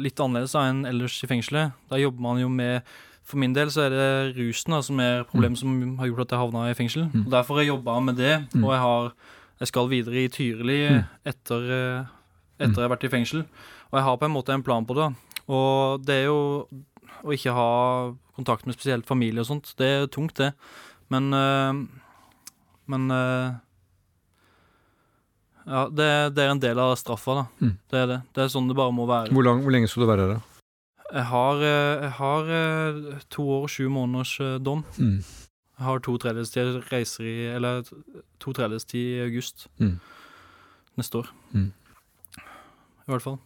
litt 0.00 0.18
annerledes 0.18 0.56
enn 0.58 0.80
ellers 0.88 1.20
i 1.22 1.28
fengselet. 1.30 1.76
Der 1.92 2.00
jobber 2.02 2.24
man 2.24 2.40
jo 2.40 2.48
med 2.48 2.80
For 3.22 3.38
min 3.38 3.52
del 3.54 3.70
så 3.70 3.84
er 3.84 3.92
det 3.94 4.38
rusen 4.40 4.74
da, 4.74 4.80
som 4.82 4.98
er 4.98 5.22
problemet 5.28 5.54
mm. 5.54 5.60
som 5.60 5.98
har 6.00 6.08
gjort 6.08 6.24
at 6.24 6.32
jeg 6.34 6.40
havna 6.40 6.64
i 6.66 6.74
fengsel. 6.74 7.04
Mm. 7.12 7.26
Og 7.28 7.30
Derfor 7.30 7.54
har 7.54 7.62
jeg 7.62 7.70
jobba 7.70 7.98
med 8.00 8.16
det, 8.18 8.32
mm. 8.50 8.64
og 8.64 8.72
jeg, 8.72 8.80
har, 8.82 9.12
jeg 9.60 9.70
skal 9.70 9.90
videre 9.92 10.24
i 10.24 10.32
Tyrili 10.34 10.78
mm. 10.88 11.04
etter, 11.30 11.68
etter 12.58 12.80
jeg 12.80 12.88
har 12.88 12.90
vært 12.96 13.06
i 13.06 13.12
fengsel. 13.12 13.44
Og 13.92 14.00
jeg 14.00 14.06
har 14.08 14.18
på 14.18 14.26
en 14.26 14.34
måte 14.34 14.56
en 14.56 14.64
plan 14.66 14.88
på 14.88 14.96
det. 14.98 15.12
Og 15.46 16.02
det 16.02 16.16
er 16.16 16.26
jo 16.26 16.40
å 17.20 17.34
ikke 17.34 17.54
ha 17.54 17.70
kontakt 18.36 18.66
med 18.66 18.76
spesielt 18.76 19.08
familie 19.08 19.42
og 19.42 19.50
sånt, 19.50 19.74
det 19.80 19.88
er 19.88 20.10
tungt, 20.12 20.38
det. 20.40 20.52
Men 21.12 21.34
øh, 21.34 21.82
Men 22.90 23.10
øh, 23.14 23.58
Ja, 25.70 25.84
det, 25.92 26.06
det, 26.34 26.42
er 26.42 26.50
en 26.50 26.62
del 26.62 26.78
av 26.82 26.96
straffa, 26.98 27.34
da. 27.36 27.42
Mm. 27.60 27.74
Det 27.92 27.98
er 27.98 28.06
det. 28.10 28.20
Det 28.34 28.42
er 28.42 28.48
sånn 28.50 28.70
det 28.70 28.74
bare 28.78 28.94
må 28.96 29.04
være. 29.06 29.30
Hvor, 29.36 29.44
lang, 29.46 29.60
hvor 29.62 29.74
lenge 29.74 29.90
skal 29.92 30.02
du 30.02 30.08
være 30.08 30.24
her, 30.24 30.32
da? 30.38 30.64
Jeg 31.10 31.26
har, 31.28 31.60
øh, 31.68 32.06
jeg 32.06 32.10
har 32.16 32.48
to 33.30 33.44
år 33.58 33.66
og 33.68 33.70
sju 33.70 33.84
måneders 33.92 34.32
dom. 34.64 34.82
Mm. 34.96 35.20
Jeg 35.80 35.86
har 35.86 36.02
to 36.04 36.16
tredjedels 36.20 36.50
tid 36.52 36.80
reiser 36.90 37.28
i 37.28 37.36
Eller 37.54 37.84
to 38.40 38.52
tredjedels 38.52 38.84
tid 38.84 39.14
i 39.14 39.22
august 39.24 39.68
mm. 39.78 39.94
neste 41.00 41.22
år. 41.22 41.30
Mm. 41.52 41.70
I 43.06 43.14
hvert 43.14 43.24
fall. 43.24 43.38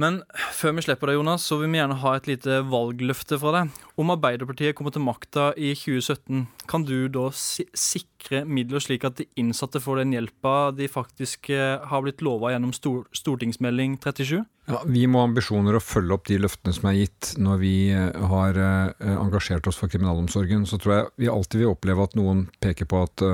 Men 0.00 0.20
før 0.56 0.76
vi 0.76 0.84
slipper 0.86 1.10
deg, 1.10 1.18
Jonas, 1.18 1.44
så 1.44 1.58
vil 1.60 1.72
vi 1.72 1.80
gjerne 1.80 1.98
ha 2.02 2.12
et 2.16 2.28
lite 2.30 2.60
valgløfte 2.70 3.38
fra 3.40 3.52
deg. 3.56 3.80
Om 4.00 4.14
Arbeiderpartiet 4.14 4.72
kommer 4.78 4.94
til 4.94 5.02
makta 5.04 5.50
i 5.60 5.74
2017, 5.76 6.46
kan 6.70 6.84
du 6.88 7.10
da 7.12 7.26
sikre 7.34 8.46
midler 8.48 8.80
slik 8.80 9.04
at 9.04 9.18
de 9.18 9.26
innsatte 9.40 9.82
får 9.82 10.00
den 10.00 10.14
hjelpa 10.14 10.70
de 10.72 10.86
faktisk 10.88 11.50
eh, 11.52 11.82
har 11.90 12.06
blitt 12.06 12.24
lova 12.24 12.54
gjennom 12.54 12.72
stortingsmelding 12.72 13.98
37? 14.00 14.38
Ja, 14.70 14.80
vi 14.86 15.02
må 15.10 15.20
ha 15.20 15.26
ambisjoner 15.26 15.76
å 15.76 15.82
følge 15.82 16.16
opp 16.16 16.30
de 16.30 16.38
løftene 16.40 16.72
som 16.76 16.88
er 16.88 16.96
gitt 17.00 17.32
når 17.42 17.60
vi 17.60 17.74
eh, 17.92 18.16
har 18.32 18.56
eh, 18.62 19.12
engasjert 19.18 19.68
oss 19.68 19.80
for 19.82 19.92
kriminalomsorgen. 19.92 20.64
Så 20.70 20.80
tror 20.80 20.94
jeg 20.94 21.12
vi 21.26 21.30
alltid 21.34 21.60
vil 21.60 21.74
oppleve 21.74 22.08
at 22.08 22.16
noen 22.16 22.46
peker 22.64 22.88
på 22.88 23.04
at 23.04 23.26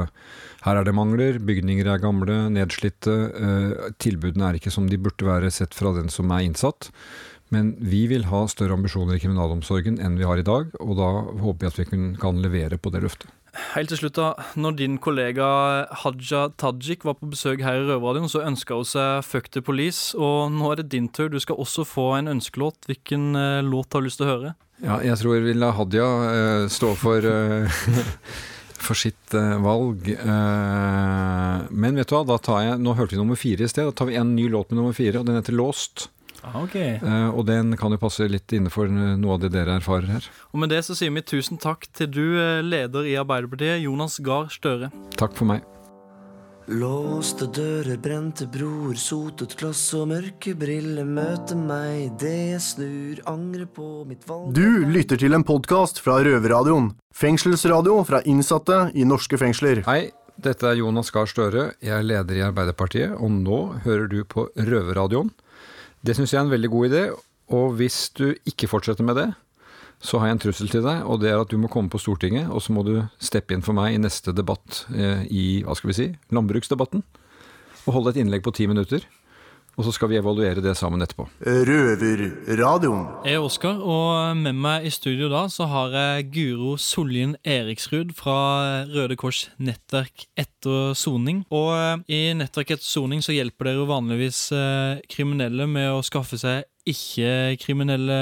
her 0.67 0.81
er 0.81 0.89
det 0.89 0.97
mangler, 0.99 1.39
bygninger 1.47 1.87
er 1.93 2.03
gamle, 2.03 2.41
nedslitte, 2.51 3.13
tilbudene 4.03 4.49
er 4.49 4.59
ikke 4.59 4.73
som 4.75 4.89
de 4.91 4.99
burde 4.99 5.29
være 5.29 5.53
sett 5.55 5.77
fra 5.79 5.95
den 5.95 6.11
som 6.11 6.33
er 6.35 6.43
innsatt. 6.49 6.91
Men 7.55 7.75
vi 7.79 8.07
vil 8.11 8.27
ha 8.27 8.43
større 8.51 8.75
ambisjoner 8.75 9.17
i 9.17 9.23
kriminalomsorgen 9.23 10.01
enn 10.03 10.19
vi 10.19 10.27
har 10.27 10.41
i 10.41 10.47
dag, 10.47 10.73
og 10.83 10.97
da 10.99 11.11
håper 11.45 11.67
jeg 11.67 11.75
at 11.75 11.81
vi 11.81 12.01
kan 12.19 12.41
levere 12.43 12.79
på 12.79 12.91
det 12.95 13.05
løftet. 13.05 13.31
Helt 13.73 13.89
til 13.89 14.01
slutt, 14.01 14.19
da. 14.19 14.47
Når 14.59 14.75
din 14.77 14.97
kollega 15.01 15.47
Haja 16.03 16.43
Tajik 16.61 17.07
var 17.09 17.17
på 17.17 17.31
besøk 17.33 17.63
her 17.65 17.81
i 17.81 17.87
Røverradioen, 17.87 18.29
så 18.29 18.45
ønska 18.45 18.77
hun 18.77 18.89
seg 18.89 19.25
'Fuck 19.25 19.49
the 19.53 19.63
Police', 19.65 20.13
og 20.19 20.53
nå 20.53 20.73
er 20.73 20.83
det 20.83 20.91
din 20.93 21.09
tur. 21.09 21.29
Du 21.29 21.41
skal 21.41 21.57
også 21.57 21.87
få 21.87 22.19
en 22.19 22.29
ønskelåt. 22.29 22.85
Hvilken 22.87 23.35
uh, 23.37 23.63
låt 23.65 23.93
har 23.93 24.01
du 24.01 24.09
lyst 24.09 24.21
til 24.21 24.29
å 24.29 24.35
høre? 24.35 24.55
Ja, 24.85 25.01
jeg 25.01 25.17
tror 25.17 25.35
jeg 25.35 25.45
vil 25.47 25.59
la 25.63 25.73
Hadia 25.73 26.05
uh, 26.05 26.69
stå 26.69 26.93
for 27.01 27.25
uh, 27.25 27.65
for 28.87 28.95
sitt 28.95 29.33
valg. 29.33 30.05
men 31.73 31.97
vet 31.97 32.09
du 32.09 32.15
hva, 32.15 32.27
da 32.29 32.37
tar 32.39 32.61
jeg 32.63 32.79
Nå 32.79 32.93
hørte 32.95 33.17
vi 33.17 33.19
nummer 33.19 33.35
fire 33.35 33.65
i 33.65 33.69
sted. 33.69 33.89
Da 33.89 33.91
tar 33.91 34.07
vi 34.07 34.21
en 34.21 34.37
ny 34.37 34.51
låt 34.53 34.71
med 34.71 34.79
nummer 34.79 34.93
fire, 34.93 35.19
og 35.19 35.27
den 35.27 35.41
heter 35.41 35.57
'Låst'. 35.57 36.09
Ah, 36.45 36.59
okay. 36.63 36.99
Uh, 37.03 37.31
og 37.37 37.47
den 37.49 37.77
kan 37.81 37.95
jo 37.95 38.01
passe 38.01 38.27
litt 38.31 38.53
innenfor 38.53 38.91
noe 38.91 39.37
av 39.37 39.45
det 39.45 39.53
dere 39.55 39.79
erfarer 39.81 40.11
her. 40.17 40.29
Og 40.53 40.61
med 40.63 40.75
det 40.75 40.83
så 40.87 40.97
sier 40.99 41.15
vi 41.15 41.25
tusen 41.27 41.61
takk 41.63 41.89
til 41.97 42.11
du, 42.13 42.27
eh, 42.41 42.65
leder 42.65 43.09
i 43.09 43.17
Arbeiderpartiet, 43.21 43.83
Jonas 43.85 44.19
Gahr 44.25 44.51
Støre. 44.53 44.93
Takk 45.17 45.35
for 45.37 45.49
meg. 45.49 45.65
Låste 46.67 47.47
dører, 47.47 47.95
brente 48.03 48.49
broer, 48.51 48.97
sotet 48.99 49.53
glass 49.55 49.85
og 49.95 50.09
mørke 50.11 50.51
briller 50.59 51.07
møter 51.07 51.55
meg 51.55 52.17
det 52.19 52.33
jeg 52.57 52.63
snur, 52.65 53.21
angrer 53.31 53.69
på 53.71 54.03
mitt 54.09 54.27
valg 54.27 54.51
Du 54.51 54.83
lytter 54.91 55.21
til 55.21 55.37
en 55.39 55.47
podkast 55.47 56.03
fra 56.03 56.19
Røverradioen. 56.27 56.91
Fengselsradio 57.15 58.01
fra 58.09 58.19
innsatte 58.27 58.81
i 58.99 59.07
norske 59.07 59.39
fengsler. 59.39 59.85
Hei, 59.87 60.11
dette 60.43 60.67
er 60.67 60.81
Jonas 60.83 61.15
Gahr 61.15 61.31
Støre. 61.31 61.69
Jeg 61.79 61.95
er 62.01 62.03
leder 62.03 62.41
i 62.41 62.43
Arbeiderpartiet, 62.49 63.15
og 63.15 63.31
nå 63.31 63.61
hører 63.87 64.11
du 64.11 64.25
på 64.27 64.49
Røverradioen. 64.59 65.31
Det 66.07 66.15
syns 66.15 66.31
jeg 66.31 66.39
er 66.39 66.47
en 66.47 66.53
veldig 66.53 66.71
god 66.71 66.87
idé. 66.87 67.03
Og 67.57 67.75
hvis 67.79 67.99
du 68.15 68.31
ikke 68.47 68.69
fortsetter 68.71 69.07
med 69.07 69.19
det, 69.19 69.27
så 70.03 70.21
har 70.21 70.29
jeg 70.29 70.37
en 70.37 70.43
trussel 70.45 70.71
til 70.71 70.85
deg, 70.85 71.05
og 71.09 71.23
det 71.23 71.31
er 71.33 71.41
at 71.41 71.51
du 71.51 71.57
må 71.59 71.71
komme 71.73 71.91
på 71.91 71.99
Stortinget, 71.99 72.51
og 72.53 72.61
så 72.63 72.75
må 72.77 72.85
du 72.87 72.99
steppe 73.23 73.57
inn 73.57 73.65
for 73.65 73.75
meg 73.77 73.95
i 73.95 74.01
neste 74.03 74.35
debatt 74.37 74.85
eh, 74.93 75.25
i, 75.31 75.47
hva 75.65 75.77
skal 75.79 75.91
vi 75.91 75.97
si, 75.97 76.09
landbruksdebatten. 76.37 77.03
Og 77.87 77.95
holde 77.95 78.13
et 78.13 78.21
innlegg 78.23 78.45
på 78.45 78.53
ti 78.55 78.67
minutter. 78.69 79.07
Og 79.77 79.85
så 79.85 79.93
skal 79.93 80.09
vi 80.09 80.17
evaluere 80.17 80.63
det 80.65 80.73
sammen 80.79 81.05
etterpå. 81.05 81.27
Røverradioen. 81.45 83.03
Jeg 83.29 83.37
er 83.37 83.45
Oskar, 83.45 83.77
og 83.77 84.37
med 84.39 84.57
meg 84.57 84.87
i 84.89 84.93
studio 84.95 85.29
da 85.29 85.43
så 85.53 85.67
har 85.69 85.93
jeg 85.93 86.31
Guro 86.33 86.77
Sollien 86.81 87.35
Eriksrud 87.45 88.15
fra 88.17 88.39
Røde 88.89 89.19
Kors 89.21 89.47
nettverk 89.61 90.25
etter 90.41 90.97
soning. 90.97 91.45
Og 91.53 91.75
eh, 91.77 92.07
i 92.09 92.21
Nettverk 92.39 92.73
etter 92.79 92.89
soning 92.89 93.21
så 93.25 93.37
hjelper 93.37 93.69
dere 93.69 93.85
vanligvis 93.91 94.41
eh, 94.57 95.05
kriminelle 95.13 95.69
med 95.69 95.93
å 95.93 96.01
skaffe 96.07 96.41
seg 96.41 96.65
ikke-kriminelle 96.89 98.21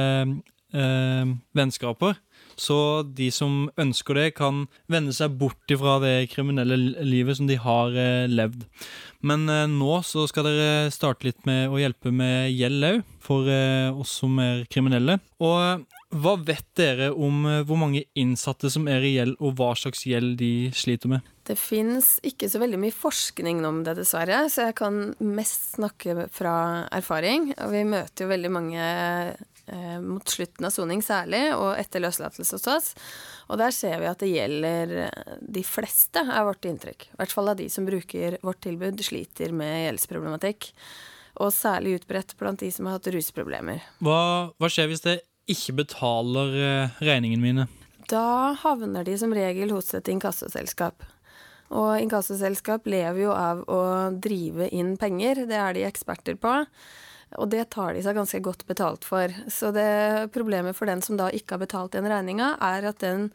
eh, 0.74 1.34
vennskaper. 1.54 2.18
Så 2.56 2.76
de 3.16 3.30
som 3.34 3.68
ønsker 3.80 4.18
det, 4.18 4.28
kan 4.38 4.64
vende 4.90 5.14
seg 5.16 5.36
bort 5.40 5.70
ifra 5.72 5.98
det 6.02 6.30
kriminelle 6.32 6.78
livet 7.04 7.38
som 7.38 7.48
de 7.50 7.58
har 7.60 7.96
eh, 7.98 8.28
levd. 8.30 8.64
Men 9.24 9.48
eh, 9.48 9.66
nå 9.70 9.98
så 10.06 10.26
skal 10.30 10.48
dere 10.48 10.92
starte 10.94 11.28
litt 11.28 11.42
med 11.48 11.72
å 11.72 11.80
hjelpe 11.80 12.12
med 12.14 12.52
gjeld 12.54 12.90
òg, 12.90 13.02
for 13.24 13.48
eh, 13.50 13.90
oss 13.90 14.18
som 14.22 14.38
er 14.42 14.64
kriminelle. 14.72 15.18
Og 15.42 15.84
hva 16.14 16.34
vet 16.46 16.66
dere 16.78 17.08
om 17.10 17.42
hvor 17.66 17.78
mange 17.80 18.04
innsatte 18.14 18.70
som 18.70 18.86
er 18.90 19.02
i 19.02 19.16
gjeld, 19.16 19.38
og 19.42 19.56
hva 19.58 19.72
slags 19.78 20.04
gjeld 20.06 20.36
de 20.38 20.70
sliter 20.76 21.10
med? 21.10 21.24
Det 21.44 21.56
fins 21.60 22.14
ikke 22.24 22.48
så 22.48 22.60
veldig 22.62 22.78
mye 22.80 22.94
forskning 22.94 23.64
om 23.68 23.82
det, 23.84 23.96
dessverre, 23.98 24.44
så 24.48 24.70
jeg 24.70 24.76
kan 24.78 25.00
mest 25.20 25.74
snakke 25.74 26.28
fra 26.32 26.54
erfaring. 26.94 27.50
Og 27.58 27.74
vi 27.74 27.82
møter 27.88 28.24
jo 28.24 28.30
veldig 28.30 28.52
mange 28.54 28.86
eh, 29.66 29.96
mot 30.02 30.28
slutten 30.28 30.66
av 30.68 30.72
soning 30.74 31.02
særlig, 31.04 31.42
og 31.56 31.74
etter 31.78 32.02
løslatelse 32.04 32.58
hos 32.58 32.68
oss. 32.70 32.90
Og 33.48 33.60
der 33.60 33.74
ser 33.74 34.00
vi 34.02 34.10
at 34.10 34.22
det 34.22 34.32
gjelder 34.32 34.94
eh, 35.06 35.34
de 35.40 35.64
fleste, 35.66 36.24
er 36.24 36.46
vårt 36.48 36.68
inntrykk. 36.68 37.08
I 37.12 37.20
hvert 37.20 37.34
fall 37.36 37.52
av 37.52 37.58
de 37.60 37.68
som 37.72 37.86
bruker 37.88 38.38
vårt 38.44 38.62
tilbud, 38.64 39.02
sliter 39.04 39.54
med 39.56 39.86
gjeldsproblematikk. 39.86 40.72
Og 41.42 41.50
særlig 41.54 41.98
utbredt 41.98 42.36
blant 42.38 42.62
de 42.62 42.70
som 42.70 42.86
har 42.86 42.98
hatt 42.98 43.10
rusproblemer. 43.10 43.82
Hva, 44.04 44.20
hva 44.54 44.70
skjer 44.70 44.92
hvis 44.92 45.02
jeg 45.08 45.24
ikke 45.50 45.80
betaler 45.82 46.54
eh, 46.60 47.02
regningene 47.04 47.44
mine? 47.44 47.66
Da 48.10 48.54
havner 48.60 49.04
de 49.06 49.16
som 49.18 49.32
regel 49.34 49.72
hos 49.74 49.94
et 49.96 50.08
inkassoselskap. 50.12 51.04
Og 51.74 51.96
inkassoselskap 52.02 52.86
lever 52.90 53.24
jo 53.24 53.32
av 53.34 53.64
å 53.70 53.80
drive 54.22 54.68
inn 54.76 54.94
penger, 55.00 55.44
det 55.48 55.58
er 55.58 55.76
de 55.76 55.86
eksperter 55.88 56.36
på. 56.40 56.52
Og 57.40 57.50
det 57.52 57.66
tar 57.74 57.94
de 57.96 58.02
seg 58.04 58.16
ganske 58.18 58.40
godt 58.44 58.64
betalt 58.68 59.06
for. 59.06 59.32
Så 59.50 59.72
det 59.74 60.32
problemet 60.34 60.76
for 60.78 60.90
den 60.90 61.02
som 61.04 61.18
da 61.18 61.30
ikke 61.34 61.56
har 61.56 61.64
betalt 61.64 61.96
den 61.96 62.08
regninga, 62.10 62.54
er 62.62 62.90
at 62.90 63.00
den 63.02 63.30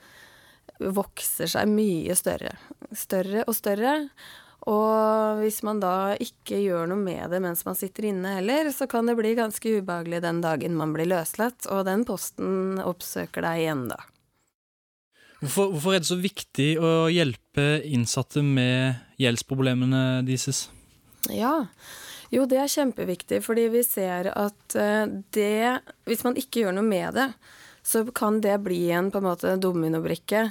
vokser 0.80 1.50
seg 1.52 1.72
mye 1.72 2.16
større. 2.16 2.54
Større 2.96 3.44
og 3.48 3.58
større. 3.58 3.96
Og 4.70 5.40
hvis 5.40 5.62
man 5.64 5.80
da 5.82 6.16
ikke 6.20 6.60
gjør 6.60 6.90
noe 6.92 7.00
med 7.00 7.32
det 7.32 7.40
mens 7.44 7.64
man 7.68 7.78
sitter 7.80 8.10
inne 8.12 8.36
heller, 8.38 8.70
så 8.76 8.90
kan 8.92 9.08
det 9.08 9.16
bli 9.20 9.34
ganske 9.38 9.80
ubehagelig 9.80 10.22
den 10.26 10.42
dagen 10.44 10.76
man 10.80 10.94
blir 10.96 11.08
løslatt, 11.10 11.68
og 11.72 11.86
den 11.88 12.04
posten 12.08 12.80
oppsøker 12.84 13.46
deg 13.46 13.64
igjen 13.64 13.86
da. 13.92 14.02
Hvorfor, 15.40 15.72
hvorfor 15.72 15.96
er 15.96 16.04
det 16.04 16.10
så 16.10 16.20
viktig 16.20 16.70
å 16.84 16.92
hjelpe 17.08 17.80
innsatte 17.88 18.44
med 18.44 19.00
gjeldsproblemene 19.24 20.20
deres? 20.28 20.66
Ja, 21.32 21.70
jo 22.34 22.46
det 22.50 22.60
er 22.62 22.72
kjempeviktig, 22.72 23.42
fordi 23.46 23.68
vi 23.74 23.82
ser 23.86 24.32
at 24.34 24.76
eh, 24.78 25.06
det 25.34 25.80
Hvis 26.10 26.24
man 26.26 26.38
ikke 26.38 26.64
gjør 26.64 26.78
noe 26.78 26.86
med 26.86 27.18
det, 27.18 27.30
så 27.84 28.04
kan 28.16 28.42
det 28.44 28.60
bli 28.66 28.90
en 28.94 29.10
på 29.12 29.22
en 29.22 29.30
måte 29.30 29.56
dominobrikke 29.58 30.50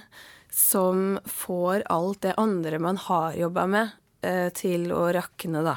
som 0.51 1.19
får 1.29 1.85
alt 1.93 2.23
det 2.25 2.35
andre 2.41 2.81
man 2.83 2.97
har 2.97 3.37
jobba 3.37 3.67
med, 3.71 3.91
eh, 4.27 4.49
til 4.57 4.91
å 4.97 5.07
rakne, 5.15 5.63
da. 5.63 5.77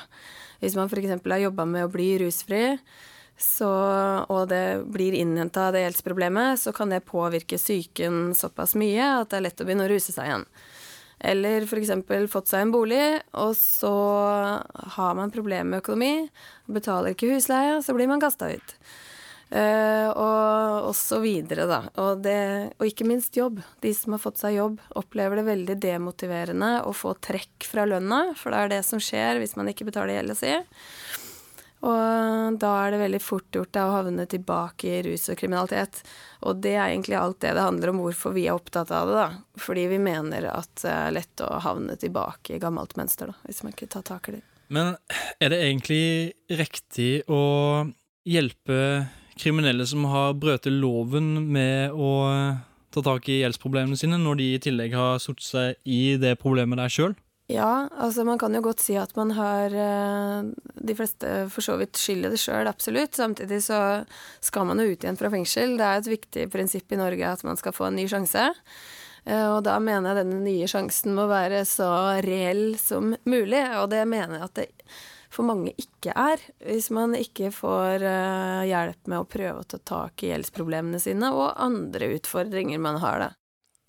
Hvis 0.61 0.77
man 0.77 0.89
f.eks. 0.89 1.19
har 1.25 1.43
jobba 1.43 1.65
med 1.65 1.85
å 1.85 1.91
bli 1.91 2.13
rusfri, 2.21 2.77
så, 3.41 3.69
og 4.29 4.49
det 4.51 4.83
blir 4.93 5.15
innhenta 5.17 5.71
det 5.73 5.81
gjeldsproblemet, 5.85 6.59
så 6.61 6.73
kan 6.73 6.93
det 6.93 7.03
påvirke 7.07 7.57
psyken 7.57 8.35
såpass 8.37 8.75
mye 8.77 9.07
at 9.21 9.31
det 9.31 9.39
er 9.39 9.45
lett 9.47 9.63
å 9.63 9.65
begynne 9.65 9.87
å 9.87 9.91
ruse 9.91 10.13
seg 10.13 10.29
igjen. 10.29 10.45
Eller 11.21 11.67
f.eks. 11.67 11.91
fått 12.31 12.49
seg 12.49 12.65
en 12.65 12.73
bolig, 12.73 13.05
og 13.37 13.53
så 13.57 13.93
har 14.97 15.15
man 15.17 15.33
problemer 15.33 15.69
med 15.69 15.83
økonomi, 15.83 16.27
betaler 16.65 17.13
ikke 17.13 17.29
husleie, 17.35 17.77
så 17.85 17.93
blir 17.97 18.09
man 18.09 18.23
kasta 18.23 18.49
ut. 18.49 18.75
Uh, 19.51 20.07
og, 20.15 20.87
og 20.87 20.93
så 20.95 21.17
videre, 21.19 21.65
da. 21.67 21.81
Og, 21.99 22.21
det, 22.23 22.71
og 22.79 22.87
ikke 22.87 23.07
minst 23.09 23.35
jobb. 23.35 23.59
De 23.83 23.91
som 23.93 24.15
har 24.15 24.21
fått 24.23 24.39
seg 24.39 24.55
jobb, 24.55 24.77
opplever 24.97 25.41
det 25.41 25.49
veldig 25.49 25.75
demotiverende 25.83 26.71
å 26.87 26.93
få 26.95 27.13
trekk 27.19 27.67
fra 27.67 27.83
lønna, 27.89 28.29
for 28.39 28.55
det 28.55 28.61
er 28.61 28.73
det 28.77 28.81
som 28.87 29.01
skjer 29.03 29.41
hvis 29.41 29.57
man 29.59 29.67
ikke 29.69 29.89
betaler 29.91 30.15
gjelda 30.15 30.37
si. 30.39 30.55
Og 31.81 32.57
da 32.61 32.71
er 32.83 32.93
det 32.93 32.99
veldig 33.01 33.19
fort 33.23 33.57
gjort 33.57 33.77
å 33.81 33.87
havne 33.95 34.27
tilbake 34.29 34.89
i 34.89 34.99
rus 35.07 35.31
og 35.33 35.39
kriminalitet. 35.39 36.03
Og 36.45 36.59
det 36.61 36.75
er 36.75 36.91
egentlig 36.91 37.17
alt 37.17 37.39
det 37.41 37.55
det 37.57 37.65
handler 37.65 37.89
om 37.89 38.03
hvorfor 38.03 38.35
vi 38.35 38.45
er 38.45 38.57
opptatt 38.57 38.93
av 38.93 39.09
det, 39.09 39.15
da. 39.17 39.61
Fordi 39.65 39.87
vi 39.89 39.97
mener 40.01 40.45
at 40.51 40.69
det 40.83 40.93
er 40.93 41.15
lett 41.17 41.41
å 41.41 41.49
havne 41.65 41.97
tilbake 42.01 42.55
i 42.55 42.61
gammelt 42.61 42.93
mønster, 42.99 43.33
da, 43.33 43.37
hvis 43.47 43.63
man 43.65 43.73
ikke 43.73 43.89
tar 43.95 44.05
tak 44.11 44.29
i 44.29 44.37
det. 44.37 44.43
Men 44.71 44.93
er 45.41 45.51
det 45.51 45.63
egentlig 45.65 46.03
riktig 46.53 47.23
å 47.27 47.41
hjelpe 48.29 48.77
kriminelle 49.41 49.87
som 49.89 50.05
har 50.11 50.37
brøt 50.37 50.69
loven 50.69 51.33
med 51.51 51.97
å 51.97 52.11
ta 52.91 53.03
tak 53.03 53.27
i 53.31 53.41
gjeldsproblemene 53.41 53.97
sine, 53.97 54.19
når 54.21 54.39
de 54.39 54.47
i 54.53 54.61
tillegg 54.61 54.95
har 54.95 55.19
satt 55.23 55.41
seg 55.43 55.81
i 55.87 56.17
det 56.21 56.37
problemet 56.41 56.79
der 56.79 56.93
sjøl? 56.93 57.17
Ja, 57.51 57.89
altså 57.99 58.23
man 58.23 58.39
kan 58.39 58.53
jo 58.55 58.61
godt 58.63 58.79
si 58.83 58.95
at 58.99 59.11
man 59.17 59.33
har 59.35 59.73
eh, 59.75 60.51
De 60.87 60.95
fleste 60.95 61.31
for 61.51 61.65
så 61.65 61.75
vidt 61.81 61.99
skylder 61.99 62.31
det 62.31 62.39
sjøl, 62.39 62.69
absolutt. 62.69 63.17
Samtidig 63.17 63.59
så 63.65 63.79
skal 64.43 64.69
man 64.69 64.79
jo 64.79 64.87
ut 64.93 65.03
igjen 65.03 65.19
fra 65.19 65.31
fengsel. 65.33 65.75
Det 65.79 65.87
er 65.87 66.01
et 66.01 66.11
viktig 66.13 66.47
prinsipp 66.53 66.93
i 66.93 66.99
Norge 67.01 67.27
at 67.27 67.43
man 67.47 67.59
skal 67.59 67.75
få 67.75 67.89
en 67.89 67.99
ny 67.99 68.07
sjanse. 68.11 68.47
Eh, 69.25 69.47
og 69.51 69.63
da 69.67 69.77
mener 69.83 70.11
jeg 70.11 70.23
denne 70.23 70.43
nye 70.45 70.69
sjansen 70.69 71.17
må 71.17 71.27
være 71.29 71.65
så 71.69 71.89
reell 72.25 72.77
som 72.81 73.15
mulig, 73.27 73.65
og 73.81 73.91
det 73.93 74.05
mener 74.09 74.39
jeg 74.39 74.47
at 74.47 74.61
det 74.61 74.69
for 75.31 75.47
mange 75.47 75.71
ikke 75.79 76.13
er. 76.17 76.41
Hvis 76.65 76.89
man 76.93 77.15
ikke 77.15 77.51
får 77.55 78.03
eh, 78.03 78.63
hjelp 78.71 79.11
med 79.11 79.21
å 79.21 79.29
prøve 79.29 79.61
å 79.61 79.67
ta 79.67 79.79
tak 79.79 80.23
i 80.25 80.31
gjeldsproblemene 80.33 80.99
sine 81.01 81.31
og 81.35 81.53
andre 81.61 82.13
utfordringer 82.17 82.81
man 82.83 82.99
har, 83.03 83.27
da. 83.27 83.29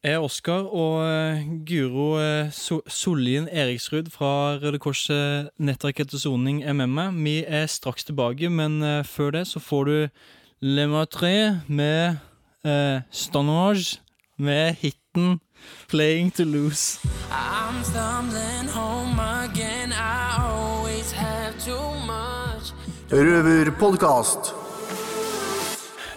Jeg 0.03 0.17
er 0.17 0.25
Oskar, 0.27 0.65
og 0.67 1.05
eh, 1.07 1.45
Guro 1.63 2.17
eh, 2.19 2.49
Sollien 2.91 3.45
Eriksrud 3.47 4.09
fra 4.11 4.57
Røde 4.59 4.81
Kors 4.83 5.05
eh, 5.15 5.45
nettverk 5.63 6.01
etter 6.03 6.19
soning 6.19 6.65
er 6.67 6.75
med 6.75 6.91
meg. 6.91 7.21
Vi 7.23 7.35
er 7.47 7.69
straks 7.71 8.09
tilbake, 8.09 8.51
men 8.51 8.83
før 9.07 9.31
det 9.37 9.45
så 9.47 9.63
får 9.63 9.85
du 9.87 9.95
Le 10.67 10.89
Matre 10.91 11.63
med 11.69 12.19
eh, 12.67 13.07
Stonage 13.15 14.01
med 14.43 14.75
hiten 14.83 15.39
'Playing 15.87 16.35
to 16.35 16.43
Lose'. 16.43 16.99
I'm 17.31 17.79
stumbling 17.87 18.67
home 18.75 19.21
again, 19.21 19.93
I 19.93 20.35
always 20.51 21.13
have 21.13 21.55
too 21.63 21.95
much 22.03 22.75
Røverpodkast. 23.13 24.62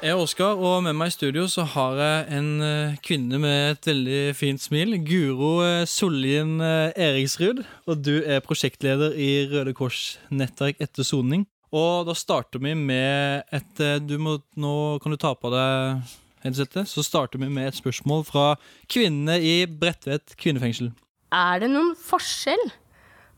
Jeg 0.06 0.13
er 0.13 0.20
Oskar, 0.22 0.60
og 0.62 0.84
med 0.86 0.94
meg 0.94 1.10
i 1.10 1.13
studio 1.15 1.48
så 1.50 1.63
har 1.65 1.96
jeg 1.98 2.26
en 2.38 2.50
uh, 2.62 2.98
kvinne 3.02 3.39
med 3.41 3.72
et 3.72 3.88
veldig 3.89 4.36
fint 4.38 4.62
smil. 4.62 5.00
Guro 5.02 5.56
uh, 5.63 5.82
Sollien 5.89 6.60
uh, 6.62 6.94
Eriksrud. 6.94 7.63
Og 7.89 8.04
du 8.06 8.20
er 8.22 8.44
prosjektleder 8.46 9.18
i 9.18 9.48
Røde 9.50 9.74
Kors 9.74 10.20
nettverk 10.30 10.78
etter 10.86 11.10
soning. 11.10 11.48
Og 11.74 12.06
da 12.06 12.13
starter 12.13 12.62
vi 12.62 12.76
med 12.78 13.50
et 13.50 13.84
du 14.06 14.13
må, 14.22 14.38
Nå 14.54 14.76
kan 15.02 15.10
du 15.10 15.18
ta 15.18 15.34
på 15.34 15.50
deg 15.50 16.06
headsetet. 16.46 16.86
Så 16.86 17.02
starter 17.02 17.41
vi 17.41 17.50
med 17.50 17.72
et 17.72 17.82
spørsmål 17.82 18.28
fra 18.30 18.48
kvinnene 18.86 19.41
i 19.41 19.56
Bredtvet 19.65 20.38
kvinnefengsel. 20.38 20.94
Er 21.34 21.65
det 21.65 21.74
noen 21.74 21.96
forskjell 21.98 22.68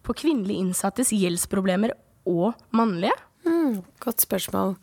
på 0.03 0.19
kvinnelige 0.19 0.67
innsattes 0.67 1.15
gjeldsproblemer 1.15 1.95
og 2.27 2.59
mannlige? 2.75 3.15
Mm, 3.47 3.85
godt 4.03 4.27
spørsmål. 4.27 4.75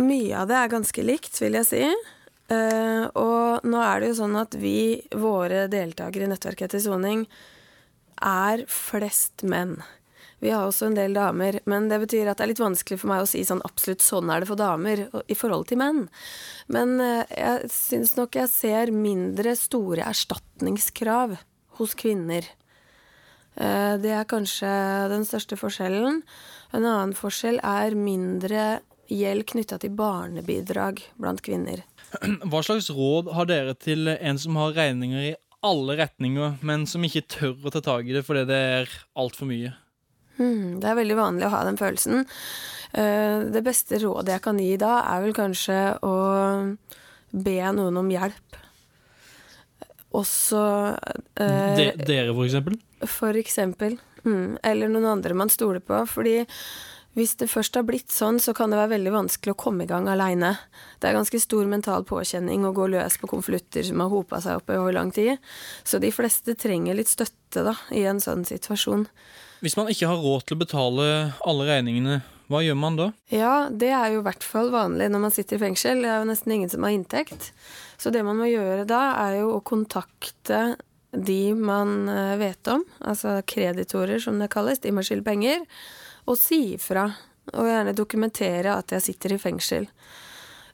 Mye 0.00 0.36
av 0.40 0.48
det 0.48 0.56
er 0.56 0.72
ganske 0.72 1.04
likt, 1.04 1.34
vil 1.42 1.58
jeg 1.60 1.68
si. 1.68 1.86
Uh, 2.52 3.06
og 3.16 3.64
nå 3.68 3.80
er 3.80 4.02
det 4.02 4.12
jo 4.12 4.20
sånn 4.22 4.36
at 4.40 4.56
vi, 4.60 5.00
våre 5.16 5.66
deltakere 5.72 6.26
i 6.26 6.30
Nettverket 6.30 6.68
etter 6.68 6.82
soning, 6.84 7.24
er 8.22 8.64
flest 8.70 9.44
menn. 9.48 9.78
Vi 10.42 10.50
har 10.50 10.66
også 10.66 10.88
en 10.88 10.96
del 10.98 11.14
damer, 11.14 11.60
men 11.70 11.86
det 11.90 12.00
betyr 12.02 12.28
at 12.28 12.40
det 12.40 12.44
er 12.44 12.50
litt 12.50 12.62
vanskelig 12.62 12.98
for 12.98 13.12
meg 13.12 13.22
å 13.22 13.28
si 13.30 13.44
sånn 13.46 13.62
absolutt 13.66 14.02
sånn 14.02 14.30
er 14.32 14.42
det 14.42 14.50
for 14.50 14.58
damer 14.58 15.04
i 15.30 15.36
forhold 15.38 15.68
til 15.70 15.78
menn. 15.82 16.02
Men 16.72 16.96
uh, 16.98 17.22
jeg 17.30 17.70
syns 17.72 18.16
nok 18.18 18.40
jeg 18.40 18.50
ser 18.50 18.94
mindre 18.94 19.54
store 19.58 20.04
erstatningskrav 20.10 21.38
hos 21.78 21.96
kvinner. 21.98 22.48
Uh, 23.54 24.00
det 24.02 24.16
er 24.16 24.28
kanskje 24.28 24.72
den 25.12 25.28
største 25.28 25.58
forskjellen. 25.60 26.22
En 26.72 26.84
annen 26.84 27.14
forskjell 27.16 27.62
er 27.62 27.94
mindre 27.96 28.82
gjeld 29.12 29.46
knytta 29.52 29.78
til 29.82 29.94
barnebidrag 29.96 31.02
blant 31.20 31.42
kvinner. 31.44 31.84
Hva 32.50 32.62
slags 32.64 32.90
råd 32.92 33.32
har 33.36 33.48
dere 33.50 33.76
til 33.78 34.10
en 34.14 34.40
som 34.40 34.58
har 34.60 34.76
regninger 34.76 35.32
i 35.32 35.34
alle 35.62 35.96
retninger, 36.00 36.58
men 36.66 36.88
som 36.90 37.04
ikke 37.06 37.26
tør 37.30 37.68
å 37.68 37.72
ta 37.74 37.82
tak 37.84 38.08
i 38.08 38.16
det 38.16 38.24
fordi 38.26 38.46
det 38.48 38.60
er 38.80 38.94
altfor 39.18 39.48
mye? 39.50 39.74
Hmm, 40.40 40.80
det 40.82 40.88
er 40.88 40.98
veldig 40.98 41.18
vanlig 41.18 41.46
å 41.46 41.52
ha 41.52 41.60
den 41.68 41.78
følelsen. 41.78 42.24
Eh, 42.92 43.44
det 43.52 43.62
beste 43.64 44.00
rådet 44.02 44.36
jeg 44.36 44.44
kan 44.44 44.58
gi 44.60 44.74
da, 44.80 44.96
er 45.12 45.22
vel 45.24 45.36
kanskje 45.36 45.78
å 46.04 46.14
be 47.32 47.58
noen 47.76 48.00
om 48.00 48.10
hjelp. 48.12 48.58
Også 50.12 50.62
eh, 51.40 51.76
De, 51.78 51.86
Dere, 52.02 52.32
for 52.34 52.44
eksempel? 52.44 52.80
For 53.08 53.38
eksempel. 53.40 53.96
Mm, 54.26 54.58
eller 54.62 54.90
noen 54.92 55.08
andre 55.14 55.36
man 55.36 55.52
stoler 55.52 55.80
på. 55.84 56.02
Fordi 56.10 56.42
hvis 57.18 57.34
det 57.40 57.50
først 57.52 57.76
har 57.76 57.84
blitt 57.84 58.12
sånn, 58.12 58.38
så 58.40 58.54
kan 58.56 58.72
det 58.72 58.78
være 58.80 58.94
veldig 58.94 59.12
vanskelig 59.12 59.52
å 59.52 59.60
komme 59.60 59.84
i 59.84 59.90
gang 59.90 60.08
aleine. 60.08 60.54
Det 61.00 61.10
er 61.10 61.16
ganske 61.18 61.40
stor 61.42 61.68
mental 61.68 62.06
påkjenning 62.08 62.64
å 62.64 62.72
gå 62.76 62.86
løs 62.94 63.18
på 63.20 63.28
konvolutter 63.28 63.84
som 63.84 64.00
har 64.00 64.12
hopa 64.12 64.40
seg 64.40 64.62
opp 64.62 64.72
over 64.72 64.94
lang 64.96 65.12
tid. 65.12 65.36
Så 65.84 66.00
de 66.00 66.12
fleste 66.14 66.56
trenger 66.56 66.96
litt 66.96 67.12
støtte 67.12 67.66
da, 67.68 67.76
i 67.92 68.06
en 68.08 68.22
sånn 68.22 68.46
situasjon. 68.48 69.04
Hvis 69.62 69.76
man 69.78 69.90
ikke 69.92 70.08
har 70.08 70.22
råd 70.24 70.46
til 70.48 70.56
å 70.56 70.62
betale 70.64 71.08
alle 71.46 71.66
regningene, 71.68 72.22
hva 72.50 72.62
gjør 72.64 72.78
man 72.80 72.96
da? 72.98 73.08
Ja, 73.32 73.54
det 73.68 73.92
er 73.96 74.12
jo 74.12 74.22
i 74.22 74.26
hvert 74.26 74.44
fall 74.44 74.72
vanlig 74.72 75.08
når 75.12 75.22
man 75.22 75.34
sitter 75.34 75.56
i 75.56 75.62
fengsel. 75.62 76.02
Det 76.04 76.10
er 76.10 76.22
jo 76.22 76.30
nesten 76.32 76.56
ingen 76.56 76.72
som 76.72 76.84
har 76.84 76.96
inntekt. 76.96 77.52
Så 78.00 78.12
det 78.12 78.24
man 78.26 78.40
må 78.40 78.48
gjøre 78.50 78.88
da, 78.88 79.02
er 79.22 79.38
jo 79.42 79.54
å 79.56 79.62
kontakte 79.64 80.62
de 81.12 81.52
man 81.52 82.08
eh, 82.08 82.36
vet 82.40 82.68
om, 82.72 82.84
altså 83.04 83.36
kreditorer 83.48 84.20
som 84.22 84.38
det 84.40 84.48
kalles, 84.52 84.80
de 84.80 84.92
må 84.96 85.04
skylde 85.04 85.26
penger, 85.26 85.64
og 86.26 86.38
si 86.38 86.74
ifra. 86.76 87.08
Og 87.52 87.66
gjerne 87.66 87.96
dokumentere 87.96 88.76
at 88.78 88.92
jeg 88.94 89.02
sitter 89.08 89.34
i 89.34 89.40
fengsel. 89.42 89.88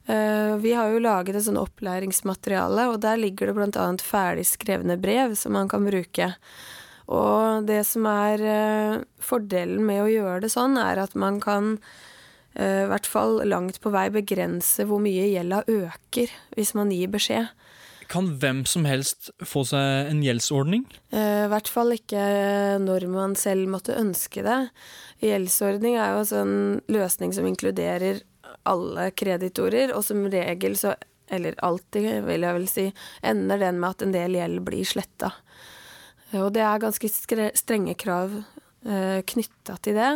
Eh, 0.09 0.57
Vi 0.57 0.73
har 0.73 0.89
jo 0.89 1.01
laget 1.01 1.35
et 1.35 1.45
sånn 1.45 1.59
opplæringsmateriale, 1.61 2.89
og 2.89 2.99
der 3.01 3.17
ligger 3.17 3.49
det 3.49 3.55
bl.a. 3.57 3.87
ferdig 4.01 4.45
skrevne 4.49 4.97
brev 5.01 5.35
som 5.37 5.53
man 5.53 5.69
kan 5.69 5.85
bruke. 5.85 6.33
Og 7.09 7.65
det 7.65 7.83
som 7.89 8.05
er 8.09 8.41
eh, 8.41 9.01
fordelen 9.21 9.85
med 9.85 10.03
å 10.03 10.11
gjøre 10.11 10.43
det 10.45 10.53
sånn, 10.53 10.77
er 10.77 11.01
at 11.01 11.17
man 11.17 11.39
kan 11.41 11.77
eh, 12.53 12.85
i 12.85 12.89
hvert 12.89 13.09
fall 13.09 13.41
langt 13.49 13.81
på 13.81 13.93
vei 13.93 14.09
begrense 14.13 14.85
hvor 14.85 15.01
mye 15.01 15.29
gjelda 15.29 15.63
øker 15.65 16.33
hvis 16.57 16.75
man 16.77 16.93
gir 16.93 17.09
beskjed. 17.13 17.49
Kan 18.09 18.31
hvem 18.41 18.63
som 18.65 18.87
helst 18.89 19.29
få 19.45 19.61
seg 19.69 20.09
en 20.09 20.23
gjeldsordning? 20.25 20.87
I 21.13 21.45
hvert 21.51 21.69
fall 21.69 21.93
ikke 21.93 22.23
når 22.81 23.05
man 23.05 23.35
selv 23.37 23.69
måtte 23.69 23.93
ønske 23.93 24.41
det. 24.41 24.63
Gjeldsordning 25.19 25.97
er 25.99 26.13
jo 26.13 26.21
en 26.21 26.29
sånn 26.29 26.57
løsning 26.91 27.33
som 27.35 27.47
inkluderer 27.49 28.21
alle 28.69 29.09
kreditorer, 29.11 29.93
og 29.95 30.05
som 30.07 30.23
regel 30.31 30.77
så, 30.79 30.93
eller 31.31 31.57
alltid 31.65 32.23
vil 32.27 32.45
jeg 32.47 32.57
vel 32.57 32.69
si, 32.71 32.85
ender 33.25 33.59
den 33.61 33.81
med 33.81 33.97
at 33.97 34.05
en 34.05 34.15
del 34.15 34.37
gjeld 34.39 34.63
blir 34.67 34.87
sletta. 34.87 35.33
Og 36.37 36.53
det 36.53 36.63
er 36.63 36.81
ganske 36.81 37.09
strenge 37.57 37.95
krav 37.99 38.35
eh, 38.85 39.19
knytta 39.25 39.77
til 39.83 39.97
det. 39.97 40.11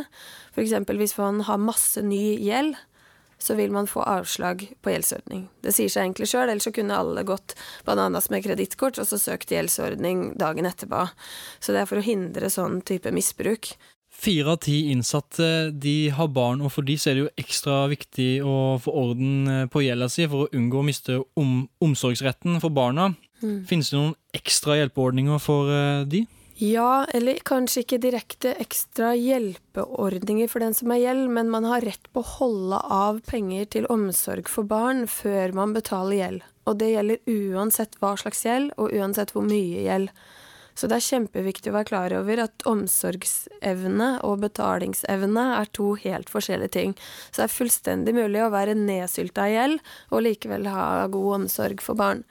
F.eks. 0.54 0.76
hvis 0.94 1.18
man 1.18 1.42
har 1.50 1.62
masse 1.62 2.04
ny 2.06 2.38
gjeld, 2.44 2.78
så 3.44 3.58
vil 3.60 3.74
man 3.76 3.90
få 3.90 4.06
avslag 4.08 4.62
på 4.82 4.92
gjeldsordning. 4.94 5.48
Det 5.66 5.74
sier 5.76 5.92
seg 5.92 6.06
egentlig 6.06 6.30
sjøl, 6.32 6.48
ellers 6.48 6.64
så 6.70 6.72
kunne 6.76 6.96
alle 6.96 7.26
gått 7.28 7.58
bananas 7.84 8.30
med 8.32 8.46
kredittkort 8.46 9.02
og 9.02 9.10
så 9.10 9.20
søkt 9.20 9.52
gjeldsordning 9.52 10.30
dagen 10.40 10.70
etterpå. 10.70 11.10
Så 11.60 11.76
det 11.76 11.84
er 11.84 11.90
for 11.90 12.00
å 12.00 12.06
hindre 12.06 12.52
sånn 12.54 12.80
type 12.88 13.12
misbruk. 13.12 13.74
Fire 14.24 14.54
av 14.54 14.62
ti 14.64 14.78
innsatte 14.94 15.48
de 15.84 16.10
har 16.16 16.30
barn, 16.32 16.62
og 16.64 16.72
for 16.72 16.88
de 16.88 16.96
så 16.96 17.12
er 17.12 17.18
det 17.18 17.24
jo 17.26 17.32
ekstra 17.42 17.82
viktig 17.92 18.30
å 18.48 18.78
få 18.80 18.94
orden 19.02 19.50
eh, 19.52 19.66
på 19.72 19.84
gjelda 19.84 20.08
si 20.12 20.28
for 20.32 20.46
å 20.46 20.54
unngå 20.56 20.80
å 20.80 20.86
miste 20.88 21.18
om 21.40 21.66
omsorgsretten 21.84 22.62
for 22.64 22.72
barna. 22.72 23.10
Mm. 23.42 23.66
Finnes 23.68 23.92
det 23.92 24.00
noen 24.00 24.16
ekstra 24.38 24.78
hjelpeordninger 24.80 25.44
for 25.44 25.72
eh, 25.76 26.06
de? 26.08 26.24
Ja, 26.62 27.04
eller 27.12 27.42
kanskje 27.44 27.82
ikke 27.82 28.00
direkte 28.00 28.54
ekstra 28.62 29.12
hjelpeordninger 29.18 30.48
for 30.52 30.64
den 30.64 30.76
som 30.78 30.94
er 30.94 31.02
gjeld, 31.02 31.28
men 31.34 31.52
man 31.52 31.68
har 31.68 31.84
rett 31.84 32.08
på 32.14 32.22
å 32.22 32.32
holde 32.38 32.80
av 32.94 33.20
penger 33.28 33.68
til 33.76 33.90
omsorg 33.92 34.48
for 34.52 34.70
barn 34.70 35.04
før 35.12 35.56
man 35.58 35.74
betaler 35.76 36.20
gjeld. 36.20 36.48
Og 36.70 36.80
det 36.80 36.94
gjelder 36.94 37.26
uansett 37.28 38.00
hva 38.00 38.14
slags 38.22 38.46
gjeld, 38.46 38.72
og 38.78 38.94
uansett 38.96 39.34
hvor 39.36 39.44
mye 39.50 39.84
gjeld. 39.90 40.14
Så 40.74 40.90
det 40.90 40.98
er 40.98 41.06
kjempeviktig 41.06 41.70
å 41.70 41.76
være 41.78 41.90
klar 41.92 42.16
over 42.18 42.44
at 42.46 42.66
omsorgsevne 42.70 44.10
og 44.26 44.42
betalingsevne 44.42 45.46
er 45.60 45.70
to 45.78 45.94
helt 46.02 46.32
forskjellige 46.34 46.74
ting. 46.78 46.96
Så 47.30 47.44
det 47.44 47.48
er 47.48 47.56
fullstendig 47.58 48.16
mulig 48.18 48.42
å 48.42 48.52
være 48.54 48.78
nedsylta 48.78 49.48
i 49.50 49.56
gjeld 49.58 49.80
og 50.10 50.26
likevel 50.26 50.70
ha 50.74 51.06
god 51.14 51.44
omsorg 51.44 51.84
for 51.86 52.00
barn. 52.00 52.26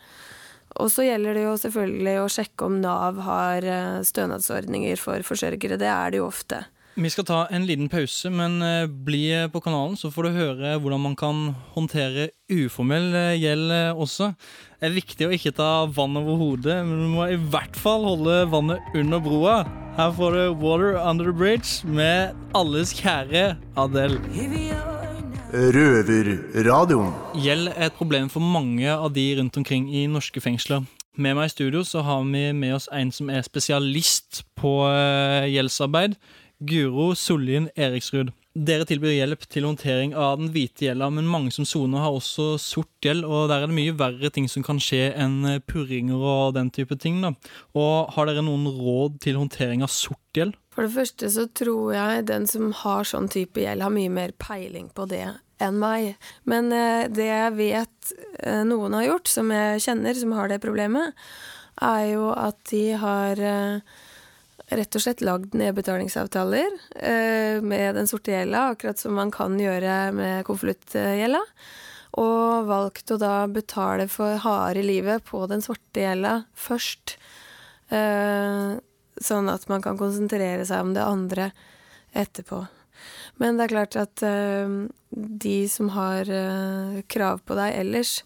Og 0.80 0.88
så 0.92 1.04
gjelder 1.04 1.36
det 1.36 1.44
jo 1.44 1.56
selvfølgelig 1.60 2.14
å 2.22 2.28
sjekke 2.32 2.68
om 2.68 2.78
Nav 2.80 3.18
har 3.26 3.66
eh, 3.68 3.98
stønadsordninger 4.08 5.00
for 5.00 5.24
forsørgere. 5.26 5.76
Det 5.80 5.90
er 5.90 6.14
det 6.14 6.22
jo 6.22 6.30
ofte. 6.30 6.62
Vi 6.94 7.08
skal 7.08 7.24
ta 7.24 7.38
en 7.48 7.64
liten 7.64 7.88
pause, 7.88 8.28
men 8.28 8.58
eh, 8.60 8.84
bli 8.84 9.24
på 9.48 9.60
kanalen, 9.64 9.94
så 9.96 10.10
får 10.12 10.26
du 10.26 10.34
høre 10.36 10.74
hvordan 10.76 11.00
man 11.00 11.14
kan 11.16 11.38
håndtere 11.72 12.26
uformell 12.52 13.14
eh, 13.16 13.38
gjeld 13.40 13.72
eh, 13.72 13.96
også. 13.96 14.34
Det 14.76 14.90
er 14.90 14.98
viktig 14.98 15.24
å 15.24 15.32
ikke 15.32 15.54
ta 15.56 15.70
vann 15.88 16.20
over 16.20 16.36
hodet, 16.36 16.82
men 16.84 17.00
du 17.00 17.08
må 17.14 17.30
i 17.32 17.38
hvert 17.40 17.78
fall 17.80 18.04
holde 18.04 18.42
vannet 18.52 18.92
under 18.98 19.24
broa. 19.24 19.62
Her 19.96 20.12
får 20.18 20.36
du 20.36 20.60
Water 20.60 20.98
Under 21.00 21.30
the 21.30 21.36
Bridge 21.36 21.88
med 21.88 22.36
alles 22.56 22.92
kjære 23.00 23.54
Adele. 23.80 24.20
Røverradioen. 25.52 27.12
Gjeld 27.40 27.72
er 27.72 27.88
et 27.88 27.96
problem 27.96 28.28
for 28.32 28.44
mange 28.44 28.88
av 28.92 29.14
de 29.16 29.30
rundt 29.40 29.56
omkring 29.60 29.88
i 29.88 30.04
norske 30.12 30.44
fengsler. 30.44 30.84
Med 31.12 31.36
meg 31.36 31.50
i 31.50 31.52
studio 31.52 31.82
så 31.84 32.00
har 32.04 32.22
vi 32.24 32.46
med 32.56 32.72
oss 32.72 32.88
en 32.88 33.10
som 33.12 33.28
er 33.28 33.44
spesialist 33.44 34.46
på 34.56 34.78
eh, 34.88 35.50
gjeldsarbeid. 35.52 36.16
Guro 36.68 37.12
Sollien 37.18 37.68
Eriksrud. 37.76 38.32
Dere 38.52 38.84
tilbyr 38.84 39.14
hjelp 39.14 39.46
til 39.48 39.64
håndtering 39.64 40.10
av 40.12 40.36
den 40.36 40.50
hvite 40.52 40.84
gjelda, 40.84 41.06
men 41.14 41.28
mange 41.30 41.54
som 41.54 41.64
soner 41.64 42.02
har 42.04 42.12
også 42.12 42.58
sort 42.60 42.90
gjeld, 43.00 43.24
og 43.24 43.46
der 43.48 43.62
er 43.62 43.70
det 43.70 43.78
mye 43.78 43.94
verre 43.96 44.28
ting 44.34 44.44
som 44.50 44.64
kan 44.66 44.80
skje 44.82 45.06
enn 45.16 45.38
eh, 45.48 45.62
purringer 45.64 46.20
og 46.20 46.52
den 46.58 46.68
type 46.74 46.98
ting. 47.00 47.22
da. 47.24 47.32
Og 47.72 48.12
Har 48.12 48.28
dere 48.28 48.44
noen 48.44 48.68
råd 48.68 49.16
til 49.24 49.40
håndtering 49.40 49.80
av 49.86 49.88
sort 49.94 50.20
gjeld? 50.36 50.58
For 50.76 50.84
det 50.84 50.92
første 50.98 51.32
så 51.32 51.46
tror 51.48 51.94
jeg 51.96 52.28
den 52.28 52.44
som 52.48 52.68
har 52.82 53.08
sånn 53.08 53.32
type 53.32 53.64
gjeld, 53.64 53.84
har 53.84 53.96
mye 53.96 54.12
mer 54.12 54.36
peiling 54.36 54.92
på 54.92 55.08
det 55.08 55.24
enn 55.62 55.80
meg. 55.80 56.12
Men 56.44 56.68
eh, 56.76 57.08
det 57.08 57.30
jeg 57.30 57.56
vet 57.56 58.14
eh, 58.44 58.62
noen 58.68 59.00
har 59.00 59.08
gjort, 59.08 59.32
som 59.32 59.48
jeg 59.56 59.80
kjenner, 59.88 60.20
som 60.20 60.36
har 60.36 60.52
det 60.52 60.60
problemet, 60.60 61.16
er 61.80 62.10
jo 62.12 62.34
at 62.36 62.60
de 62.68 62.86
har 63.00 63.40
rett 64.70 64.96
og 64.96 65.02
slett 65.04 65.22
lagd 65.24 65.56
nedbetalingsavtaler 65.58 66.76
eh, 66.96 67.58
med 67.64 67.96
den 67.98 68.08
sorte 68.10 68.34
gjelda, 68.34 68.68
akkurat 68.72 69.00
som 69.00 69.16
man 69.16 69.32
kan 69.34 69.58
gjøre 69.60 70.12
med 70.16 70.44
konvoluttgjelda. 70.48 71.42
Og 72.22 72.68
valgt 72.68 73.10
å 73.14 73.18
da 73.20 73.46
betale 73.48 74.06
for 74.12 74.36
harde 74.44 74.84
livet 74.84 75.24
på 75.24 75.46
den 75.48 75.64
svarte 75.64 76.04
gjelda 76.04 76.42
først. 76.52 77.16
Eh, 77.92 78.78
sånn 79.22 79.52
at 79.52 79.68
man 79.68 79.84
kan 79.84 80.00
konsentrere 80.00 80.64
seg 80.68 80.84
om 80.84 80.94
det 80.96 81.04
andre 81.04 81.50
etterpå. 82.16 82.64
Men 83.40 83.56
det 83.56 83.66
er 83.66 83.72
klart 83.72 83.96
at 84.00 84.24
eh, 84.26 84.76
de 85.10 85.56
som 85.68 85.92
har 85.96 86.28
krav 87.12 87.40
på 87.48 87.56
deg 87.58 87.80
ellers, 87.80 88.20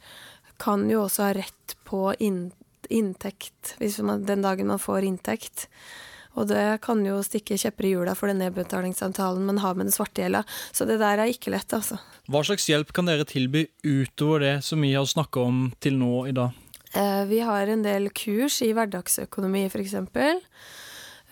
kan 0.62 0.86
jo 0.90 1.02
også 1.04 1.28
ha 1.28 1.32
rett 1.36 1.76
på 1.84 2.14
inntekt 2.18 3.74
hvis 3.80 3.98
man, 4.00 4.24
den 4.24 4.44
dagen 4.44 4.70
man 4.70 4.80
får 4.80 5.04
inntekt. 5.04 5.66
Og 6.36 6.48
det 6.50 6.64
kan 6.84 7.00
jo 7.06 7.18
stikke 7.24 7.56
kjepper 7.58 7.88
i 7.88 7.94
hjula 7.94 8.14
for 8.18 8.28
den 8.30 8.42
nedbetalingsavtalen 8.44 9.46
man 9.48 9.60
har 9.64 9.74
med 9.74 9.88
den 9.88 9.94
svarte 9.96 10.22
gjelda. 10.22 10.44
Så 10.72 10.84
det 10.88 10.98
der 11.00 11.22
er 11.22 11.32
ikke 11.32 11.52
lett, 11.54 11.72
altså. 11.72 11.98
Hva 12.28 12.42
slags 12.44 12.68
hjelp 12.68 12.92
kan 12.92 13.08
dere 13.08 13.24
tilby 13.28 13.66
utover 13.86 14.44
det 14.44 14.54
som 14.66 14.82
vi 14.84 14.92
har 14.92 15.08
snakka 15.08 15.46
om 15.48 15.62
til 15.80 15.96
nå 16.00 16.26
i 16.28 16.34
dag? 16.36 16.52
Eh, 16.92 17.24
Vi 17.30 17.40
har 17.40 17.66
en 17.72 17.82
del 17.82 18.10
kurs 18.12 18.60
i 18.62 18.72
hverdagsøkonomi, 18.76 19.66
f.eks. 19.70 19.96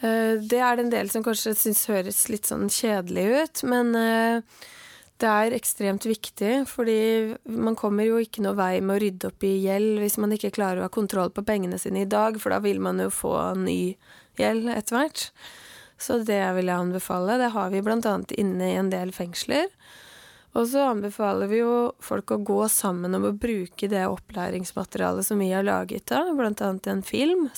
Det 0.04 0.58
er 0.60 0.76
det 0.76 0.82
en 0.84 0.92
del 0.92 1.08
som 1.12 1.22
kanskje 1.24 1.54
syns 1.56 1.86
høres 1.88 2.24
litt 2.28 2.48
sånn 2.48 2.66
kjedelig 2.72 3.24
ut, 3.44 3.62
men 3.70 3.94
eh, 3.96 4.40
det 5.22 5.30
er 5.30 5.54
ekstremt 5.56 6.04
viktig, 6.08 6.64
fordi 6.68 7.36
man 7.46 7.76
kommer 7.78 8.04
jo 8.08 8.18
ikke 8.20 8.42
noe 8.44 8.56
vei 8.58 8.80
med 8.82 8.96
å 8.96 9.00
rydde 9.04 9.30
opp 9.30 9.46
i 9.46 9.54
gjeld 9.62 10.02
hvis 10.02 10.18
man 10.20 10.34
ikke 10.34 10.52
klarer 10.56 10.82
å 10.82 10.88
ha 10.88 10.92
kontroll 10.92 11.30
på 11.32 11.44
pengene 11.46 11.78
sine 11.80 12.02
i 12.02 12.10
dag, 12.10 12.36
for 12.42 12.52
da 12.52 12.58
vil 12.64 12.82
man 12.84 13.00
jo 13.00 13.08
få 13.14 13.32
ny 13.62 13.94
gjeld 14.40 14.70
etter 14.72 14.98
hvert. 14.98 15.28
Så 16.00 16.18
det 16.26 16.40
vil 16.56 16.68
jeg 16.68 16.76
anbefale. 16.76 17.38
Det 17.40 17.52
har 17.54 17.70
vi 17.70 17.82
annet 17.84 18.32
inne 18.32 18.72
i 18.72 18.78
en 18.78 18.90
del 18.90 19.12
fengsler. 19.14 19.70
Og 20.54 20.68
så 20.70 20.84
anbefaler 20.86 21.50
vi 21.50 21.58
jo 21.62 21.92
folk 22.02 22.30
å 22.30 22.42
gå 22.46 22.60
sammen 22.70 23.14
om 23.16 23.26
å 23.26 23.34
bruke 23.34 23.88
det 23.90 24.04
opplæringsmaterialet 24.06 25.26
som 25.26 25.40
vi 25.42 25.50
har 25.50 25.66
laget, 25.66 26.06
da, 26.06 26.28
blant 26.30 26.62
annet 26.62 26.86
en 26.86 27.02
film. 27.02 27.48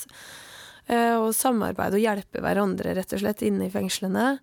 Eh, 0.87 1.17
Og 1.19 1.35
samarbeide 1.37 1.99
og 1.99 2.05
hjelpe 2.05 2.41
hverandre, 2.41 2.95
rett 2.97 3.13
og 3.13 3.21
slett, 3.21 3.43
inne 3.45 3.67
i 3.67 3.73
fengslene. 3.73 4.39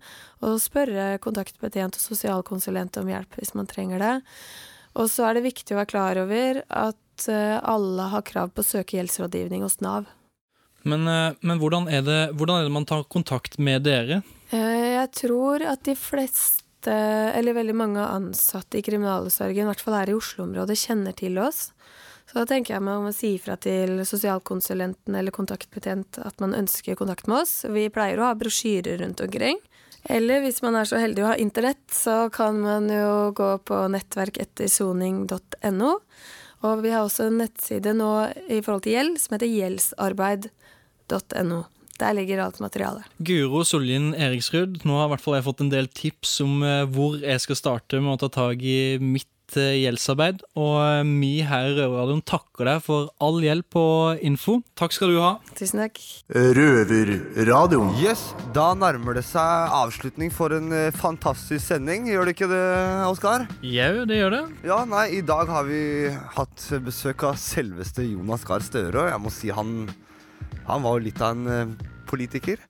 Og 0.46 0.60
spørre 0.62 1.18
kontaktbetjent 1.24 1.98
og 1.98 2.04
sosialkonsulent 2.04 3.00
om 3.00 3.10
hjelp 3.10 3.40
hvis 3.40 3.54
man 3.58 3.66
trenger 3.70 3.98
det. 3.98 4.14
Og 4.94 5.10
så 5.10 5.26
er 5.26 5.34
det 5.34 5.48
viktig 5.48 5.74
å 5.74 5.80
være 5.80 5.90
klar 5.90 6.20
over 6.22 6.62
at 6.68 7.26
eh, 7.26 7.58
alle 7.58 8.10
har 8.12 8.22
krav 8.28 8.54
på 8.54 8.62
å 8.62 8.70
søke 8.70 9.00
gjeldsrådgivning 9.00 9.66
hos 9.66 9.80
Nav. 9.82 10.06
Men, 10.84 11.08
eh, 11.08 11.36
men 11.40 11.60
hvordan, 11.60 11.88
er 11.88 12.04
det, 12.04 12.20
hvordan 12.36 12.60
er 12.60 12.68
det 12.68 12.76
man 12.76 12.88
tar 12.88 13.06
kontakt 13.08 13.58
med 13.58 13.86
dere? 13.86 14.20
Eh, 14.52 14.92
Jeg 14.94 15.10
tror 15.16 15.64
at 15.66 15.82
de 15.84 15.94
fleste, 15.96 16.92
eller 16.92 17.56
veldig 17.56 17.76
mange 17.76 18.04
ansatte 18.04 18.78
i 18.78 18.84
kriminalomsorgen, 18.84 19.64
i 19.64 19.70
hvert 19.72 19.84
fall 19.84 19.98
her 19.98 20.12
i 20.12 20.18
Oslo-området, 20.18 20.76
kjenner 20.76 21.16
til 21.16 21.38
oss. 21.40 21.70
Så 22.24 22.38
da 22.40 22.44
tenker 22.48 22.74
jeg 22.74 22.84
meg 22.84 23.00
om 23.00 23.08
å 23.10 23.14
si 23.14 23.34
ifra 23.36 23.56
til 23.60 23.98
sosialkonsulenten 24.08 25.16
eller 25.16 25.34
kontaktbetjent 25.34 26.18
at 26.24 26.40
man 26.40 26.54
ønsker 26.56 26.96
kontakt 26.96 27.28
med 27.28 27.42
oss. 27.42 27.64
Vi 27.68 27.90
pleier 27.92 28.20
å 28.20 28.30
ha 28.30 28.38
brosjyrer 28.38 29.00
rundt 29.02 29.20
omkring. 29.24 29.58
Eller 30.08 30.40
hvis 30.44 30.62
man 30.64 30.76
er 30.76 30.88
så 30.88 31.00
heldig 31.00 31.24
å 31.24 31.30
ha 31.32 31.36
internett, 31.40 31.84
så 31.92 32.28
kan 32.32 32.60
man 32.60 32.88
jo 32.92 33.32
gå 33.36 33.50
på 33.64 33.76
nettverkettersoning.no. 33.92 35.92
Og 36.64 36.80
vi 36.84 36.92
har 36.94 37.04
også 37.04 37.28
en 37.28 37.38
nettside 37.42 37.92
nå 37.96 38.10
i 38.48 38.62
forhold 38.64 38.84
til 38.86 38.96
gjeld 38.96 39.14
som 39.20 39.36
heter 39.36 39.52
gjeldsarbeid.no. 39.52 41.60
Der 42.00 42.16
ligger 42.16 42.40
alt 42.42 42.56
materialet. 42.58 43.06
Guro 43.22 43.60
Sollien 43.66 44.14
Eriksrud, 44.18 44.80
nå 44.82 44.96
har 44.98 45.06
i 45.06 45.12
hvert 45.12 45.22
fall 45.22 45.36
jeg 45.38 45.46
fått 45.46 45.62
en 45.62 45.70
del 45.70 45.86
tips 45.94 46.40
om 46.42 46.64
eh, 46.66 46.82
hvor 46.90 47.20
jeg 47.22 47.42
skal 47.44 47.60
starte 47.60 48.00
med 48.02 48.16
å 48.16 48.20
ta 48.24 48.28
tak 48.34 48.64
i 48.66 48.98
mitt 48.98 49.30
litt 49.44 49.56
eh, 49.56 49.82
gjeldsarbeid. 49.84 50.42
Og 50.56 50.76
eh, 50.80 51.04
vi 51.20 51.42
her 51.44 51.68
i 51.70 51.74
Røverradioen 51.76 52.22
takker 52.26 52.64
deg 52.68 52.82
for 52.84 53.10
all 53.20 53.40
hjelp 53.42 53.76
og 53.76 54.22
info. 54.24 54.62
Takk 54.76 54.92
skal 54.92 55.12
du 55.12 55.20
ha. 55.20 55.38
Tusen 55.56 55.80
takk. 55.82 55.98
Røverradioen. 56.34 57.94
Yes, 58.00 58.32
Da 58.54 58.72
nærmer 58.74 59.14
det 59.18 59.24
seg 59.26 59.70
avslutning 59.74 60.32
for 60.32 60.52
en 60.54 60.72
eh, 60.72 60.90
fantastisk 60.94 61.64
sending. 61.66 62.08
Gjør 62.10 62.26
det 62.30 62.36
ikke 62.36 62.50
det, 62.50 62.62
Oskar? 63.08 63.46
Jau, 63.62 64.04
det 64.08 64.20
gjør 64.20 64.36
det. 64.38 64.44
Ja, 64.66 64.82
nei, 64.88 65.06
I 65.18 65.24
dag 65.24 65.48
har 65.52 65.66
vi 65.68 65.82
hatt 66.36 66.68
besøk 66.84 67.24
av 67.28 67.38
selveste 67.40 68.06
Jonas 68.06 68.44
Gahr 68.48 68.64
Støre. 68.64 69.04
Og 69.06 69.12
jeg 69.12 69.22
må 69.24 69.34
si 69.34 69.52
han, 69.54 69.74
han 70.68 70.84
var 70.84 70.98
jo 70.98 71.06
litt 71.08 71.20
av 71.24 71.36
en 71.36 71.76
politiker. 72.08 72.60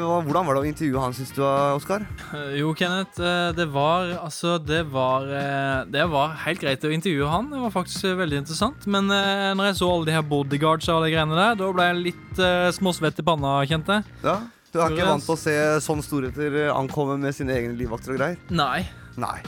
Hvordan 0.00 0.46
var 0.46 0.56
det 0.56 0.62
å 0.62 0.68
intervjue 0.68 1.00
han, 1.02 1.12
syns 1.16 1.32
du, 1.36 1.42
Oskar? 1.44 2.06
Eh, 2.32 2.54
Jo, 2.60 2.70
Kenneth, 2.78 3.20
eh, 3.20 3.50
det 3.56 3.66
var 3.72 4.08
altså 4.22 4.56
Det 4.62 4.82
var 4.92 5.26
eh, 5.28 5.84
Det 5.92 6.06
var 6.10 6.34
helt 6.46 6.60
greit 6.62 6.84
å 6.88 6.92
intervjue 6.94 7.28
han. 7.28 7.50
Det 7.52 7.60
var 7.60 7.74
faktisk 7.74 8.06
veldig 8.18 8.40
interessant. 8.42 8.86
Men 8.86 9.10
når 9.10 9.64
jeg 9.70 9.78
så 9.82 9.90
alle 9.92 10.08
de 10.08 10.16
her 10.16 10.26
bodyguards 10.26 10.88
og 10.88 10.96
alle 10.96 11.10
de 11.10 11.14
greiene 11.16 11.36
der, 11.38 11.56
da 11.60 11.70
ble 11.76 11.88
jeg 11.90 12.02
litt 12.08 12.42
småsvett 12.78 13.20
i 13.20 13.26
panna, 13.26 13.54
kjente 13.68 13.98
jeg. 14.00 14.18
Ja, 14.24 14.36
Du 14.72 14.80
er 14.80 14.94
ikke 14.94 15.08
vant 15.10 15.26
til 15.26 15.34
å 15.34 15.40
se 15.40 15.56
sånne 15.84 16.04
storheter 16.06 16.60
ankomme 16.72 17.18
med 17.20 17.34
sine 17.36 17.52
egne 17.58 17.76
livvakter 17.76 18.14
og 18.14 18.20
greier? 18.22 18.38
Nei. 18.48 18.86
Nei. 19.20 19.38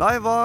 Nei, 0.00 0.14
hva, 0.24 0.36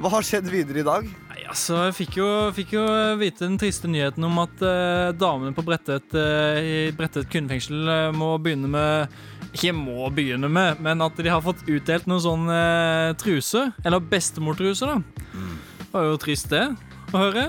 hva 0.00 0.12
har 0.16 0.24
skjedd 0.24 0.48
videre 0.48 0.80
i 0.80 0.86
dag? 0.86 1.10
Altså, 1.50 1.80
jeg 1.88 1.94
fikk 1.96 2.16
jo, 2.20 2.28
fikk 2.54 2.76
jo 2.76 2.82
vite 3.18 3.42
den 3.42 3.56
triste 3.58 3.88
nyheten 3.90 4.22
om 4.22 4.36
at 4.38 4.60
uh, 4.62 5.10
damene 5.18 5.50
på 5.56 5.64
Bredtvet 5.66 6.14
uh, 6.14 6.58
i 6.62 6.76
Bredtvet 6.94 7.26
kvinnefengsel 7.32 7.90
uh, 7.90 8.12
må 8.14 8.36
begynne 8.38 8.70
med 8.70 9.16
Ikke 9.50 9.72
må 9.74 10.06
begynne 10.14 10.46
med, 10.46 10.78
men 10.78 11.02
at 11.02 11.18
de 11.18 11.26
har 11.26 11.42
fått 11.42 11.66
utdelt 11.66 12.06
noen 12.06 12.22
sånn 12.22 12.46
uh, 12.46 13.10
truse. 13.18 13.64
Eller 13.82 14.06
bestemortruse, 14.12 14.86
da. 14.86 15.00
Det 15.80 15.90
var 15.90 16.06
jo 16.06 16.22
trist, 16.22 16.52
det, 16.54 16.68
å 17.10 17.24
høre. 17.24 17.48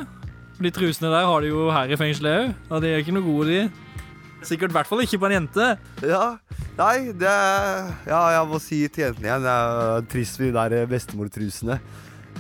De 0.57 0.73
trusene 0.73 1.13
der 1.13 1.29
har 1.29 1.45
de 1.45 1.53
jo 1.53 1.69
her 1.73 1.93
i 1.93 2.01
fengselet 2.01 2.39
òg, 2.41 2.67
og 2.71 2.81
de 2.81 2.89
er 2.89 3.05
ikke 3.05 3.13
noe 3.13 3.27
gode, 3.27 3.53
de. 3.53 3.91
Sikkert 4.49 4.73
i 4.73 4.79
hvert 4.79 4.89
fall 4.89 5.03
ikke 5.05 5.19
på 5.21 5.29
en 5.29 5.35
jente. 5.35 5.73
Ja, 6.01 6.25
nei, 6.79 7.11
det 7.13 7.29
er 7.29 7.91
Ja, 8.09 8.21
jeg 8.39 8.47
må 8.49 8.57
si 8.61 8.81
til 8.89 9.05
jentene 9.05 9.29
igjen. 9.29 9.45
Det 9.45 9.57
er 9.57 10.07
trist 10.09 10.41
med 10.41 10.49
de 10.49 10.55
der 10.57 10.79
eh, 10.79 10.87
bestemortrusene. 10.89 11.77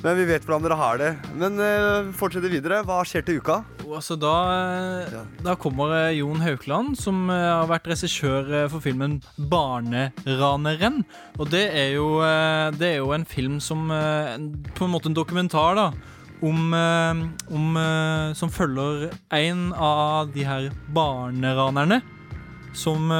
Men 0.01 0.17
vi 0.17 0.23
vet 0.25 0.45
hvordan 0.45 0.63
dere 0.65 0.77
har 0.79 0.97
det. 0.97 1.09
Men 1.37 1.61
uh, 1.61 2.09
fortsett 2.17 2.47
videre. 2.49 2.81
Hva 2.87 3.03
skjer 3.05 3.25
til 3.25 3.41
uka? 3.41 3.59
Altså 3.91 4.15
da, 4.15 4.35
eh, 4.55 5.15
da 5.43 5.51
kommer 5.59 5.91
eh, 5.97 6.13
Jon 6.15 6.39
Haukeland, 6.39 6.93
som 6.95 7.25
har 7.27 7.65
vært 7.67 7.89
regissør 7.91 8.47
for 8.71 8.79
filmen 8.79 9.17
'Barneraneren'. 9.35 11.01
Og 11.35 11.51
det 11.51 11.65
er 11.75 11.89
jo, 11.97 12.21
det 12.77 12.87
er 12.87 12.97
jo 13.01 13.11
en 13.11 13.25
film 13.27 13.59
som 13.59 13.91
På 13.91 14.85
en 14.87 14.93
måte 14.93 15.11
en 15.11 15.17
dokumentar, 15.17 15.75
da. 15.75 15.91
Om, 16.41 16.73
om 17.51 17.75
Som 18.33 18.49
følger 18.49 19.11
en 19.29 19.73
av 19.75 20.31
de 20.31 20.47
her 20.47 20.71
barneranerne. 20.87 22.01
Som 22.73 23.11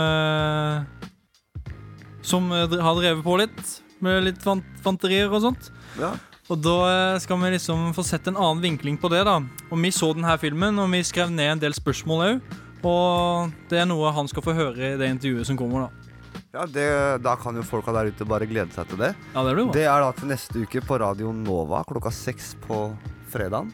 Som 2.24 2.52
har 2.56 2.96
drevet 2.96 3.24
på 3.28 3.38
litt. 3.44 3.80
Med 4.00 4.24
litt 4.24 4.42
fant 4.42 4.64
fanterier 4.82 5.28
og 5.28 5.44
sånt. 5.44 5.74
Ja. 6.00 6.16
Og 6.52 6.60
da 6.60 6.76
eh, 6.92 7.20
skal 7.24 7.38
vi 7.40 7.50
liksom 7.54 7.94
få 7.96 8.04
sett 8.04 8.26
en 8.28 8.36
annen 8.36 8.60
vinkling 8.64 8.98
på 9.00 9.08
det. 9.12 9.22
da 9.24 9.38
Og 9.72 9.78
Vi 9.80 9.92
så 9.96 10.12
denne 10.14 10.34
filmen, 10.42 10.80
og 10.84 10.92
vi 10.92 11.00
skrev 11.08 11.32
ned 11.32 11.52
en 11.54 11.60
del 11.64 11.74
spørsmål 11.78 12.20
òg. 12.28 12.42
Og 12.84 13.52
det 13.70 13.80
er 13.80 13.86
noe 13.88 14.12
han 14.12 14.28
skal 14.28 14.44
få 14.44 14.54
høre 14.58 14.94
i 14.94 14.98
det 15.00 15.10
intervjuet 15.14 15.46
som 15.48 15.58
kommer. 15.60 15.88
da 15.88 15.92
Ja, 16.52 16.66
det, 16.66 17.22
Da 17.24 17.36
kan 17.40 17.56
jo 17.56 17.62
folka 17.64 17.94
der 17.94 18.06
ute 18.12 18.26
bare 18.28 18.46
glede 18.50 18.74
seg 18.76 18.88
til 18.90 18.98
det. 18.98 19.16
Ja, 19.34 19.44
Det 19.44 19.54
blir 19.56 19.66
bra. 19.70 19.74
Det 19.74 19.86
er 19.86 20.00
da 20.02 20.12
til 20.12 20.28
neste 20.28 20.60
uke 20.66 20.82
på 20.82 21.00
Radio 21.00 21.32
Nova 21.32 21.84
klokka 21.88 22.12
seks 22.12 22.56
på 22.68 22.98
fredagen. 23.32 23.72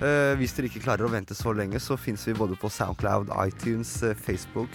Eh, 0.00 0.34
hvis 0.38 0.54
dere 0.54 0.66
ikke 0.70 0.80
klarer 0.84 1.04
å 1.04 1.10
vente 1.12 1.34
så 1.34 1.52
lenge, 1.52 1.80
så 1.80 1.96
fins 1.98 2.26
vi 2.28 2.32
både 2.32 2.56
på 2.56 2.70
Soundcloud, 2.70 3.28
iTunes, 3.46 4.02
eh, 4.02 4.14
Facebook 4.14 4.68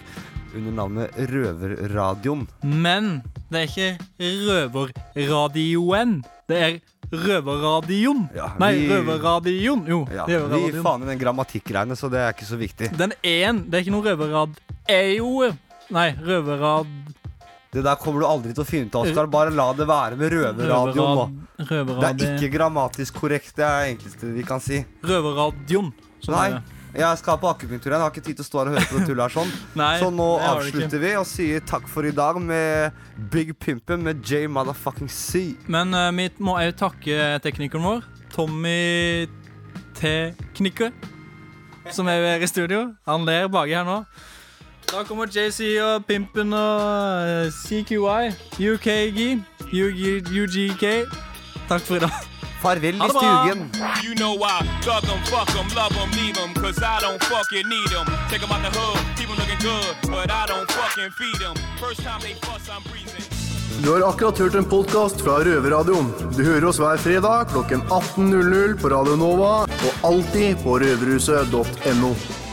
under 0.54 0.70
navnet 0.72 1.10
Røverradioen. 1.16 2.46
Men 2.62 3.22
det 3.50 3.58
er 3.62 3.66
ikke 3.66 3.98
Røverradioen. 4.20 6.22
Det 6.46 6.56
er 6.62 6.80
Røverradioen. 7.12 8.28
Nei, 8.58 8.72
vi- 8.74 8.88
Røverradioen. 8.90 9.86
Jo, 9.86 10.06
Ja, 10.12 10.24
er 10.24 10.26
vi 10.26 10.34
Røverradioen. 10.36 10.82
faen 10.82 11.02
i 11.02 11.06
den 11.06 11.18
grammatikkgreiene, 11.18 11.96
så 11.96 12.10
det 12.10 12.18
er 12.20 12.32
ikke 12.32 12.48
så 12.48 12.58
viktig. 12.58 12.96
Den 12.96 13.12
én, 13.22 13.64
det 13.70 13.74
er 13.74 13.84
ikke 13.84 13.94
noe 13.94 14.02
røverrad... 14.02 14.56
Er 14.88 15.16
jo 15.16 15.52
Nei, 15.90 16.10
røverrad... 16.18 16.86
Det 17.72 17.82
der 17.84 17.96
kommer 18.00 18.20
du 18.20 18.26
aldri 18.26 18.54
til 18.54 18.64
å 18.64 18.66
finne 18.66 18.86
ut 18.88 18.94
av, 18.96 19.06
Oskar. 19.06 19.26
Bare 19.30 19.50
la 19.52 19.72
det 19.76 19.86
være 19.86 20.16
med 20.16 20.32
Røverradioen. 20.32 20.94
Røverrad- 20.96 21.68
Røverrad- 21.68 22.16
Det 22.18 22.26
er 22.28 22.38
ikke 22.38 22.52
grammatisk 22.58 23.14
korrekt. 23.20 23.54
Det 23.56 23.64
er 23.64 23.84
det 23.84 23.98
enkleste 23.98 24.32
vi 24.34 24.42
kan 24.42 24.60
si. 24.60 24.84
Røverradioen. 25.04 25.92
Nei, 26.28 26.50
det. 26.50 26.62
Jeg 26.96 27.20
skal 27.20 27.38
på 27.40 27.48
akupunktur 27.50 27.90
igjen. 27.90 28.02
Har 28.02 28.12
ikke 28.14 28.24
tid 28.24 28.38
til 28.38 28.44
å 28.44 28.48
stå 28.48 28.60
her 28.60 28.70
og 28.70 28.76
høre 28.76 28.88
på 28.90 29.00
det 29.00 29.08
tullet 29.10 29.24
her 29.26 29.34
sånn. 29.36 29.50
Nei, 29.80 29.94
så 30.02 30.12
nå 30.14 30.28
avslutter 30.50 31.02
vi 31.02 31.12
og 31.20 31.26
sier 31.28 31.64
takk 31.68 31.88
for 31.92 32.08
i 32.08 32.14
dag 32.16 32.38
med 32.42 32.96
Big 33.32 33.52
Pimpen 33.60 34.04
med 34.06 34.22
J 34.24 34.46
Motherfucking 34.52 35.10
C. 35.12 35.48
Men 35.72 35.92
uh, 35.96 36.08
vi 36.16 36.30
må 36.40 36.56
òg 36.60 36.72
takke 36.80 37.36
teknikeren 37.44 37.86
vår, 37.86 38.06
Tommy 38.34 39.26
Tekniker, 39.96 40.94
som 41.92 42.08
er 42.12 42.24
her 42.34 42.44
i 42.44 42.50
studio. 42.50 42.88
Han 43.08 43.28
ler 43.28 43.50
baki 43.52 43.76
her 43.76 43.86
nå. 43.88 44.00
Da 44.86 45.02
kommer 45.02 45.26
JC 45.26 45.80
og 45.82 46.04
Pimpen 46.06 46.52
og 46.54 47.26
eh, 47.26 47.48
CQI, 47.50 48.28
UKG, 48.70 49.18
UG, 49.74 50.02
UGK. 50.30 50.84
Takk 51.68 51.82
for 51.82 51.96
i 51.96 52.00
dag. 52.00 52.10
Farvel 52.62 52.94
i 52.94 53.08
stugen. 53.08 53.70
You 54.04 54.14
know 54.14 54.34
I 54.42 54.62
thug 54.82 55.02
them, 55.02 55.20
fuck 55.30 55.48
them, 55.54 55.68
love 55.76 55.94
them, 55.94 56.10
leave 56.18 56.34
them. 56.34 56.54
cause 56.54 56.78
I 56.82 56.98
don't 57.04 57.22
fucking 57.24 57.68
need 57.68 57.88
them. 57.94 58.06
Take 58.30 58.40
them 58.40 58.50
out 58.54 58.62
the 58.62 58.70
hood, 58.78 58.98
keep 59.16 59.28
them 59.28 59.38
looking 59.38 59.60
good, 59.70 59.94
but 60.14 60.30
I 60.30 60.46
don't 60.46 60.68
fucking 60.78 61.10
feed 61.18 61.38
them. 61.44 61.56
First 61.78 62.00
time 62.06 62.20
they 62.20 62.34
fuss, 62.46 62.68
I'm 62.68 62.82
breezing. 62.90 63.24
Du 63.82 63.92
har 63.92 64.08
akkurat 64.08 64.38
hørt 64.38 64.54
en 64.54 64.64
podkast 64.64 65.20
fra 65.20 65.44
Røverradioen. 65.44 66.12
Du 66.36 66.44
hører 66.44 66.64
oss 66.64 66.78
hver 66.80 66.96
fredag 66.96 67.50
klokken 67.52 67.82
18.00 67.82 68.80
på 68.80 68.88
Radio 68.88 69.16
Nova 69.16 69.52
og 69.68 70.08
alltid 70.10 70.62
på 70.64 70.78
røverhuset.no. 70.80 72.45